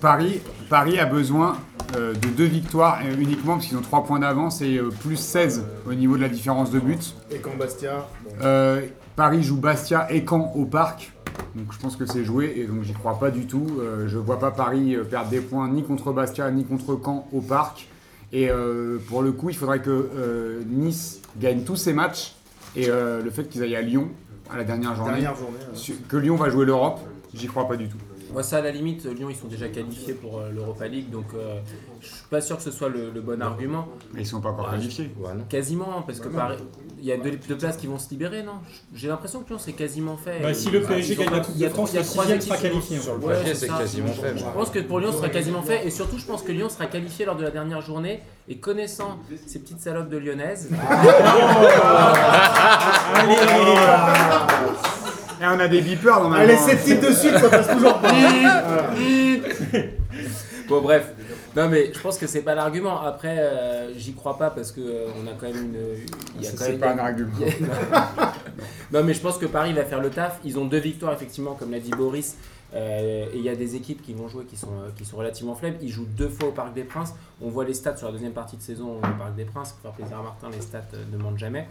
[0.00, 1.56] Paris, Paris a besoin
[1.96, 5.16] euh, de deux victoires euh, uniquement parce qu'ils ont 3 points d'avance et euh, plus
[5.16, 6.98] 16 au niveau de la différence de buts.
[7.30, 8.06] Et quand Bastia.
[8.24, 8.82] bon.
[9.16, 11.12] Paris joue Bastia et Caen au parc.
[11.54, 13.66] Donc je pense que c'est joué et donc j'y crois pas du tout.
[14.06, 17.88] Je vois pas Paris perdre des points ni contre Bastia ni contre Caen au parc.
[18.32, 18.48] Et
[19.08, 22.36] pour le coup, il faudrait que Nice gagne tous ses matchs
[22.74, 24.08] et le fait qu'ils aillent à Lyon
[24.50, 25.34] à la dernière journée, Dernière
[26.08, 27.00] que Lyon va jouer l'Europe,
[27.34, 27.98] j'y crois pas du tout.
[28.32, 31.26] Moi, ça, à la limite, Lyon, ils sont déjà qualifiés pour euh, l'Europa League, donc
[31.34, 31.60] euh,
[32.00, 33.86] je suis pas sûr que ce soit le, le bon argument.
[34.14, 35.10] Mais ils sont pas encore Ouais, qualifiés.
[35.20, 35.44] Ouais, non.
[35.48, 36.56] Quasiment, parce que Paris-
[36.98, 38.54] il y a deux, deux places qui vont se libérer, non?
[38.94, 40.38] J'ai l'impression que Lyon, c'est quasiment fait.
[40.40, 41.98] Bah, si le PSG gagne la Coupe il y a de France, trois- il y
[41.98, 42.98] a le trois sixième équipes sera qualifié.
[43.00, 43.78] Sur le Ouais, papier, c'est c'est ça.
[43.78, 44.38] quasiment fait.
[44.38, 45.86] Je pense que pour Lyon, ce sera quasiment fait.
[45.86, 48.22] Et surtout, je pense que Lyon sera qualifié lors de la dernière journée.
[48.48, 50.70] Et connaissant ces petites salopes de lyonnaises,
[55.42, 58.12] Et on a des beepers dans Allez, 7 titres de suite, ça passe toujours pas.
[60.68, 61.12] Bon bref,
[61.56, 63.00] non mais je pense que c'est pas l'argument.
[63.02, 65.76] Après, euh, j'y crois pas parce que euh, on a quand même une.
[66.40, 67.30] quand c'est même- pas un argument.
[68.92, 70.38] non mais je pense que Paris va faire le taf.
[70.44, 72.36] Ils ont deux victoires effectivement, comme l'a dit Boris.
[72.74, 75.18] Euh, et il y a des équipes qui vont jouer qui sont, euh, qui sont
[75.18, 75.76] relativement faibles.
[75.82, 77.14] Ils jouent deux fois au Parc des Princes.
[77.42, 79.72] On voit les stats sur la deuxième partie de saison au Parc des Princes.
[79.72, 81.68] Pour faire plaisir à Martin, les stats euh, ne mentent jamais.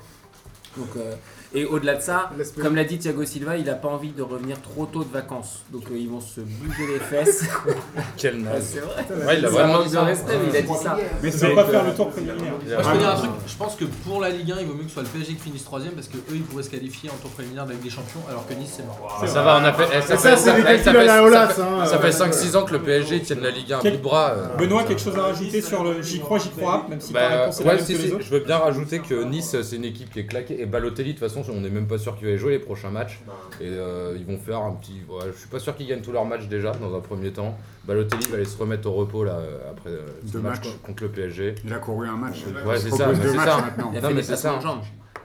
[0.78, 1.14] Donc, euh,
[1.54, 2.30] et au-delà de ça,
[2.62, 5.64] comme l'a dit Thiago Silva, il n'a pas envie de revenir trop tôt de vacances.
[5.74, 7.44] Donc euh, ils vont se bouger les fesses.
[8.18, 8.72] Quel naze.
[8.76, 9.26] c'est vrai.
[9.28, 10.04] Ouais, il a vraiment dit ça.
[10.06, 10.14] mais
[10.50, 10.98] il a dit ça.
[11.22, 12.54] Mais c'est pas faire le tour préliminaire.
[12.54, 14.76] Moi, je peux dire un truc, je pense que pour la Ligue 1, il vaut
[14.76, 16.70] mieux que ce soit le PSG qui finisse 3ème parce que eux ils pourraient se
[16.70, 19.22] qualifier en tour préliminaire de la Ligue des Champions alors que Nice c'est mort.
[19.28, 19.84] Ça va, on a fait.
[19.98, 21.62] eh, ça fait- c'est ça des fait- ça calculs à la fait- Aulas, ça fait-
[21.64, 23.98] hein, Ça fait 5-6 ans que le PSG tienne la Ligue 1 à bout Quel-
[23.98, 24.32] de bras.
[24.38, 24.56] euh.
[24.58, 27.28] Benoît, quelque chose à rajouter sur le j'y crois, j'y crois, même si ta Bah,
[27.42, 28.24] réponse est la ouais, même si, que si, les autres.
[28.24, 31.20] je veux bien rajouter que Nice c'est une équipe qui est claquée et Balotelli de
[31.20, 33.20] toute façon on n'est même pas sûr qu'il va y jouer les prochains matchs
[33.60, 36.12] et euh, ils vont faire un petit ouais, je suis pas sûr qu'ils gagnent tous
[36.12, 39.34] leurs matchs déjà dans un premier temps Balotelli va aller se remettre au repos là
[39.38, 40.70] euh, après euh, ce Deux match matchs.
[40.74, 42.44] con- contre le PSG Il a couru un match.
[42.66, 43.90] ouais c'est ça c'est ça maintenant.
[43.94, 44.60] Il a non fait mais c'est ça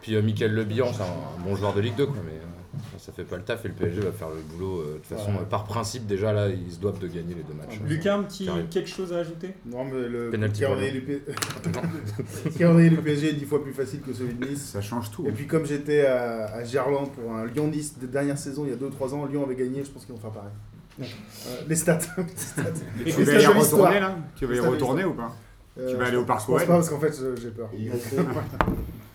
[0.01, 2.45] puis euh, Michael c'est un bon joueur de Ligue 2 quoi mais euh,
[2.99, 5.07] ça fait pas le taf et le PSG va faire le boulot euh, de toute
[5.07, 5.39] façon Ouais.
[5.43, 8.23] euh, par principe déjà là ils se doivent de gagner les deux matchs Lucas, un
[8.23, 8.65] petit Carré.
[8.71, 9.55] quelque chose à ajouter?
[9.67, 11.23] Non, mais le Penalty calendrier du P-
[13.05, 14.71] PSG est 10 fois plus facile que celui de Nice.
[14.73, 15.27] Ça change tout.
[15.27, 18.73] Et puis, comme j'étais à, à Gerland pour un Lyon-Nice de dernière saison, il y
[18.73, 20.51] a 2-3 ans, Lyon avait gagné, je pense qu'ils vont faire pareil.
[21.01, 21.05] Euh,
[21.69, 21.99] les stats.
[22.19, 22.63] les stats.
[23.05, 24.17] Les Tu vas y retourner là?
[24.37, 25.35] Tu vas y retourner ou pas?
[25.79, 27.69] Euh, Tu vas aller au Parc Je pense pas parce qu'en fait, j'ai peur.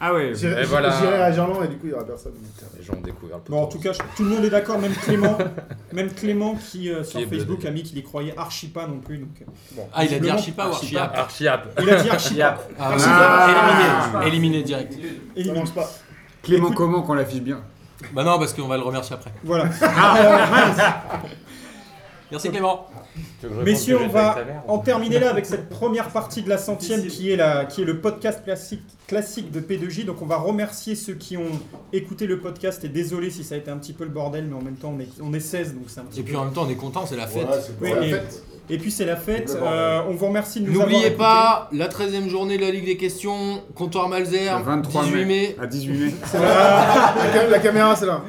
[0.03, 0.31] Ah ouais.
[0.33, 0.89] J'irai voilà.
[1.25, 2.33] à Gerland et du coup, il y aura personne.
[2.77, 4.79] les gens ont découvert le Bon, en tout cas, je- tout le monde est d'accord,
[4.79, 5.37] même Clément,
[5.93, 8.87] même Clément qui euh, sur Qui est Facebook a mis qu'il y croyait archi pas
[8.87, 9.19] non plus.
[9.19, 12.09] Donc, euh, bon, Ah, il a dit visiblement, Archipa ou Archiap Archiap Il a dit
[12.09, 12.57] archi pas.
[12.79, 14.21] Ah, Ah.
[14.21, 14.93] éliminé, éliminé direct.
[15.35, 15.87] Et il- mange pas.
[16.41, 17.61] Clément Écoute- comment qu'on l'affiche bien?
[18.13, 19.31] Bah non, parce qu'on va le remercier après.
[19.43, 19.65] Voilà.
[22.31, 22.87] Merci Clément.
[23.65, 27.35] Messieurs, on va en terminer là avec cette première partie de la centième qui est,
[27.35, 30.05] la, qui est le podcast classique, classique de P2J.
[30.05, 31.59] Donc on va remercier ceux qui ont
[31.91, 34.55] écouté le podcast et désolé si ça a été un petit peu le bordel, mais
[34.55, 36.27] en même temps on est, on est 16 donc c'est un petit Et peu...
[36.29, 37.47] puis en même temps, on est content, c'est la fête.
[37.49, 38.43] Ouais, c'est pour Oui, la et- fête.
[38.69, 39.57] Et puis c'est la fête.
[39.61, 42.85] Euh, on vous remercie de nous avoir N'oubliez pas, la 13e journée de la Ligue
[42.85, 45.55] des questions, comptoir Malzer, Le 23 18 mai.
[45.59, 46.11] À 18 mai.
[46.35, 48.23] La, cam- la caméra, c'est là.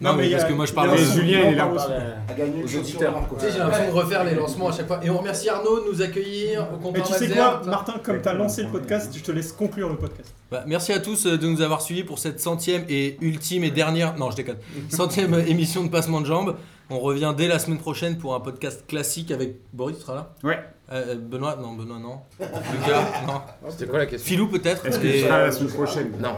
[0.00, 1.66] Non, mais parce que moi je parle un- Julien, il est là.
[1.66, 1.86] aussi.
[2.28, 3.14] A gagné Aux auditeurs.
[3.38, 5.00] Tu sais, j'ai l'impression de refaire les lancements à chaque fois.
[5.02, 8.22] Et on remercie Arnaud de nous accueillir au Mais comptoir tu sais quoi, Martin, comme
[8.22, 10.32] tu as lancé le podcast, je te laisse conclure le podcast.
[10.50, 13.70] Bah, merci à tous euh, de nous avoir suivis pour cette centième et ultime et
[13.70, 14.56] dernière, non je déconne,
[14.88, 16.56] centième euh, émission de Passement de Jambes.
[16.90, 20.34] On revient dès la semaine prochaine pour un podcast classique avec Boris, tu seras là?
[20.42, 20.58] Ouais.
[20.90, 22.20] Euh, Benoît, non Benoît non.
[22.40, 23.42] Lucas, non.
[23.68, 24.26] c'était quoi la question?
[24.26, 24.86] Philou peut-être?
[24.86, 26.12] Est-ce que tu seras là la semaine prochaine?
[26.18, 26.36] Non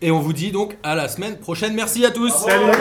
[0.00, 1.74] et on vous dit donc à la semaine prochaine.
[1.74, 2.32] Merci à tous.
[2.32, 2.72] Salut